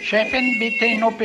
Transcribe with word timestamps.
Chefin, 0.00 0.58
bitte 0.58 0.86
in 0.86 1.02
OP. 1.04 1.20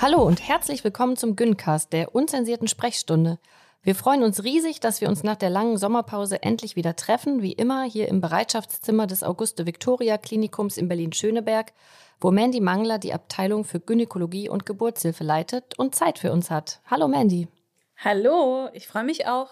Hallo 0.00 0.22
und 0.22 0.46
herzlich 0.46 0.84
willkommen 0.84 1.16
zum 1.16 1.34
Güncast, 1.34 1.94
der 1.94 2.14
unzensierten 2.14 2.68
Sprechstunde. 2.68 3.38
Wir 3.88 3.94
freuen 3.94 4.22
uns 4.22 4.44
riesig, 4.44 4.80
dass 4.80 5.00
wir 5.00 5.08
uns 5.08 5.22
nach 5.22 5.36
der 5.36 5.48
langen 5.48 5.78
Sommerpause 5.78 6.42
endlich 6.42 6.76
wieder 6.76 6.94
treffen, 6.94 7.40
wie 7.40 7.54
immer 7.54 7.84
hier 7.84 8.08
im 8.08 8.20
Bereitschaftszimmer 8.20 9.06
des 9.06 9.22
Auguste 9.22 9.64
Victoria 9.64 10.18
Klinikums 10.18 10.76
in 10.76 10.88
Berlin-Schöneberg, 10.88 11.72
wo 12.20 12.30
Mandy 12.30 12.60
Mangler 12.60 12.98
die 12.98 13.14
Abteilung 13.14 13.64
für 13.64 13.80
Gynäkologie 13.80 14.50
und 14.50 14.66
Geburtshilfe 14.66 15.24
leitet 15.24 15.78
und 15.78 15.94
Zeit 15.94 16.18
für 16.18 16.32
uns 16.32 16.50
hat. 16.50 16.82
Hallo 16.84 17.08
Mandy. 17.08 17.48
Hallo, 17.96 18.68
ich 18.74 18.86
freue 18.86 19.04
mich 19.04 19.26
auch. 19.26 19.48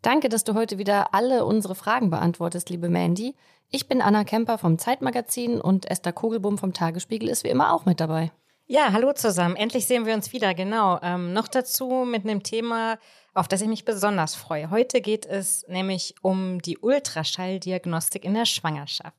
Danke, 0.00 0.30
dass 0.30 0.44
du 0.44 0.54
heute 0.54 0.78
wieder 0.78 1.12
alle 1.12 1.44
unsere 1.44 1.74
Fragen 1.74 2.08
beantwortest, 2.08 2.70
liebe 2.70 2.88
Mandy. 2.88 3.34
Ich 3.68 3.88
bin 3.88 4.00
Anna 4.00 4.24
Kemper 4.24 4.56
vom 4.56 4.78
Zeitmagazin 4.78 5.60
und 5.60 5.90
Esther 5.90 6.14
Kogelbum 6.14 6.56
vom 6.56 6.72
Tagesspiegel 6.72 7.28
ist 7.28 7.44
wie 7.44 7.48
immer 7.48 7.74
auch 7.74 7.84
mit 7.84 8.00
dabei. 8.00 8.32
Ja, 8.66 8.92
hallo 8.92 9.12
zusammen. 9.12 9.56
Endlich 9.56 9.84
sehen 9.86 10.06
wir 10.06 10.14
uns 10.14 10.32
wieder, 10.32 10.54
genau. 10.54 10.98
Ähm, 11.02 11.34
noch 11.34 11.48
dazu 11.48 12.06
mit 12.06 12.24
einem 12.24 12.42
Thema, 12.42 12.98
auf 13.34 13.46
das 13.46 13.60
ich 13.60 13.68
mich 13.68 13.84
besonders 13.84 14.34
freue. 14.34 14.70
Heute 14.70 15.02
geht 15.02 15.26
es 15.26 15.66
nämlich 15.68 16.14
um 16.22 16.62
die 16.62 16.78
Ultraschalldiagnostik 16.78 18.24
in 18.24 18.32
der 18.32 18.46
Schwangerschaft. 18.46 19.14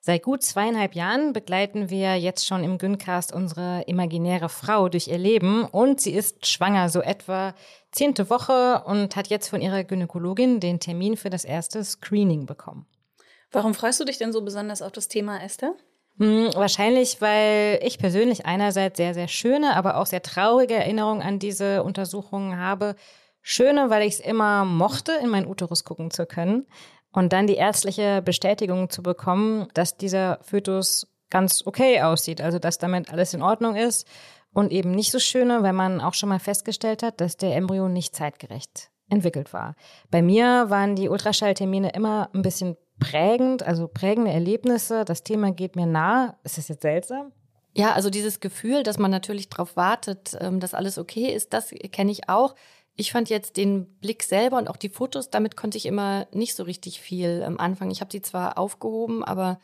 Seit 0.00 0.22
gut 0.22 0.42
zweieinhalb 0.42 0.94
Jahren 0.94 1.34
begleiten 1.34 1.90
wir 1.90 2.16
jetzt 2.16 2.46
schon 2.46 2.64
im 2.64 2.78
Güncast 2.78 3.30
unsere 3.30 3.82
imaginäre 3.82 4.48
Frau 4.48 4.88
durch 4.88 5.08
ihr 5.08 5.18
Leben 5.18 5.66
und 5.66 6.00
sie 6.00 6.14
ist 6.14 6.46
schwanger, 6.46 6.88
so 6.88 7.02
etwa 7.02 7.54
zehnte 7.92 8.30
Woche 8.30 8.84
und 8.86 9.16
hat 9.16 9.28
jetzt 9.28 9.48
von 9.48 9.60
ihrer 9.60 9.84
Gynäkologin 9.84 10.60
den 10.60 10.80
Termin 10.80 11.18
für 11.18 11.28
das 11.28 11.44
erste 11.44 11.84
Screening 11.84 12.46
bekommen. 12.46 12.86
Warum 13.50 13.74
freust 13.74 14.00
du 14.00 14.04
dich 14.06 14.16
denn 14.16 14.32
so 14.32 14.40
besonders 14.42 14.80
auf 14.80 14.92
das 14.92 15.08
Thema, 15.08 15.42
Esther? 15.42 15.74
Hm, 16.18 16.50
wahrscheinlich, 16.54 17.20
weil 17.20 17.80
ich 17.82 17.98
persönlich 17.98 18.44
einerseits 18.44 18.96
sehr, 18.96 19.14
sehr 19.14 19.28
schöne, 19.28 19.76
aber 19.76 19.96
auch 19.96 20.06
sehr 20.06 20.22
traurige 20.22 20.74
Erinnerungen 20.74 21.22
an 21.22 21.38
diese 21.38 21.82
Untersuchungen 21.84 22.58
habe. 22.58 22.96
Schöne, 23.40 23.88
weil 23.88 24.06
ich 24.06 24.14
es 24.14 24.20
immer 24.20 24.64
mochte, 24.64 25.12
in 25.22 25.28
meinen 25.28 25.46
Uterus 25.46 25.84
gucken 25.84 26.10
zu 26.10 26.26
können 26.26 26.66
und 27.12 27.32
dann 27.32 27.46
die 27.46 27.54
ärztliche 27.54 28.20
Bestätigung 28.20 28.90
zu 28.90 29.02
bekommen, 29.02 29.68
dass 29.74 29.96
dieser 29.96 30.40
Fötus 30.42 31.06
ganz 31.30 31.62
okay 31.64 32.02
aussieht, 32.02 32.40
also 32.40 32.58
dass 32.58 32.78
damit 32.78 33.12
alles 33.12 33.32
in 33.34 33.42
Ordnung 33.42 33.76
ist 33.76 34.06
und 34.52 34.72
eben 34.72 34.90
nicht 34.90 35.12
so 35.12 35.18
schöne, 35.18 35.62
weil 35.62 35.72
man 35.72 36.00
auch 36.00 36.14
schon 36.14 36.28
mal 36.28 36.40
festgestellt 36.40 37.02
hat, 37.02 37.20
dass 37.20 37.36
der 37.36 37.54
Embryo 37.54 37.88
nicht 37.88 38.16
zeitgerecht 38.16 38.90
entwickelt 39.08 39.52
war. 39.52 39.74
Bei 40.10 40.20
mir 40.20 40.66
waren 40.68 40.96
die 40.96 41.08
Ultraschalltermine 41.08 41.90
immer 41.90 42.28
ein 42.34 42.42
bisschen 42.42 42.76
prägend, 42.98 43.62
also 43.62 43.88
prägende 43.88 44.30
Erlebnisse. 44.30 45.04
Das 45.04 45.22
Thema 45.22 45.52
geht 45.52 45.76
mir 45.76 45.86
nah. 45.86 46.36
Ist 46.44 46.58
das 46.58 46.68
jetzt 46.68 46.82
seltsam? 46.82 47.32
Ja, 47.74 47.92
also 47.92 48.10
dieses 48.10 48.40
Gefühl, 48.40 48.82
dass 48.82 48.98
man 48.98 49.10
natürlich 49.10 49.48
darauf 49.48 49.76
wartet, 49.76 50.36
ähm, 50.40 50.58
dass 50.58 50.74
alles 50.74 50.98
okay 50.98 51.32
ist, 51.32 51.52
das 51.52 51.70
kenne 51.92 52.10
ich 52.10 52.28
auch. 52.28 52.54
Ich 52.96 53.12
fand 53.12 53.28
jetzt 53.28 53.56
den 53.56 53.86
Blick 54.00 54.24
selber 54.24 54.58
und 54.58 54.68
auch 54.68 54.76
die 54.76 54.88
Fotos, 54.88 55.30
damit 55.30 55.56
konnte 55.56 55.78
ich 55.78 55.86
immer 55.86 56.26
nicht 56.32 56.56
so 56.56 56.64
richtig 56.64 57.00
viel 57.00 57.44
am 57.44 57.58
Anfang. 57.58 57.92
Ich 57.92 58.00
habe 58.00 58.10
sie 58.10 58.22
zwar 58.22 58.58
aufgehoben, 58.58 59.22
aber 59.22 59.60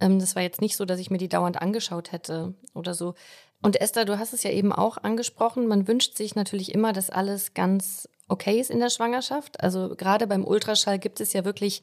ähm, 0.00 0.20
das 0.20 0.36
war 0.36 0.42
jetzt 0.42 0.60
nicht 0.60 0.76
so, 0.76 0.84
dass 0.84 1.00
ich 1.00 1.10
mir 1.10 1.18
die 1.18 1.28
dauernd 1.28 1.60
angeschaut 1.60 2.12
hätte 2.12 2.54
oder 2.74 2.94
so. 2.94 3.14
Und 3.62 3.80
Esther, 3.80 4.04
du 4.04 4.18
hast 4.18 4.32
es 4.32 4.44
ja 4.44 4.50
eben 4.50 4.72
auch 4.72 4.98
angesprochen, 4.98 5.66
man 5.66 5.88
wünscht 5.88 6.16
sich 6.16 6.36
natürlich 6.36 6.72
immer, 6.72 6.92
dass 6.92 7.10
alles 7.10 7.54
ganz 7.54 8.08
okay 8.28 8.60
ist 8.60 8.70
in 8.70 8.78
der 8.80 8.90
Schwangerschaft. 8.90 9.60
Also 9.60 9.96
gerade 9.96 10.26
beim 10.26 10.44
Ultraschall 10.44 10.98
gibt 11.00 11.20
es 11.20 11.32
ja 11.32 11.44
wirklich 11.44 11.82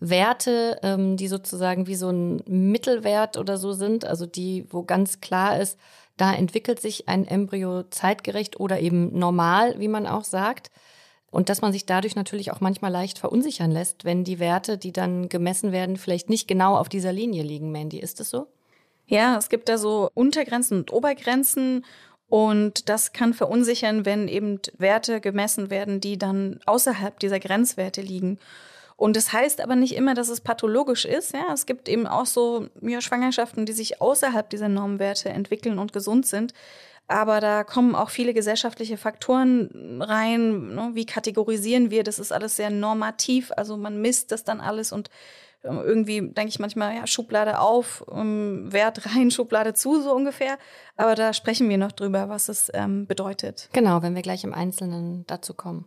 Werte, 0.00 0.78
ähm, 0.82 1.16
die 1.16 1.28
sozusagen 1.28 1.86
wie 1.86 1.94
so 1.94 2.10
ein 2.10 2.42
Mittelwert 2.46 3.36
oder 3.36 3.56
so 3.56 3.72
sind, 3.72 4.04
also 4.04 4.26
die, 4.26 4.66
wo 4.70 4.82
ganz 4.82 5.20
klar 5.20 5.58
ist, 5.60 5.78
da 6.16 6.32
entwickelt 6.32 6.80
sich 6.80 7.08
ein 7.08 7.26
Embryo 7.26 7.84
zeitgerecht 7.84 8.60
oder 8.60 8.80
eben 8.80 9.18
normal, 9.18 9.78
wie 9.78 9.88
man 9.88 10.06
auch 10.06 10.24
sagt. 10.24 10.70
Und 11.30 11.48
dass 11.48 11.62
man 11.62 11.72
sich 11.72 11.84
dadurch 11.84 12.14
natürlich 12.14 12.52
auch 12.52 12.60
manchmal 12.60 12.92
leicht 12.92 13.18
verunsichern 13.18 13.72
lässt, 13.72 14.04
wenn 14.04 14.22
die 14.22 14.38
Werte, 14.38 14.78
die 14.78 14.92
dann 14.92 15.28
gemessen 15.28 15.72
werden, 15.72 15.96
vielleicht 15.96 16.30
nicht 16.30 16.46
genau 16.46 16.76
auf 16.76 16.88
dieser 16.88 17.12
Linie 17.12 17.42
liegen, 17.42 17.72
Mandy. 17.72 17.98
Ist 17.98 18.20
das 18.20 18.30
so? 18.30 18.46
Ja, 19.06 19.36
es 19.36 19.48
gibt 19.48 19.68
da 19.68 19.76
so 19.76 20.10
Untergrenzen 20.14 20.78
und 20.78 20.92
Obergrenzen. 20.92 21.84
Und 22.28 22.88
das 22.88 23.12
kann 23.12 23.34
verunsichern, 23.34 24.06
wenn 24.06 24.28
eben 24.28 24.60
Werte 24.78 25.20
gemessen 25.20 25.70
werden, 25.70 26.00
die 26.00 26.18
dann 26.18 26.60
außerhalb 26.66 27.18
dieser 27.18 27.40
Grenzwerte 27.40 28.00
liegen. 28.00 28.38
Und 28.96 29.16
das 29.16 29.32
heißt 29.32 29.60
aber 29.60 29.76
nicht 29.76 29.94
immer, 29.94 30.14
dass 30.14 30.28
es 30.28 30.40
pathologisch 30.40 31.04
ist. 31.04 31.32
Ja, 31.32 31.52
es 31.52 31.66
gibt 31.66 31.88
eben 31.88 32.06
auch 32.06 32.26
so 32.26 32.68
ja, 32.80 33.00
Schwangerschaften, 33.00 33.66
die 33.66 33.72
sich 33.72 34.00
außerhalb 34.00 34.48
dieser 34.48 34.68
Normwerte 34.68 35.30
entwickeln 35.30 35.78
und 35.78 35.92
gesund 35.92 36.26
sind. 36.26 36.54
Aber 37.06 37.40
da 37.40 37.64
kommen 37.64 37.94
auch 37.94 38.08
viele 38.08 38.32
gesellschaftliche 38.32 38.96
Faktoren 38.96 40.00
rein. 40.00 40.74
Ne? 40.74 40.90
Wie 40.94 41.04
kategorisieren 41.04 41.90
wir? 41.90 42.02
Das 42.02 42.18
ist 42.18 42.32
alles 42.32 42.56
sehr 42.56 42.70
normativ. 42.70 43.52
Also 43.56 43.76
man 43.76 44.00
misst 44.00 44.32
das 44.32 44.44
dann 44.44 44.60
alles 44.60 44.90
und 44.90 45.10
ähm, 45.64 45.80
irgendwie 45.84 46.20
denke 46.20 46.48
ich 46.48 46.58
manchmal, 46.58 46.94
ja, 46.94 47.06
Schublade 47.06 47.58
auf, 47.58 48.04
ähm, 48.12 48.72
Wert 48.72 49.04
rein, 49.06 49.30
Schublade 49.32 49.74
zu, 49.74 50.00
so 50.00 50.14
ungefähr. 50.14 50.58
Aber 50.96 51.14
da 51.14 51.32
sprechen 51.32 51.68
wir 51.68 51.78
noch 51.78 51.92
drüber, 51.92 52.28
was 52.28 52.48
es 52.48 52.70
ähm, 52.74 53.06
bedeutet. 53.06 53.68
Genau, 53.72 54.02
wenn 54.02 54.14
wir 54.14 54.22
gleich 54.22 54.44
im 54.44 54.54
Einzelnen 54.54 55.26
dazu 55.26 55.54
kommen. 55.54 55.86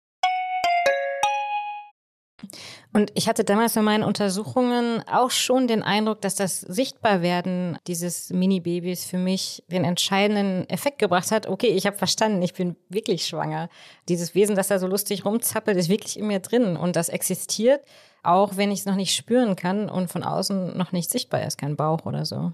Und 2.93 3.11
ich 3.15 3.27
hatte 3.27 3.43
damals 3.43 3.73
bei 3.73 3.81
meinen 3.81 4.03
Untersuchungen 4.03 5.03
auch 5.07 5.31
schon 5.31 5.67
den 5.67 5.83
Eindruck, 5.83 6.21
dass 6.21 6.35
das 6.35 6.61
Sichtbarwerden 6.61 7.77
dieses 7.87 8.29
Mini-Babys 8.31 9.05
für 9.05 9.17
mich 9.17 9.63
den 9.67 9.83
entscheidenden 9.83 10.69
Effekt 10.69 10.99
gebracht 10.99 11.31
hat. 11.31 11.47
Okay, 11.47 11.69
ich 11.69 11.85
habe 11.85 11.97
verstanden, 11.97 12.41
ich 12.41 12.53
bin 12.53 12.75
wirklich 12.89 13.25
schwanger. 13.25 13.69
Dieses 14.09 14.35
Wesen, 14.35 14.55
das 14.55 14.67
da 14.67 14.79
so 14.79 14.87
lustig 14.87 15.25
rumzappelt, 15.25 15.77
ist 15.77 15.89
wirklich 15.89 16.17
in 16.19 16.27
mir 16.27 16.39
drin 16.39 16.75
und 16.77 16.95
das 16.95 17.09
existiert, 17.09 17.81
auch 18.23 18.57
wenn 18.57 18.71
ich 18.71 18.79
es 18.79 18.85
noch 18.85 18.95
nicht 18.95 19.15
spüren 19.15 19.55
kann 19.55 19.89
und 19.89 20.11
von 20.11 20.23
außen 20.23 20.77
noch 20.77 20.91
nicht 20.91 21.09
sichtbar 21.09 21.43
ist, 21.45 21.57
kein 21.57 21.75
Bauch 21.75 22.05
oder 22.05 22.25
so. 22.25 22.51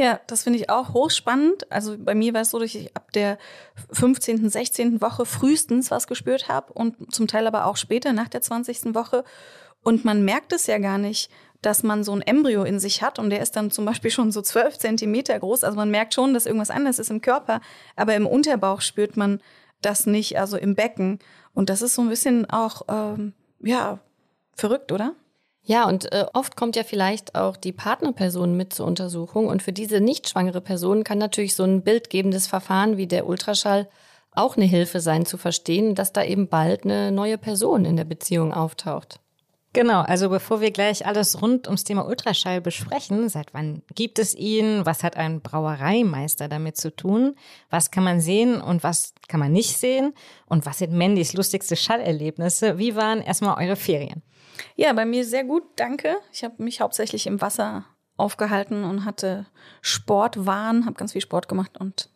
Ja, 0.00 0.18
das 0.28 0.44
finde 0.44 0.58
ich 0.58 0.70
auch 0.70 0.94
hochspannend. 0.94 1.70
Also 1.70 1.94
bei 1.98 2.14
mir 2.14 2.32
war 2.32 2.40
es 2.40 2.52
so, 2.52 2.58
dass 2.58 2.74
ich 2.74 2.96
ab 2.96 3.12
der 3.12 3.36
15., 3.92 4.48
16. 4.48 5.02
Woche 5.02 5.26
frühestens 5.26 5.90
was 5.90 6.06
gespürt 6.06 6.48
habe 6.48 6.72
und 6.72 7.12
zum 7.12 7.26
Teil 7.26 7.46
aber 7.46 7.66
auch 7.66 7.76
später 7.76 8.14
nach 8.14 8.28
der 8.28 8.40
20. 8.40 8.94
Woche. 8.94 9.24
Und 9.82 10.06
man 10.06 10.24
merkt 10.24 10.54
es 10.54 10.66
ja 10.66 10.78
gar 10.78 10.96
nicht, 10.96 11.30
dass 11.60 11.82
man 11.82 12.02
so 12.02 12.12
ein 12.12 12.22
Embryo 12.22 12.64
in 12.64 12.80
sich 12.80 13.02
hat 13.02 13.18
und 13.18 13.28
der 13.28 13.42
ist 13.42 13.56
dann 13.56 13.70
zum 13.70 13.84
Beispiel 13.84 14.10
schon 14.10 14.32
so 14.32 14.40
12 14.40 14.78
Zentimeter 14.78 15.38
groß. 15.38 15.64
Also 15.64 15.76
man 15.76 15.90
merkt 15.90 16.14
schon, 16.14 16.32
dass 16.32 16.46
irgendwas 16.46 16.70
anderes 16.70 16.98
ist 16.98 17.10
im 17.10 17.20
Körper, 17.20 17.60
aber 17.94 18.14
im 18.14 18.26
Unterbauch 18.26 18.80
spürt 18.80 19.18
man 19.18 19.42
das 19.82 20.06
nicht, 20.06 20.38
also 20.38 20.56
im 20.56 20.76
Becken. 20.76 21.18
Und 21.52 21.68
das 21.68 21.82
ist 21.82 21.94
so 21.94 22.00
ein 22.00 22.08
bisschen 22.08 22.48
auch, 22.48 22.86
ähm, 22.88 23.34
ja, 23.62 23.98
verrückt, 24.54 24.92
oder? 24.92 25.14
Ja, 25.70 25.86
und 25.86 26.10
äh, 26.10 26.26
oft 26.34 26.56
kommt 26.56 26.74
ja 26.74 26.82
vielleicht 26.82 27.36
auch 27.36 27.56
die 27.56 27.70
Partnerperson 27.70 28.56
mit 28.56 28.72
zur 28.72 28.86
Untersuchung. 28.86 29.46
Und 29.46 29.62
für 29.62 29.72
diese 29.72 30.00
nicht 30.00 30.28
schwangere 30.28 30.60
Person 30.60 31.04
kann 31.04 31.18
natürlich 31.18 31.54
so 31.54 31.62
ein 31.62 31.82
bildgebendes 31.82 32.48
Verfahren 32.48 32.96
wie 32.96 33.06
der 33.06 33.24
Ultraschall 33.28 33.88
auch 34.32 34.56
eine 34.56 34.66
Hilfe 34.66 34.98
sein, 34.98 35.26
zu 35.26 35.36
verstehen, 35.36 35.94
dass 35.94 36.12
da 36.12 36.24
eben 36.24 36.48
bald 36.48 36.82
eine 36.82 37.12
neue 37.12 37.38
Person 37.38 37.84
in 37.84 37.96
der 37.96 38.04
Beziehung 38.04 38.52
auftaucht. 38.52 39.20
Genau, 39.72 40.00
also 40.00 40.28
bevor 40.30 40.60
wir 40.60 40.72
gleich 40.72 41.06
alles 41.06 41.40
rund 41.40 41.68
ums 41.68 41.84
Thema 41.84 42.04
Ultraschall 42.04 42.60
besprechen, 42.60 43.28
seit 43.28 43.54
wann 43.54 43.82
gibt 43.94 44.18
es 44.18 44.34
ihn, 44.34 44.84
was 44.84 45.04
hat 45.04 45.16
ein 45.16 45.42
Brauereimeister 45.42 46.48
damit 46.48 46.76
zu 46.76 46.94
tun, 46.94 47.36
was 47.70 47.92
kann 47.92 48.02
man 48.02 48.20
sehen 48.20 48.60
und 48.60 48.82
was 48.82 49.14
kann 49.28 49.38
man 49.38 49.52
nicht 49.52 49.76
sehen 49.76 50.12
und 50.46 50.66
was 50.66 50.78
sind 50.78 50.92
Mandys 50.92 51.34
lustigste 51.34 51.76
Schallerlebnisse, 51.76 52.78
wie 52.78 52.96
waren 52.96 53.22
erstmal 53.22 53.64
eure 53.64 53.76
Ferien? 53.76 54.22
Ja, 54.74 54.92
bei 54.92 55.04
mir 55.04 55.24
sehr 55.24 55.44
gut, 55.44 55.62
danke. 55.76 56.16
Ich 56.32 56.42
habe 56.42 56.60
mich 56.60 56.80
hauptsächlich 56.80 57.28
im 57.28 57.40
Wasser 57.40 57.84
aufgehalten 58.16 58.82
und 58.82 59.04
hatte 59.04 59.46
Sportwahn, 59.82 60.84
habe 60.84 60.96
ganz 60.96 61.12
viel 61.12 61.22
Sport 61.22 61.48
gemacht 61.48 61.78
und 61.78 62.10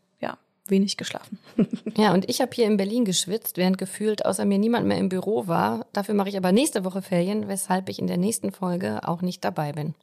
wenig 0.66 0.96
geschlafen. 0.96 1.38
ja, 1.96 2.12
und 2.12 2.28
ich 2.28 2.40
habe 2.40 2.52
hier 2.54 2.66
in 2.66 2.76
Berlin 2.76 3.04
geschwitzt, 3.04 3.56
während 3.56 3.78
gefühlt 3.78 4.24
außer 4.24 4.44
mir 4.44 4.58
niemand 4.58 4.86
mehr 4.86 4.98
im 4.98 5.08
Büro 5.08 5.46
war. 5.46 5.86
Dafür 5.92 6.14
mache 6.14 6.28
ich 6.28 6.36
aber 6.36 6.52
nächste 6.52 6.84
Woche 6.84 7.02
Ferien, 7.02 7.48
weshalb 7.48 7.88
ich 7.88 7.98
in 7.98 8.06
der 8.06 8.16
nächsten 8.16 8.52
Folge 8.52 9.06
auch 9.06 9.22
nicht 9.22 9.44
dabei 9.44 9.72
bin. 9.72 9.94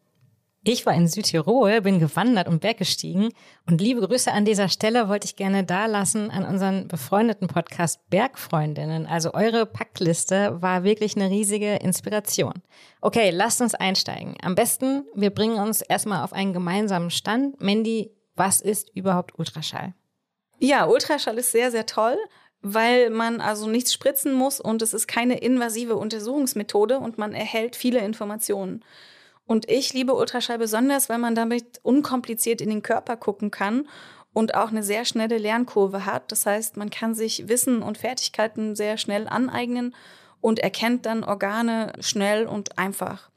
Ich 0.63 0.85
war 0.85 0.93
in 0.93 1.07
Südtirol, 1.07 1.81
bin 1.81 1.99
gewandert 1.99 2.47
und 2.47 2.61
berggestiegen 2.61 3.29
und 3.67 3.81
liebe 3.81 4.07
Grüße 4.07 4.31
an 4.31 4.45
dieser 4.45 4.69
Stelle 4.69 5.09
wollte 5.09 5.25
ich 5.25 5.35
gerne 5.35 5.63
dalassen 5.63 6.29
an 6.29 6.45
unseren 6.45 6.87
befreundeten 6.87 7.47
Podcast 7.47 7.99
Bergfreundinnen. 8.11 9.07
Also 9.07 9.33
eure 9.33 9.65
Packliste 9.65 10.61
war 10.61 10.83
wirklich 10.83 11.15
eine 11.15 11.31
riesige 11.31 11.77
Inspiration. 11.77 12.53
Okay, 13.01 13.31
lasst 13.31 13.59
uns 13.61 13.73
einsteigen. 13.73 14.35
Am 14.43 14.53
besten, 14.53 15.03
wir 15.15 15.31
bringen 15.31 15.57
uns 15.57 15.81
erstmal 15.81 16.23
auf 16.23 16.31
einen 16.31 16.53
gemeinsamen 16.53 17.09
Stand. 17.09 17.59
Mandy, 17.59 18.11
was 18.35 18.61
ist 18.61 18.95
überhaupt 18.95 19.39
Ultraschall? 19.39 19.95
Ja, 20.61 20.85
Ultraschall 20.85 21.37
ist 21.37 21.51
sehr, 21.51 21.71
sehr 21.71 21.85
toll 21.85 22.17
weil 22.61 23.09
man 23.09 23.41
also 23.41 23.67
nichts 23.67 23.91
spritzen 23.93 24.33
muss 24.33 24.59
und 24.59 24.81
es 24.81 24.93
ist 24.93 25.07
keine 25.07 25.39
invasive 25.39 25.95
Untersuchungsmethode 25.95 26.99
und 26.99 27.17
man 27.17 27.33
erhält 27.33 27.75
viele 27.75 27.99
Informationen. 27.99 28.85
Und 29.45 29.69
ich 29.69 29.93
liebe 29.93 30.13
Ultraschall 30.13 30.59
besonders, 30.59 31.09
weil 31.09 31.17
man 31.17 31.35
damit 31.35 31.79
unkompliziert 31.83 32.61
in 32.61 32.69
den 32.69 32.83
Körper 32.83 33.17
gucken 33.17 33.51
kann 33.51 33.87
und 34.31 34.55
auch 34.55 34.69
eine 34.69 34.83
sehr 34.83 35.05
schnelle 35.05 35.39
Lernkurve 35.39 36.05
hat. 36.05 36.31
Das 36.31 36.45
heißt, 36.45 36.77
man 36.77 36.89
kann 36.89 37.15
sich 37.15 37.49
Wissen 37.49 37.81
und 37.81 37.97
Fertigkeiten 37.97 38.75
sehr 38.75 38.97
schnell 38.97 39.27
aneignen 39.27 39.95
und 40.39 40.59
erkennt 40.59 41.05
dann 41.05 41.23
Organe 41.23 41.93
schnell 41.99 42.45
und 42.45 42.77
einfach. 42.77 43.29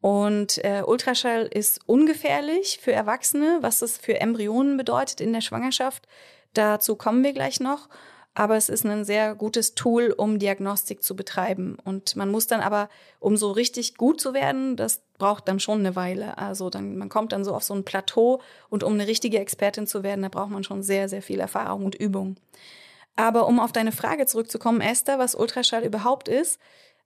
Und 0.00 0.62
äh, 0.64 0.82
Ultraschall 0.86 1.46
ist 1.46 1.80
ungefährlich 1.86 2.78
für 2.80 2.92
Erwachsene, 2.92 3.58
was 3.60 3.82
es 3.82 3.98
für 3.98 4.20
Embryonen 4.20 4.76
bedeutet 4.76 5.20
in 5.20 5.32
der 5.32 5.40
Schwangerschaft. 5.40 6.06
Dazu 6.54 6.96
kommen 6.96 7.22
wir 7.22 7.32
gleich 7.32 7.60
noch 7.60 7.88
aber 8.34 8.56
es 8.56 8.68
ist 8.68 8.84
ein 8.84 9.04
sehr 9.04 9.36
gutes 9.36 9.76
Tool, 9.76 10.12
um 10.16 10.40
Diagnostik 10.40 11.04
zu 11.04 11.14
betreiben. 11.14 11.78
Und 11.84 12.16
man 12.16 12.30
muss 12.30 12.48
dann 12.48 12.60
aber, 12.60 12.88
um 13.20 13.36
so 13.36 13.52
richtig 13.52 13.96
gut 13.96 14.20
zu 14.20 14.34
werden, 14.34 14.76
das 14.76 15.02
braucht 15.18 15.46
dann 15.46 15.60
schon 15.60 15.78
eine 15.78 15.94
Weile. 15.94 16.36
Also 16.36 16.68
dann, 16.68 16.98
man 16.98 17.08
kommt 17.08 17.30
dann 17.30 17.44
so 17.44 17.54
auf 17.54 17.62
so 17.62 17.74
ein 17.74 17.84
Plateau 17.84 18.40
und 18.68 18.82
um 18.82 18.94
eine 18.94 19.06
richtige 19.06 19.38
Expertin 19.38 19.86
zu 19.86 20.02
werden, 20.02 20.22
da 20.22 20.28
braucht 20.28 20.50
man 20.50 20.64
schon 20.64 20.82
sehr, 20.82 21.08
sehr 21.08 21.22
viel 21.22 21.38
Erfahrung 21.38 21.84
und 21.84 21.94
Übung. 21.94 22.36
Aber 23.14 23.46
um 23.46 23.60
auf 23.60 23.70
deine 23.70 23.92
Frage 23.92 24.26
zurückzukommen, 24.26 24.80
Esther, 24.80 25.20
was 25.20 25.36
Ultraschall 25.36 25.84
überhaupt 25.84 26.26
ist. 26.26 26.58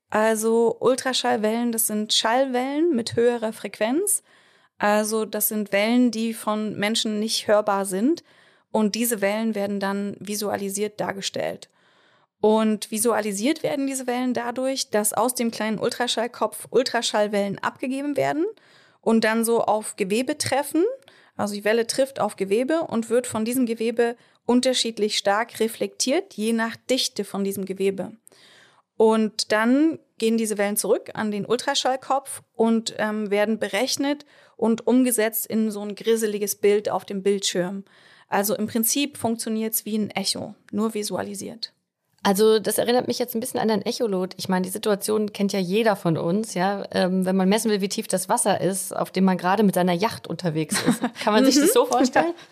Also 0.09 0.79
Ultraschallwellen, 0.81 1.73
das 1.73 1.87
sind 1.87 2.15
Schallwellen 2.15 2.97
mit 2.97 3.17
höherer 3.17 3.53
Frequenz. 3.53 4.23
Also 4.79 5.27
das 5.27 5.49
sind 5.49 5.73
Wellen, 5.73 6.11
die 6.11 6.33
von 6.33 6.79
Menschen 6.79 7.21
nicht 7.21 7.49
hörbar 7.49 7.85
sind 7.85 8.25
und 8.71 8.95
diese 8.95 9.21
Wellen 9.21 9.55
werden 9.55 9.81
dann 9.81 10.17
visualisiert 10.21 11.01
dargestellt. 11.01 11.69
Und 12.41 12.91
visualisiert 12.91 13.63
werden 13.63 13.87
diese 13.87 14.07
Wellen 14.07 14.33
dadurch, 14.33 14.91
dass 14.91 15.13
aus 15.13 15.35
dem 15.35 15.51
kleinen 15.51 15.79
Ultraschallkopf 15.79 16.69
Ultraschallwellen 16.71 17.59
abgegeben 17.59 18.17
werden 18.17 18.47
und 19.01 19.25
dann 19.25 19.45
so 19.45 19.63
auf 19.63 19.97
Gewebe 19.97 20.39
treffen. 20.39 20.85
Also 21.37 21.55
die 21.55 21.65
Welle 21.65 21.87
trifft 21.87 22.21
auf 22.21 22.37
Gewebe 22.37 22.83
und 22.83 23.11
wird 23.11 23.27
von 23.27 23.45
diesem 23.45 23.67
Gewebe 23.67 24.17
unterschiedlich 24.47 25.19
stark 25.19 25.59
reflektiert, 25.61 26.35
je 26.35 26.53
nach 26.53 26.77
Dichte 26.77 27.25
von 27.25 27.43
diesem 27.43 27.65
Gewebe. 27.65 28.13
Und 28.97 29.53
dann 29.53 29.99
gehen 30.19 30.39
diese 30.39 30.59
Wellen 30.59 30.77
zurück 30.77 31.11
an 31.15 31.31
den 31.31 31.47
Ultraschallkopf 31.47 32.43
und 32.55 32.95
ähm, 32.99 33.31
werden 33.31 33.59
berechnet 33.59 34.27
und 34.57 34.87
umgesetzt 34.87 35.47
in 35.47 35.71
so 35.71 35.81
ein 35.83 35.95
grisseliges 35.95 36.57
Bild 36.57 36.89
auf 36.89 37.05
dem 37.05 37.23
Bildschirm. 37.23 37.85
Also 38.29 38.55
im 38.55 38.67
Prinzip 38.67 39.17
funktioniert 39.17 39.75
es 39.75 39.85
wie 39.85 39.97
ein 39.97 40.11
Echo, 40.11 40.55
nur 40.71 40.95
visualisiert. 40.95 41.73
Also 42.23 42.59
das 42.59 42.79
erinnert 42.79 43.07
mich 43.09 43.19
jetzt 43.19 43.35
ein 43.35 43.41
bisschen 43.41 43.61
an 43.61 43.71
ein 43.71 43.83
Echolot. 43.83 44.35
Ich 44.37 44.49
meine, 44.49 44.65
die 44.65 44.71
Situation 44.71 45.33
kennt 45.33 45.53
ja 45.53 45.61
jeder 45.61 45.95
von 45.95 46.19
uns, 46.19 46.55
ja. 46.55 46.85
Ähm, 46.91 47.25
wenn 47.25 47.37
man 47.37 47.49
messen 47.49 47.71
will, 47.71 47.81
wie 47.81 47.89
tief 47.89 48.09
das 48.09 48.29
Wasser 48.29 48.61
ist, 48.61 48.95
auf 48.95 49.11
dem 49.11 49.25
man 49.25 49.39
gerade 49.39 49.63
mit 49.63 49.75
seiner 49.75 49.93
Yacht 49.93 50.27
unterwegs 50.27 50.83
ist. 50.83 51.01
Kann 51.23 51.33
man 51.33 51.45
sich 51.45 51.55
das 51.55 51.73
so 51.73 51.87
vorstellen? 51.87 52.35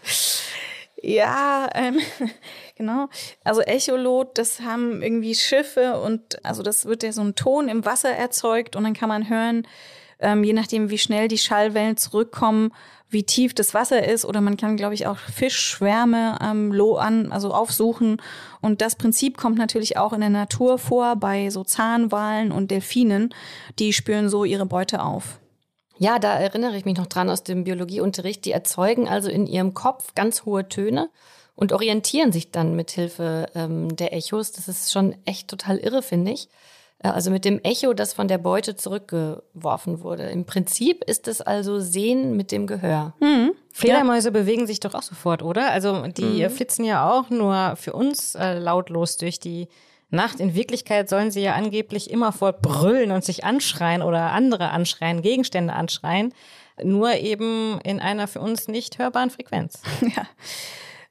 Ja, 1.02 1.69
ähm, 1.75 2.00
genau. 2.75 3.08
Also 3.44 3.61
Echolot, 3.61 4.38
das 4.38 4.61
haben 4.61 5.02
irgendwie 5.02 5.34
Schiffe 5.34 6.00
und 6.00 6.44
also 6.44 6.62
das 6.62 6.87
wird 6.87 7.02
ja 7.02 7.12
so 7.12 7.20
ein 7.20 7.34
Ton 7.34 7.69
im 7.69 7.84
Wasser 7.84 8.11
erzeugt 8.11 8.76
und 8.76 8.84
dann 8.84 8.94
kann 8.94 9.11
man 9.11 9.28
hören, 9.28 9.69
ähm, 10.18 10.44
je 10.44 10.52
nachdem, 10.52 10.90
wie 10.90 10.98
schnell 10.98 11.28
die 11.28 11.38
Schallwellen 11.38 11.96
zurückkommen, 11.96 12.72
wie 13.08 13.22
tief 13.22 13.54
das 13.54 13.74
Wasser 13.74 14.06
ist. 14.06 14.24
Oder 14.24 14.40
man 14.40 14.56
kann, 14.56 14.76
glaube 14.76 14.94
ich, 14.94 15.06
auch 15.06 15.18
Fischschwärme 15.18 16.38
ähm, 16.42 16.72
an, 16.98 17.32
also 17.32 17.52
aufsuchen. 17.52 18.20
Und 18.60 18.80
das 18.80 18.96
Prinzip 18.96 19.36
kommt 19.36 19.58
natürlich 19.58 19.96
auch 19.96 20.12
in 20.12 20.20
der 20.20 20.30
Natur 20.30 20.78
vor, 20.78 21.16
bei 21.16 21.50
so 21.50 21.64
Zahnwalen 21.64 22.52
und 22.52 22.70
Delfinen. 22.70 23.34
Die 23.78 23.92
spüren 23.92 24.28
so 24.28 24.44
ihre 24.44 24.66
Beute 24.66 25.02
auf. 25.02 25.38
Ja, 25.98 26.18
da 26.18 26.34
erinnere 26.34 26.76
ich 26.76 26.84
mich 26.84 26.98
noch 26.98 27.06
dran 27.06 27.30
aus 27.30 27.42
dem 27.42 27.64
Biologieunterricht. 27.64 28.44
Die 28.44 28.52
erzeugen 28.52 29.08
also 29.08 29.30
in 29.30 29.46
ihrem 29.46 29.72
Kopf 29.72 30.14
ganz 30.14 30.44
hohe 30.44 30.68
Töne 30.68 31.08
und 31.54 31.72
orientieren 31.72 32.32
sich 32.32 32.50
dann 32.50 32.76
mit 32.76 32.90
Hilfe 32.90 33.46
ähm, 33.54 33.96
der 33.96 34.12
Echos. 34.12 34.52
Das 34.52 34.68
ist 34.68 34.92
schon 34.92 35.16
echt 35.24 35.48
total 35.48 35.78
irre, 35.78 36.02
finde 36.02 36.32
ich. 36.32 36.48
Äh, 36.98 37.08
also 37.08 37.31
mit 37.31 37.44
dem 37.44 37.60
Echo, 37.62 37.93
das 37.94 38.12
von 38.12 38.28
der 38.28 38.38
Beute 38.38 38.76
zurückgeworfen 38.76 40.02
wurde. 40.02 40.25
Im 40.25 40.44
Prinzip 40.44 41.04
ist 41.04 41.28
es 41.28 41.40
also 41.40 41.81
Sehen 41.81 42.37
mit 42.37 42.52
dem 42.52 42.66
Gehör. 42.66 43.14
Mhm. 43.20 43.52
Fledermäuse 43.72 44.28
ja. 44.28 44.32
bewegen 44.32 44.66
sich 44.66 44.81
doch 44.81 44.94
auch 44.94 45.02
sofort, 45.02 45.43
oder? 45.43 45.70
Also 45.70 46.06
die 46.06 46.44
mhm. 46.44 46.50
flitzen 46.50 46.84
ja 46.84 47.10
auch 47.10 47.31
nur 47.31 47.76
für 47.76 47.93
uns 47.93 48.34
äh, 48.34 48.58
lautlos 48.58 49.16
durch 49.19 49.38
die 49.38 49.69
Nacht. 50.08 50.40
In 50.40 50.54
Wirklichkeit 50.54 51.08
sollen 51.08 51.31
sie 51.31 51.43
ja 51.43 51.54
angeblich 51.54 52.10
immerfort 52.10 52.62
brüllen 52.62 53.10
und 53.10 53.25
sich 53.25 53.44
anschreien 53.44 54.02
oder 54.02 54.31
andere 54.32 54.70
anschreien, 54.70 55.20
Gegenstände 55.20 55.72
anschreien. 55.72 56.32
Nur 56.82 57.14
eben 57.14 57.81
in 57.82 58.00
einer 58.00 58.28
für 58.28 58.40
uns 58.40 58.69
nicht 58.69 58.99
hörbaren 58.99 59.31
Frequenz. 59.31 59.82
Ja. 60.16 60.26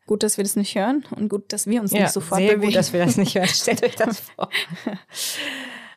Gut, 0.08 0.22
dass 0.22 0.38
wir 0.38 0.44
das 0.44 0.56
nicht 0.56 0.76
hören 0.76 1.04
und 1.16 1.30
gut, 1.30 1.52
dass 1.52 1.66
wir 1.66 1.82
uns 1.82 1.92
ja, 1.92 2.02
nicht 2.02 2.12
sofort 2.12 2.40
sehr 2.40 2.50
bewegen. 2.50 2.68
gut, 2.68 2.76
dass 2.76 2.94
wir 2.94 3.04
das 3.04 3.18
nicht 3.18 3.34
hören. 3.34 3.48
Stellt 3.54 3.84
euch 3.84 3.96
das 3.96 4.20
vor. 4.20 4.50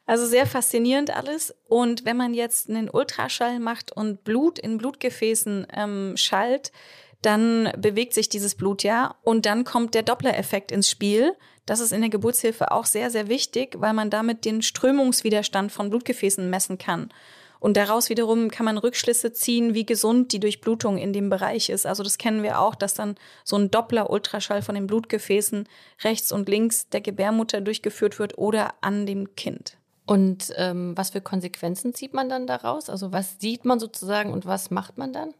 Also 0.08 0.24
sehr 0.24 0.46
faszinierend 0.46 1.14
alles. 1.14 1.54
Und 1.68 2.06
wenn 2.06 2.16
man 2.16 2.32
jetzt 2.32 2.70
einen 2.70 2.88
Ultraschall 2.88 3.60
macht 3.60 3.92
und 3.92 4.24
Blut 4.24 4.58
in 4.58 4.78
Blutgefäßen 4.78 5.66
ähm, 5.70 6.14
schallt, 6.16 6.72
dann 7.20 7.70
bewegt 7.76 8.14
sich 8.14 8.30
dieses 8.30 8.54
Blut 8.54 8.82
ja 8.82 9.16
und 9.22 9.44
dann 9.44 9.64
kommt 9.64 9.92
der 9.92 10.02
Doppler-Effekt 10.02 10.72
ins 10.72 10.88
Spiel. 10.88 11.36
Das 11.66 11.80
ist 11.80 11.92
in 11.92 12.00
der 12.00 12.08
Geburtshilfe 12.08 12.72
auch 12.72 12.86
sehr, 12.86 13.10
sehr 13.10 13.28
wichtig, 13.28 13.76
weil 13.80 13.92
man 13.92 14.08
damit 14.08 14.46
den 14.46 14.62
Strömungswiderstand 14.62 15.72
von 15.72 15.90
Blutgefäßen 15.90 16.48
messen 16.48 16.78
kann. 16.78 17.12
Und 17.60 17.76
daraus 17.76 18.08
wiederum 18.08 18.50
kann 18.50 18.64
man 18.64 18.78
Rückschlüsse 18.78 19.34
ziehen, 19.34 19.74
wie 19.74 19.84
gesund 19.84 20.32
die 20.32 20.40
Durchblutung 20.40 20.96
in 20.96 21.12
dem 21.12 21.28
Bereich 21.28 21.68
ist. 21.68 21.84
Also 21.84 22.02
das 22.02 22.16
kennen 22.16 22.42
wir 22.42 22.60
auch, 22.60 22.76
dass 22.76 22.94
dann 22.94 23.16
so 23.44 23.56
ein 23.56 23.70
Doppler-Ultraschall 23.70 24.62
von 24.62 24.74
den 24.74 24.86
Blutgefäßen 24.86 25.68
rechts 26.02 26.32
und 26.32 26.48
links 26.48 26.88
der 26.88 27.02
Gebärmutter 27.02 27.60
durchgeführt 27.60 28.18
wird 28.18 28.38
oder 28.38 28.72
an 28.80 29.04
dem 29.04 29.34
Kind. 29.36 29.77
Und 30.08 30.54
ähm, 30.56 30.96
was 30.96 31.10
für 31.10 31.20
Konsequenzen 31.20 31.92
zieht 31.92 32.14
man 32.14 32.30
dann 32.30 32.46
daraus? 32.46 32.88
Also 32.88 33.12
was 33.12 33.36
sieht 33.40 33.66
man 33.66 33.78
sozusagen 33.78 34.32
und 34.32 34.46
was 34.46 34.70
macht 34.70 34.96
man 34.96 35.12
dann? 35.12 35.34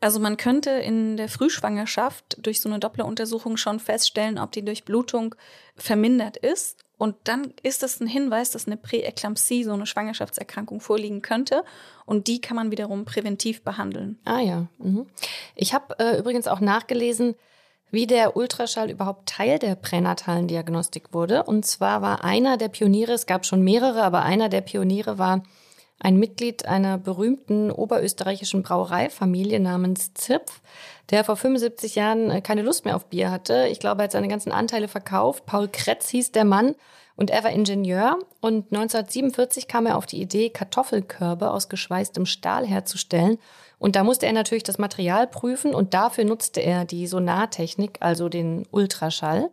Also 0.00 0.18
man 0.18 0.36
könnte 0.36 0.70
in 0.70 1.16
der 1.16 1.28
Frühschwangerschaft 1.28 2.36
durch 2.44 2.60
so 2.60 2.68
eine 2.68 2.80
Doppleruntersuchung 2.80 3.56
schon 3.56 3.78
feststellen, 3.78 4.40
ob 4.40 4.50
die 4.50 4.64
Durchblutung 4.64 5.36
vermindert 5.76 6.36
ist. 6.36 6.82
Und 6.98 7.14
dann 7.22 7.54
ist 7.62 7.84
das 7.84 8.00
ein 8.00 8.08
Hinweis, 8.08 8.50
dass 8.50 8.66
eine 8.66 8.76
Präeklampsie, 8.76 9.62
so 9.62 9.72
eine 9.72 9.86
Schwangerschaftserkrankung 9.86 10.80
vorliegen 10.80 11.22
könnte. 11.22 11.62
Und 12.06 12.26
die 12.26 12.40
kann 12.40 12.56
man 12.56 12.72
wiederum 12.72 13.04
präventiv 13.04 13.62
behandeln. 13.62 14.18
Ah 14.24 14.40
ja. 14.40 14.66
Mhm. 14.78 15.06
Ich 15.54 15.74
habe 15.74 15.96
äh, 16.00 16.18
übrigens 16.18 16.48
auch 16.48 16.58
nachgelesen, 16.58 17.36
wie 17.90 18.06
der 18.06 18.36
Ultraschall 18.36 18.90
überhaupt 18.90 19.28
Teil 19.28 19.58
der 19.58 19.74
pränatalen 19.74 20.48
Diagnostik 20.48 21.12
wurde. 21.12 21.44
Und 21.44 21.64
zwar 21.64 22.02
war 22.02 22.24
einer 22.24 22.56
der 22.56 22.68
Pioniere, 22.68 23.12
es 23.12 23.26
gab 23.26 23.46
schon 23.46 23.62
mehrere, 23.62 24.02
aber 24.02 24.22
einer 24.22 24.48
der 24.48 24.60
Pioniere 24.60 25.18
war 25.18 25.42
ein 25.98 26.18
Mitglied 26.18 26.66
einer 26.66 26.98
berühmten 26.98 27.70
oberösterreichischen 27.70 28.62
Brauereifamilie 28.62 29.60
namens 29.60 30.12
Zipf, 30.12 30.60
der 31.10 31.24
vor 31.24 31.36
75 31.36 31.94
Jahren 31.94 32.30
äh, 32.30 32.40
keine 32.42 32.62
Lust 32.62 32.84
mehr 32.84 32.96
auf 32.96 33.06
Bier 33.06 33.30
hatte. 33.30 33.66
Ich 33.70 33.80
glaube, 33.80 34.02
er 34.02 34.04
hat 34.04 34.12
seine 34.12 34.28
ganzen 34.28 34.52
Anteile 34.52 34.88
verkauft. 34.88 35.46
Paul 35.46 35.68
Kretz 35.68 36.08
hieß 36.10 36.32
der 36.32 36.44
Mann 36.44 36.74
und 37.16 37.30
er 37.30 37.42
war 37.42 37.50
Ingenieur. 37.50 38.18
Und 38.40 38.72
1947 38.72 39.68
kam 39.68 39.86
er 39.86 39.96
auf 39.96 40.06
die 40.06 40.20
Idee, 40.20 40.50
Kartoffelkörbe 40.50 41.50
aus 41.50 41.68
geschweißtem 41.68 42.26
Stahl 42.26 42.66
herzustellen. 42.66 43.38
Und 43.78 43.96
da 43.96 44.04
musste 44.04 44.26
er 44.26 44.32
natürlich 44.32 44.62
das 44.62 44.78
Material 44.78 45.26
prüfen 45.26 45.74
und 45.74 45.94
dafür 45.94 46.24
nutzte 46.24 46.60
er 46.60 46.84
die 46.84 47.06
Sonartechnik, 47.06 47.98
also 48.00 48.28
den 48.28 48.66
Ultraschall. 48.70 49.50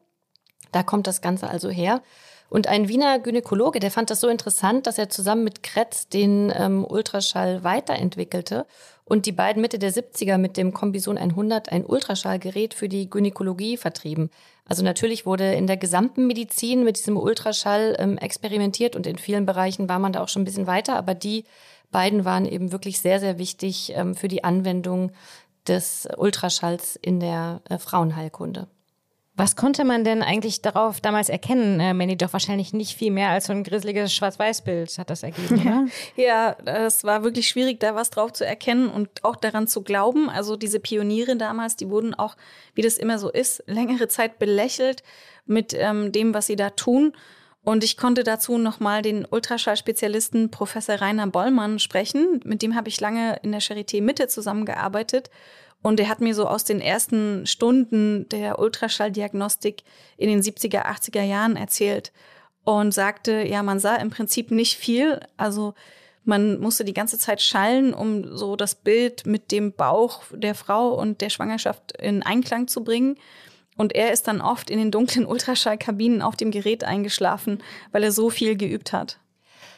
Da 0.71 0.83
kommt 0.83 1.07
das 1.07 1.21
Ganze 1.21 1.49
also 1.49 1.69
her. 1.69 2.01
Und 2.49 2.67
ein 2.67 2.87
Wiener 2.87 3.17
Gynäkologe, 3.19 3.79
der 3.79 3.89
fand 3.89 4.11
das 4.11 4.19
so 4.19 4.27
interessant, 4.27 4.85
dass 4.85 4.99
er 4.99 5.09
zusammen 5.09 5.43
mit 5.43 5.63
Kretz 5.63 6.07
den 6.07 6.53
ähm, 6.55 6.85
Ultraschall 6.85 7.63
weiterentwickelte 7.63 8.67
und 9.05 9.25
die 9.25 9.31
beiden 9.31 9.61
Mitte 9.61 9.79
der 9.79 9.91
70er 9.91 10.37
mit 10.37 10.57
dem 10.57 10.73
Kombison 10.73 11.17
100 11.17 11.71
ein 11.71 11.85
Ultraschallgerät 11.85 12.73
für 12.73 12.87
die 12.87 13.09
Gynäkologie 13.09 13.77
vertrieben. 13.77 14.29
Also 14.65 14.83
natürlich 14.83 15.25
wurde 15.25 15.53
in 15.53 15.67
der 15.67 15.77
gesamten 15.77 16.25
Medizin 16.25 16.83
mit 16.83 16.97
diesem 16.97 17.17
Ultraschall 17.17 17.95
ähm, 17.99 18.17
experimentiert 18.17 18.95
und 18.95 19.05
in 19.05 19.17
vielen 19.17 19.45
Bereichen 19.45 19.89
war 19.89 19.99
man 19.99 20.13
da 20.13 20.23
auch 20.23 20.29
schon 20.29 20.43
ein 20.43 20.45
bisschen 20.45 20.67
weiter, 20.67 20.95
aber 20.95 21.15
die 21.15 21.43
beiden 21.91 22.25
waren 22.25 22.45
eben 22.45 22.71
wirklich 22.71 23.01
sehr, 23.01 23.19
sehr 23.19 23.37
wichtig 23.37 23.91
ähm, 23.95 24.15
für 24.15 24.27
die 24.27 24.43
Anwendung 24.43 25.11
des 25.67 26.07
Ultraschalls 26.17 26.95
in 26.95 27.19
der 27.19 27.61
äh, 27.69 27.77
Frauenheilkunde. 27.77 28.67
Was 29.35 29.55
konnte 29.55 29.83
man 29.83 30.03
denn 30.03 30.21
eigentlich 30.21 30.61
darauf 30.61 31.01
damals 31.01 31.27
erkennen, 31.27 31.79
äh, 31.79 31.95
Mandy? 31.95 32.15
Doch 32.15 32.33
wahrscheinlich 32.33 32.71
nicht 32.71 32.95
viel 32.95 33.11
mehr 33.11 33.29
als 33.29 33.47
so 33.47 33.53
ein 33.53 33.63
grisseliges 33.63 34.13
Schwarz-Weiß-Bild 34.13 34.95
hat 34.99 35.09
das 35.09 35.23
ergeben, 35.23 35.59
oder? 35.61 35.87
ja, 36.15 36.55
es 36.65 37.03
war 37.03 37.23
wirklich 37.23 37.47
schwierig, 37.47 37.79
da 37.79 37.95
was 37.95 38.11
drauf 38.11 38.33
zu 38.33 38.45
erkennen 38.45 38.89
und 38.89 39.09
auch 39.23 39.35
daran 39.35 39.67
zu 39.67 39.81
glauben. 39.81 40.29
Also 40.29 40.55
diese 40.55 40.79
Pioniere 40.79 41.35
damals, 41.35 41.75
die 41.75 41.89
wurden 41.89 42.13
auch, 42.13 42.37
wie 42.75 42.83
das 42.83 42.97
immer 42.97 43.17
so 43.17 43.31
ist, 43.31 43.63
längere 43.67 44.07
Zeit 44.07 44.37
belächelt 44.37 45.01
mit 45.47 45.73
ähm, 45.73 46.11
dem, 46.11 46.35
was 46.35 46.45
sie 46.45 46.55
da 46.55 46.69
tun. 46.69 47.13
Und 47.63 47.83
ich 47.83 47.97
konnte 47.97 48.23
dazu 48.23 48.57
nochmal 48.57 49.01
den 49.01 49.25
Ultraschallspezialisten 49.25 50.51
Professor 50.51 50.95
Rainer 50.95 51.27
Bollmann 51.27 51.79
sprechen. 51.79 52.41
Mit 52.43 52.61
dem 52.61 52.75
habe 52.75 52.89
ich 52.89 52.99
lange 52.99 53.39
in 53.41 53.51
der 53.51 53.61
Charité 53.61 54.01
Mitte 54.01 54.27
zusammengearbeitet. 54.27 55.31
Und 55.83 55.99
er 55.99 56.07
hat 56.07 56.21
mir 56.21 56.33
so 56.33 56.47
aus 56.47 56.63
den 56.63 56.79
ersten 56.79 57.45
Stunden 57.45 58.27
der 58.29 58.57
Ultraschalldiagnostik 58.57 59.83
in 60.17 60.29
den 60.29 60.41
70er, 60.41 60.85
80er 60.85 61.21
Jahren 61.21 61.57
erzählt 61.57 62.13
und 62.63 62.93
sagte, 62.93 63.43
ja, 63.43 63.61
man 63.61 63.79
sah 63.79 63.97
im 63.97 64.09
Prinzip 64.09 64.49
nicht 64.49 64.77
viel. 64.77 65.19
Also 65.35 65.73
man 66.23 66.59
musste 66.61 66.85
die 66.85 66.93
ganze 66.93 67.19
Zeit 67.19 67.41
schallen, 67.41 67.93
um 67.93 68.35
so 68.35 68.55
das 68.55 68.75
Bild 68.75 69.25
mit 69.25 69.51
dem 69.51 69.73
Bauch 69.73 70.23
der 70.31 70.55
Frau 70.55 70.93
und 70.93 71.19
der 71.19 71.29
Schwangerschaft 71.29 71.91
in 71.97 72.23
Einklang 72.23 72.69
zu 72.69 72.85
bringen. 72.85 73.17
Und 73.75 73.93
er 73.93 74.13
ist 74.13 74.27
dann 74.27 74.39
oft 74.39 74.69
in 74.69 74.77
den 74.77 74.91
dunklen 74.91 75.25
Ultraschallkabinen 75.25 76.21
auf 76.21 76.37
dem 76.37 76.51
Gerät 76.51 76.85
eingeschlafen, 76.85 77.61
weil 77.91 78.03
er 78.03 78.13
so 78.13 78.29
viel 78.29 78.55
geübt 78.55 78.93
hat. 78.93 79.19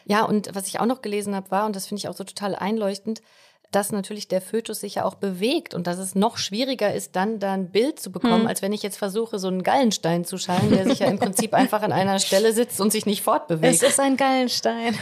Ja, 0.05 0.23
und 0.23 0.53
was 0.53 0.67
ich 0.67 0.79
auch 0.79 0.85
noch 0.85 1.01
gelesen 1.01 1.33
habe, 1.33 1.49
war, 1.49 1.65
und 1.65 1.75
das 1.75 1.87
finde 1.87 1.99
ich 1.99 2.07
auch 2.07 2.15
so 2.15 2.23
total 2.23 2.53
einleuchtend, 2.53 3.23
dass 3.71 3.91
natürlich 3.91 4.27
der 4.27 4.41
Fötus 4.41 4.79
sich 4.79 4.95
ja 4.95 5.05
auch 5.05 5.15
bewegt 5.15 5.73
und 5.73 5.87
dass 5.87 5.97
es 5.97 6.15
noch 6.15 6.37
schwieriger 6.37 6.93
ist, 6.93 7.15
dann 7.15 7.39
da 7.39 7.53
ein 7.53 7.69
Bild 7.69 7.99
zu 7.99 8.11
bekommen, 8.11 8.41
hm. 8.41 8.47
als 8.47 8.61
wenn 8.61 8.73
ich 8.73 8.83
jetzt 8.83 8.97
versuche, 8.97 9.39
so 9.39 9.47
einen 9.47 9.63
Gallenstein 9.63 10.25
zu 10.25 10.37
schallen, 10.37 10.69
der 10.71 10.85
sich 10.85 10.99
ja 10.99 11.07
im 11.07 11.19
Prinzip 11.19 11.53
einfach 11.55 11.81
an 11.81 11.91
einer 11.91 12.19
Stelle 12.19 12.53
sitzt 12.53 12.79
und 12.81 12.91
sich 12.91 13.05
nicht 13.05 13.21
fortbewegt. 13.21 13.73
Es 13.73 13.83
ist 13.83 13.99
ein 13.99 14.17
Gallenstein. 14.17 14.97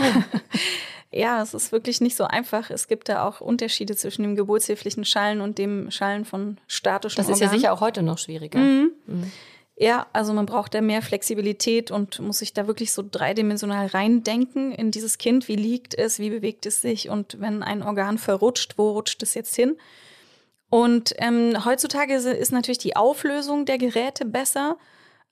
ja, 1.11 1.41
es 1.41 1.53
ist 1.53 1.71
wirklich 1.71 2.01
nicht 2.01 2.15
so 2.15 2.23
einfach. 2.25 2.69
Es 2.69 2.87
gibt 2.87 3.09
da 3.09 3.27
auch 3.27 3.41
Unterschiede 3.41 3.95
zwischen 3.95 4.23
dem 4.23 4.35
geburtshilflichen 4.35 5.05
Schallen 5.05 5.41
und 5.41 5.57
dem 5.57 5.91
Schallen 5.91 6.25
von 6.25 6.57
statischen 6.67 7.17
Das 7.17 7.27
ist 7.27 7.33
Organen. 7.33 7.51
ja 7.51 7.59
sicher 7.59 7.73
auch 7.73 7.81
heute 7.81 8.03
noch 8.03 8.17
schwieriger. 8.17 8.59
Mhm. 8.59 8.91
Mhm. 9.05 9.31
Ja, 9.75 10.05
also 10.13 10.33
man 10.33 10.45
braucht 10.45 10.75
da 10.75 10.81
mehr 10.81 11.01
Flexibilität 11.01 11.89
und 11.89 12.19
muss 12.19 12.39
sich 12.39 12.53
da 12.53 12.67
wirklich 12.67 12.91
so 12.91 13.03
dreidimensional 13.09 13.87
reindenken 13.87 14.71
in 14.71 14.91
dieses 14.91 15.17
Kind. 15.17 15.47
Wie 15.47 15.55
liegt 15.55 15.95
es? 15.95 16.19
Wie 16.19 16.29
bewegt 16.29 16.67
es 16.67 16.81
sich? 16.81 17.09
Und 17.09 17.41
wenn 17.41 17.63
ein 17.63 17.81
Organ 17.81 18.19
verrutscht, 18.19 18.77
wo 18.77 18.91
rutscht 18.91 19.23
es 19.23 19.33
jetzt 19.33 19.55
hin? 19.55 19.75
Und 20.69 21.13
ähm, 21.17 21.65
heutzutage 21.65 22.15
ist 22.15 22.51
natürlich 22.51 22.77
die 22.77 22.95
Auflösung 22.95 23.65
der 23.65 23.79
Geräte 23.79 24.25
besser. 24.25 24.77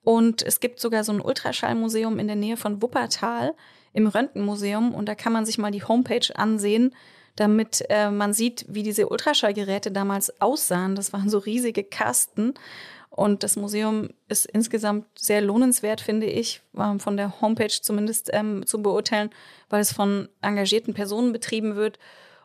Und 0.03 0.41
es 0.41 0.59
gibt 0.59 0.79
sogar 0.79 1.03
so 1.03 1.11
ein 1.11 1.21
Ultraschallmuseum 1.21 2.17
in 2.17 2.27
der 2.27 2.35
Nähe 2.35 2.57
von 2.57 2.81
Wuppertal 2.81 3.53
im 3.93 4.07
Röntgenmuseum. 4.07 4.95
Und 4.95 5.05
da 5.05 5.13
kann 5.13 5.33
man 5.33 5.45
sich 5.45 5.59
mal 5.59 5.71
die 5.71 5.83
Homepage 5.83 6.27
ansehen, 6.35 6.95
damit 7.35 7.83
äh, 7.89 8.09
man 8.09 8.33
sieht, 8.33 8.65
wie 8.67 8.83
diese 8.83 9.07
Ultraschallgeräte 9.07 9.91
damals 9.91 10.41
aussahen. 10.41 10.95
Das 10.95 11.13
waren 11.13 11.29
so 11.29 11.37
riesige 11.37 11.83
Kasten. 11.83 12.55
Und 13.11 13.43
das 13.43 13.57
Museum 13.57 14.09
ist 14.29 14.45
insgesamt 14.45 15.05
sehr 15.19 15.41
lohnenswert, 15.41 15.99
finde 15.99 16.27
ich, 16.27 16.61
von 16.73 17.17
der 17.17 17.41
Homepage 17.41 17.67
zumindest 17.67 18.29
ähm, 18.31 18.65
zu 18.65 18.81
beurteilen, 18.81 19.29
weil 19.69 19.81
es 19.81 19.91
von 19.91 20.29
engagierten 20.41 20.93
Personen 20.93 21.33
betrieben 21.33 21.75
wird. 21.75 21.99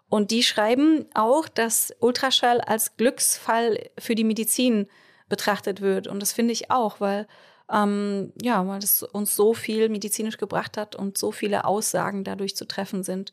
Und 0.09 0.33
die 0.33 0.43
schreiben 0.43 1.07
auch, 1.15 1.47
dass 1.49 1.95
Ultraschall 2.01 2.61
als 2.61 2.97
Glücksfall 2.97 3.91
für 3.97 4.17
die 4.17 4.25
Medizin 4.25 4.89
betrachtet 5.29 5.81
wird. 5.81 6.09
Und 6.09 6.21
das 6.21 6.33
finde 6.33 6.53
ich 6.53 6.69
auch, 6.71 7.01
weil 7.01 7.29
ähm, 7.73 8.33
ja, 8.41 8.67
weil 8.67 8.79
es 8.79 9.03
uns 9.03 9.35
so 9.35 9.53
viel 9.55 9.89
medizinisch 9.89 10.37
gebracht 10.37 10.77
hat 10.77 10.95
und 10.95 11.19
so 11.19 11.33
viele 11.33 11.65
Aussagen 11.65 12.23
dadurch 12.23 12.55
zu 12.57 12.67
treffen 12.67 13.03
sind. 13.03 13.33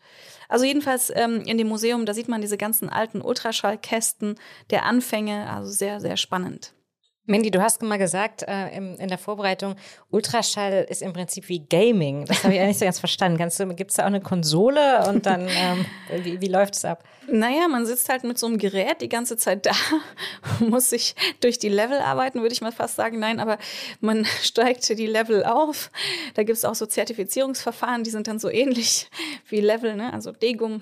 Also 0.50 0.66
jedenfalls 0.66 1.12
ähm, 1.16 1.42
in 1.42 1.58
dem 1.58 1.68
Museum, 1.68 2.06
da 2.06 2.14
sieht 2.14 2.30
man 2.30 2.42
diese 2.42 2.58
ganzen 2.58 2.90
alten 2.90 3.22
Ultraschallkästen 3.22 4.36
der 4.72 4.86
Anfänge, 4.86 5.50
also 5.52 5.72
sehr, 5.72 6.00
sehr 6.00 6.18
spannend. 6.18 6.74
Mandy, 7.26 7.52
du 7.52 7.62
hast 7.62 7.82
mal 7.82 7.98
gesagt 7.98 8.44
äh, 8.44 8.76
in, 8.76 8.96
in 8.96 9.08
der 9.08 9.18
Vorbereitung, 9.18 9.76
Ultraschall 10.10 10.86
ist 10.90 11.02
im 11.02 11.14
Prinzip 11.14 11.48
wie 11.48 11.60
Gaming. 11.60 12.26
Das 12.26 12.44
habe 12.44 12.54
ich 12.54 12.62
nicht 12.62 12.80
so 12.80 12.84
ganz 12.84 13.00
verstanden. 13.00 13.38
Gibt 13.78 13.92
es 13.92 13.98
da 13.98 14.04
auch 14.04 14.08
eine 14.08 14.20
Konsole 14.20 15.08
und 15.08 15.26
dann, 15.26 15.48
ähm, 15.48 15.86
wie, 16.24 16.42
wie 16.42 16.48
läuft 16.48 16.76
es 16.76 16.84
ab? 16.84 17.04
Naja, 17.28 17.70
man 17.70 17.86
sitzt 17.86 18.10
halt 18.10 18.26
mit 18.26 18.38
so 18.38 18.48
einem 18.48 18.58
Gerät 18.58 19.00
die 19.00 19.08
ganze 19.08 19.38
Zeit 19.38 19.66
da, 19.66 19.72
muss 20.60 20.90
sich 20.90 21.16
durch 21.40 21.58
die 21.58 21.70
Level 21.70 22.00
arbeiten, 22.00 22.42
würde 22.42 22.54
ich 22.54 22.62
mal 22.62 22.74
fast 22.74 22.98
sagen. 22.98 23.20
Nein, 23.20 23.40
aber 23.40 23.58
man 24.02 24.26
steigt 24.42 24.90
die 24.90 25.08
Level 25.08 25.46
auf. 25.46 25.92
Da 26.34 26.44
gibt 26.44 26.58
es 26.58 26.66
auch 26.66 26.76
so 26.76 26.86
Zertifizierungsverfahren, 26.86 28.04
die 28.04 28.10
sind 28.10 28.28
dann 28.28 28.40
so 28.40 28.50
ähnlich 28.50 29.10
wie 29.48 29.62
Level, 29.62 29.96
ne? 29.96 30.12
also 30.12 30.32
Degum, 30.32 30.82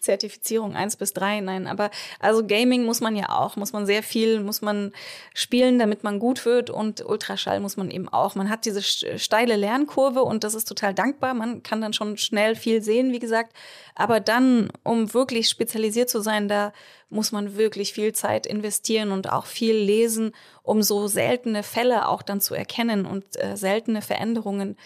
Zertifizierung 0.00 0.76
1 0.76 0.96
bis 0.96 1.14
3. 1.14 1.40
Nein, 1.40 1.66
aber 1.66 1.90
also 2.20 2.46
Gaming 2.46 2.84
muss 2.84 3.00
man 3.00 3.16
ja 3.16 3.30
auch, 3.30 3.56
muss 3.56 3.72
man 3.72 3.86
sehr 3.86 4.02
viel, 4.02 4.40
muss 4.40 4.60
man 4.60 4.92
spielen, 5.34 5.61
damit 5.78 6.04
man 6.04 6.18
gut 6.18 6.44
wird 6.44 6.70
und 6.70 7.04
Ultraschall 7.04 7.60
muss 7.60 7.76
man 7.76 7.90
eben 7.90 8.08
auch. 8.08 8.34
Man 8.34 8.50
hat 8.50 8.64
diese 8.64 8.82
steile 8.82 9.56
Lernkurve 9.56 10.22
und 10.22 10.44
das 10.44 10.54
ist 10.54 10.66
total 10.66 10.94
dankbar. 10.94 11.34
Man 11.34 11.62
kann 11.62 11.80
dann 11.80 11.92
schon 11.92 12.16
schnell 12.16 12.56
viel 12.56 12.82
sehen, 12.82 13.12
wie 13.12 13.18
gesagt. 13.18 13.52
Aber 13.94 14.20
dann, 14.20 14.70
um 14.82 15.14
wirklich 15.14 15.48
spezialisiert 15.48 16.10
zu 16.10 16.20
sein, 16.20 16.48
da 16.48 16.72
muss 17.10 17.32
man 17.32 17.56
wirklich 17.56 17.92
viel 17.92 18.12
Zeit 18.12 18.46
investieren 18.46 19.12
und 19.12 19.30
auch 19.30 19.46
viel 19.46 19.76
lesen, 19.76 20.32
um 20.62 20.82
so 20.82 21.06
seltene 21.06 21.62
Fälle 21.62 22.08
auch 22.08 22.22
dann 22.22 22.40
zu 22.40 22.54
erkennen 22.54 23.06
und 23.06 23.24
äh, 23.42 23.56
seltene 23.56 24.02
Veränderungen, 24.02 24.76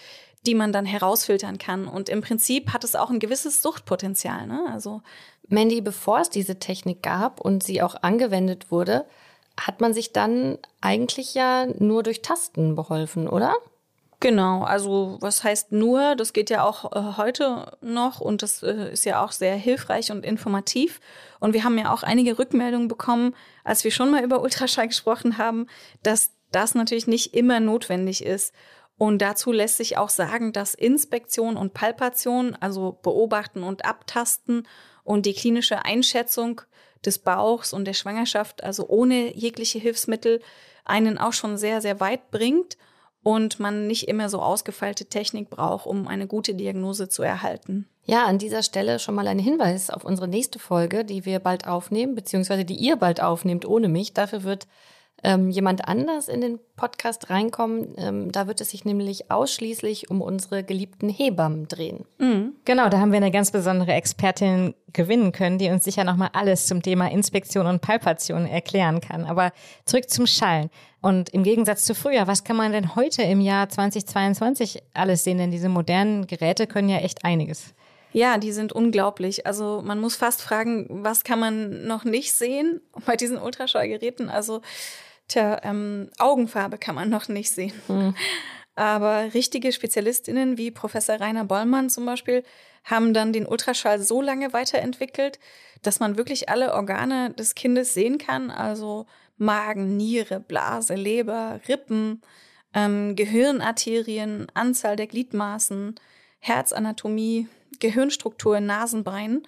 die 0.46 0.54
man 0.54 0.72
dann 0.72 0.86
herausfiltern 0.86 1.58
kann. 1.58 1.88
Und 1.88 2.08
im 2.08 2.20
Prinzip 2.20 2.72
hat 2.72 2.84
es 2.84 2.94
auch 2.94 3.10
ein 3.10 3.18
gewisses 3.18 3.62
Suchtpotenzial. 3.62 4.46
Ne? 4.46 4.66
Also 4.72 5.02
Mandy, 5.48 5.80
bevor 5.80 6.20
es 6.20 6.30
diese 6.30 6.58
Technik 6.58 7.02
gab 7.02 7.40
und 7.40 7.62
sie 7.62 7.82
auch 7.82 7.94
angewendet 8.02 8.70
wurde, 8.70 9.06
hat 9.58 9.80
man 9.80 9.94
sich 9.94 10.12
dann 10.12 10.58
eigentlich 10.80 11.34
ja 11.34 11.66
nur 11.78 12.02
durch 12.02 12.22
Tasten 12.22 12.74
beholfen, 12.74 13.28
oder? 13.28 13.54
Genau, 14.20 14.62
also 14.62 15.18
was 15.20 15.44
heißt 15.44 15.72
nur, 15.72 16.16
das 16.16 16.32
geht 16.32 16.48
ja 16.48 16.64
auch 16.64 16.90
äh, 16.96 17.16
heute 17.18 17.76
noch 17.82 18.20
und 18.20 18.42
das 18.42 18.62
äh, 18.62 18.90
ist 18.92 19.04
ja 19.04 19.22
auch 19.22 19.30
sehr 19.30 19.56
hilfreich 19.56 20.10
und 20.10 20.24
informativ. 20.24 21.00
Und 21.38 21.52
wir 21.52 21.64
haben 21.64 21.76
ja 21.76 21.92
auch 21.92 22.02
einige 22.02 22.38
Rückmeldungen 22.38 22.88
bekommen, 22.88 23.34
als 23.62 23.84
wir 23.84 23.90
schon 23.90 24.10
mal 24.10 24.24
über 24.24 24.40
Ultraschall 24.40 24.88
gesprochen 24.88 25.36
haben, 25.36 25.66
dass 26.02 26.30
das 26.50 26.74
natürlich 26.74 27.06
nicht 27.06 27.34
immer 27.34 27.60
notwendig 27.60 28.24
ist. 28.24 28.54
Und 28.96 29.20
dazu 29.20 29.52
lässt 29.52 29.76
sich 29.76 29.98
auch 29.98 30.08
sagen, 30.08 30.54
dass 30.54 30.74
Inspektion 30.74 31.58
und 31.58 31.74
Palpation, 31.74 32.56
also 32.58 32.98
beobachten 33.02 33.62
und 33.62 33.84
abtasten 33.84 34.66
und 35.04 35.26
die 35.26 35.34
klinische 35.34 35.84
Einschätzung 35.84 36.62
des 37.04 37.18
Bauchs 37.18 37.72
und 37.72 37.84
der 37.84 37.94
Schwangerschaft, 37.94 38.64
also 38.64 38.88
ohne 38.88 39.36
jegliche 39.36 39.78
Hilfsmittel, 39.78 40.40
einen 40.84 41.18
auch 41.18 41.32
schon 41.32 41.56
sehr, 41.56 41.80
sehr 41.80 42.00
weit 42.00 42.30
bringt 42.30 42.76
und 43.22 43.58
man 43.58 43.86
nicht 43.88 44.08
immer 44.08 44.28
so 44.28 44.40
ausgefeilte 44.40 45.06
Technik 45.06 45.50
braucht, 45.50 45.86
um 45.86 46.06
eine 46.06 46.26
gute 46.28 46.54
Diagnose 46.54 47.08
zu 47.08 47.22
erhalten. 47.22 47.88
Ja, 48.04 48.24
an 48.24 48.38
dieser 48.38 48.62
Stelle 48.62 49.00
schon 49.00 49.16
mal 49.16 49.26
ein 49.26 49.40
Hinweis 49.40 49.90
auf 49.90 50.04
unsere 50.04 50.28
nächste 50.28 50.60
Folge, 50.60 51.04
die 51.04 51.24
wir 51.24 51.40
bald 51.40 51.66
aufnehmen, 51.66 52.14
beziehungsweise 52.14 52.64
die 52.64 52.76
ihr 52.76 52.94
bald 52.94 53.20
aufnehmt 53.20 53.66
ohne 53.66 53.88
mich. 53.88 54.14
Dafür 54.14 54.44
wird 54.44 54.68
ähm, 55.22 55.50
jemand 55.50 55.88
anders 55.88 56.28
in 56.28 56.40
den 56.40 56.58
Podcast 56.76 57.30
reinkommen. 57.30 57.94
Ähm, 57.96 58.32
da 58.32 58.46
wird 58.46 58.60
es 58.60 58.70
sich 58.70 58.84
nämlich 58.84 59.30
ausschließlich 59.30 60.10
um 60.10 60.20
unsere 60.20 60.62
geliebten 60.62 61.08
Hebammen 61.08 61.68
drehen. 61.68 62.04
Mhm. 62.18 62.52
Genau, 62.64 62.88
da 62.88 63.00
haben 63.00 63.12
wir 63.12 63.16
eine 63.16 63.30
ganz 63.30 63.50
besondere 63.50 63.92
Expertin 63.92 64.74
gewinnen 64.92 65.32
können, 65.32 65.58
die 65.58 65.68
uns 65.70 65.84
sicher 65.84 66.04
nochmal 66.04 66.30
alles 66.32 66.66
zum 66.66 66.82
Thema 66.82 67.10
Inspektion 67.10 67.66
und 67.66 67.80
Palpation 67.80 68.46
erklären 68.46 69.00
kann. 69.00 69.24
Aber 69.24 69.52
zurück 69.84 70.10
zum 70.10 70.26
Schallen. 70.26 70.70
Und 71.00 71.30
im 71.30 71.44
Gegensatz 71.44 71.84
zu 71.84 71.94
früher, 71.94 72.26
was 72.26 72.44
kann 72.44 72.56
man 72.56 72.72
denn 72.72 72.94
heute 72.94 73.22
im 73.22 73.40
Jahr 73.40 73.68
2022 73.68 74.82
alles 74.92 75.24
sehen? 75.24 75.38
Denn 75.38 75.50
diese 75.50 75.68
modernen 75.68 76.26
Geräte 76.26 76.66
können 76.66 76.88
ja 76.88 76.98
echt 76.98 77.24
einiges. 77.24 77.74
Ja, 78.12 78.38
die 78.38 78.52
sind 78.52 78.72
unglaublich. 78.72 79.46
Also 79.46 79.82
man 79.84 80.00
muss 80.00 80.16
fast 80.16 80.40
fragen, 80.40 80.86
was 80.88 81.22
kann 81.22 81.38
man 81.38 81.86
noch 81.86 82.04
nicht 82.04 82.32
sehen 82.32 82.80
bei 83.06 83.16
diesen 83.16 83.38
Ultraschallgeräten? 83.38 84.30
Also 84.30 84.62
Tja, 85.28 85.60
ähm, 85.64 86.10
Augenfarbe 86.18 86.78
kann 86.78 86.94
man 86.94 87.08
noch 87.08 87.28
nicht 87.28 87.50
sehen. 87.50 87.72
Mhm. 87.88 88.14
Aber 88.76 89.32
richtige 89.34 89.72
Spezialistinnen 89.72 90.58
wie 90.58 90.70
Professor 90.70 91.18
Rainer 91.18 91.44
Bollmann 91.44 91.88
zum 91.88 92.04
Beispiel 92.04 92.44
haben 92.84 93.14
dann 93.14 93.32
den 93.32 93.46
Ultraschall 93.46 94.00
so 94.00 94.20
lange 94.22 94.52
weiterentwickelt, 94.52 95.38
dass 95.82 95.98
man 95.98 96.16
wirklich 96.16 96.48
alle 96.48 96.74
Organe 96.74 97.30
des 97.30 97.54
Kindes 97.54 97.94
sehen 97.94 98.18
kann, 98.18 98.50
also 98.50 99.06
Magen, 99.38 99.96
Niere, 99.96 100.40
Blase, 100.40 100.94
Leber, 100.94 101.60
Rippen, 101.68 102.22
ähm, 102.74 103.16
Gehirnarterien, 103.16 104.46
Anzahl 104.54 104.96
der 104.96 105.06
Gliedmaßen, 105.06 105.94
Herzanatomie, 106.38 107.48
Gehirnstruktur, 107.80 108.60
Nasenbein. 108.60 109.42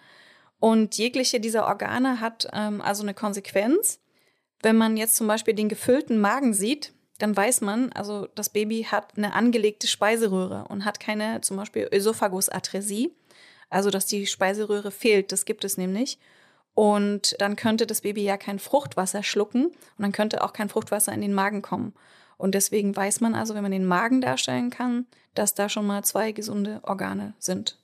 Und 0.59 0.99
jegliche 0.99 1.39
dieser 1.39 1.67
Organe 1.67 2.21
hat 2.21 2.49
ähm, 2.53 2.81
also 2.81 3.03
eine 3.03 3.15
Konsequenz. 3.15 4.01
Wenn 4.63 4.77
man 4.77 4.97
jetzt 4.97 5.17
zum 5.17 5.27
Beispiel 5.27 5.55
den 5.55 5.69
gefüllten 5.69 6.21
Magen 6.21 6.53
sieht, 6.53 6.93
dann 7.19 7.37
weiß 7.37 7.61
man, 7.63 7.93
also 7.93 8.29
das 8.35 8.49
Baby 8.49 8.87
hat 8.91 9.17
eine 9.17 9.33
angelegte 9.33 9.87
Speiseröhre 9.87 10.67
und 10.69 10.85
hat 10.85 11.01
keine 11.01 11.41
zum 11.41 11.57
Beispiel 11.57 11.89
Ösophagusatresie, 11.93 13.13
also 13.71 13.91
dass 13.91 14.07
die 14.07 14.27
Speiseröhre 14.27 14.91
fehlt. 14.91 15.33
Das 15.33 15.45
gibt 15.45 15.65
es 15.65 15.77
nämlich. 15.77 16.19
Und 16.75 17.35
dann 17.41 17.57
könnte 17.57 17.87
das 17.87 18.03
Baby 18.03 18.23
ja 18.23 18.37
kein 18.37 18.61
Fruchtwasser 18.61 19.25
schlucken 19.25 19.67
und 19.67 19.77
dann 19.99 20.13
könnte 20.13 20.45
auch 20.45 20.53
kein 20.53 20.69
Fruchtwasser 20.69 21.13
in 21.13 21.21
den 21.21 21.35
Magen 21.35 21.61
kommen. 21.61 21.93
Und 22.37 22.55
deswegen 22.55 22.95
weiß 22.95 23.21
man 23.21 23.35
also, 23.35 23.55
wenn 23.55 23.63
man 23.63 23.73
den 23.73 23.85
Magen 23.85 24.21
darstellen 24.21 24.71
kann, 24.71 25.07
dass 25.35 25.55
da 25.55 25.69
schon 25.69 25.87
mal 25.87 26.05
zwei 26.05 26.31
gesunde 26.31 26.81
Organe 26.85 27.35
sind. 27.41 27.79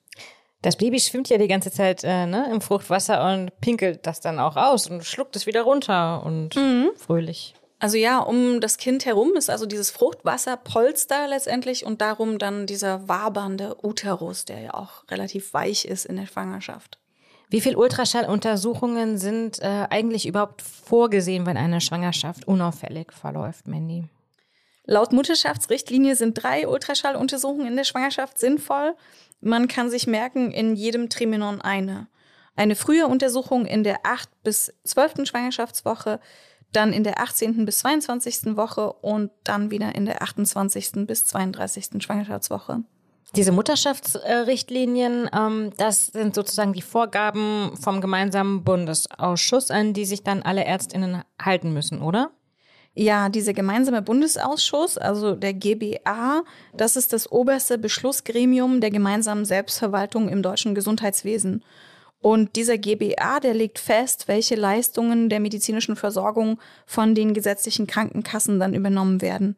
Das 0.64 0.76
Baby 0.76 0.98
schwimmt 0.98 1.28
ja 1.28 1.36
die 1.36 1.46
ganze 1.46 1.70
Zeit 1.70 2.04
äh, 2.04 2.24
ne, 2.24 2.48
im 2.50 2.62
Fruchtwasser 2.62 3.30
und 3.30 3.50
pinkelt 3.60 4.06
das 4.06 4.22
dann 4.22 4.38
auch 4.38 4.56
aus 4.56 4.88
und 4.88 5.04
schluckt 5.04 5.36
es 5.36 5.44
wieder 5.44 5.60
runter 5.60 6.24
und 6.24 6.56
mhm. 6.56 6.88
fröhlich. 6.96 7.54
Also 7.80 7.98
ja, 7.98 8.18
um 8.20 8.62
das 8.62 8.78
Kind 8.78 9.04
herum 9.04 9.32
ist 9.36 9.50
also 9.50 9.66
dieses 9.66 9.90
Fruchtwasserpolster 9.90 11.28
letztendlich 11.28 11.84
und 11.84 12.00
darum 12.00 12.38
dann 12.38 12.64
dieser 12.64 13.06
wabernde 13.10 13.76
Uterus, 13.82 14.46
der 14.46 14.60
ja 14.60 14.72
auch 14.72 15.04
relativ 15.10 15.52
weich 15.52 15.84
ist 15.84 16.06
in 16.06 16.16
der 16.16 16.24
Schwangerschaft. 16.24 16.98
Wie 17.50 17.60
viele 17.60 17.76
Ultraschalluntersuchungen 17.76 19.18
sind 19.18 19.60
äh, 19.60 19.86
eigentlich 19.90 20.24
überhaupt 20.24 20.62
vorgesehen, 20.62 21.44
wenn 21.44 21.58
eine 21.58 21.82
Schwangerschaft 21.82 22.48
unauffällig 22.48 23.12
verläuft, 23.12 23.68
Mandy? 23.68 24.08
Laut 24.86 25.12
Mutterschaftsrichtlinie 25.12 26.14
sind 26.14 26.42
drei 26.42 26.68
Ultraschalluntersuchungen 26.68 27.66
in 27.66 27.76
der 27.76 27.84
Schwangerschaft 27.84 28.38
sinnvoll. 28.38 28.94
Man 29.44 29.68
kann 29.68 29.90
sich 29.90 30.06
merken, 30.06 30.50
in 30.50 30.74
jedem 30.74 31.10
Trimenon 31.10 31.60
eine. 31.60 32.08
Eine 32.56 32.76
frühe 32.76 33.06
Untersuchung 33.06 33.66
in 33.66 33.84
der 33.84 33.98
8. 34.04 34.28
bis 34.42 34.72
12. 34.84 35.26
Schwangerschaftswoche, 35.26 36.20
dann 36.72 36.92
in 36.92 37.04
der 37.04 37.20
18. 37.20 37.64
bis 37.64 37.80
22. 37.80 38.56
Woche 38.56 38.92
und 38.92 39.30
dann 39.44 39.70
wieder 39.70 39.94
in 39.94 40.06
der 40.06 40.22
28. 40.22 41.06
bis 41.06 41.26
32. 41.26 42.02
Schwangerschaftswoche. 42.02 42.84
Diese 43.36 43.52
Mutterschaftsrichtlinien, 43.52 45.28
ähm, 45.36 45.72
das 45.76 46.06
sind 46.06 46.34
sozusagen 46.34 46.72
die 46.72 46.82
Vorgaben 46.82 47.76
vom 47.76 48.00
gemeinsamen 48.00 48.62
Bundesausschuss, 48.62 49.70
an 49.70 49.92
die 49.92 50.04
sich 50.04 50.22
dann 50.22 50.42
alle 50.42 50.64
Ärztinnen 50.64 51.22
halten 51.40 51.72
müssen, 51.72 52.00
oder? 52.00 52.30
Ja, 52.96 53.28
dieser 53.28 53.54
gemeinsame 53.54 54.02
Bundesausschuss, 54.02 54.98
also 54.98 55.34
der 55.34 55.52
GBA, 55.52 56.44
das 56.72 56.94
ist 56.94 57.12
das 57.12 57.30
oberste 57.30 57.76
Beschlussgremium 57.76 58.80
der 58.80 58.90
gemeinsamen 58.90 59.44
Selbstverwaltung 59.44 60.28
im 60.28 60.42
deutschen 60.42 60.76
Gesundheitswesen. 60.76 61.64
Und 62.20 62.54
dieser 62.54 62.78
GBA, 62.78 63.40
der 63.40 63.52
legt 63.52 63.80
fest, 63.80 64.28
welche 64.28 64.54
Leistungen 64.54 65.28
der 65.28 65.40
medizinischen 65.40 65.96
Versorgung 65.96 66.60
von 66.86 67.16
den 67.16 67.34
gesetzlichen 67.34 67.88
Krankenkassen 67.88 68.60
dann 68.60 68.74
übernommen 68.74 69.20
werden. 69.20 69.56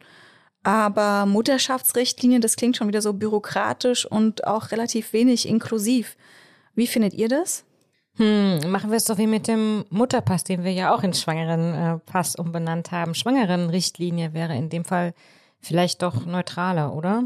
Aber 0.63 1.27
Mutterschaftsrichtlinie, 1.27 2.41
das 2.41 2.57
klingt 2.57 2.77
schon 2.77 2.89
wieder 2.89 3.03
so 3.03 3.13
bürokratisch 3.13 4.07
und 4.07 4.47
auch 4.47 4.73
relativ 4.73 5.13
wenig 5.13 5.47
inklusiv. 5.47 6.17
Wie 6.75 6.87
findet 6.87 7.13
ihr 7.13 7.29
das? 7.29 7.66
Hm, 8.17 8.71
machen 8.71 8.91
wir 8.91 8.97
es 8.97 9.05
doch 9.05 9.19
wie 9.19 9.27
mit 9.27 9.47
dem 9.47 9.85
Mutterpass, 9.91 10.45
den 10.45 10.65
wir 10.65 10.73
ja 10.73 10.95
auch 10.95 11.03
in 11.03 11.13
Schwangerenpass 11.13 12.35
äh, 12.35 12.41
umbenannt 12.41 12.91
haben. 12.91 13.15
Schwangerenrichtlinie 13.15 14.33
wäre 14.33 14.57
in 14.57 14.71
dem 14.71 14.85
Fall 14.85 15.13
vielleicht 15.61 16.03
doch 16.03 16.25
neutraler, 16.25 16.95
oder? 16.95 17.25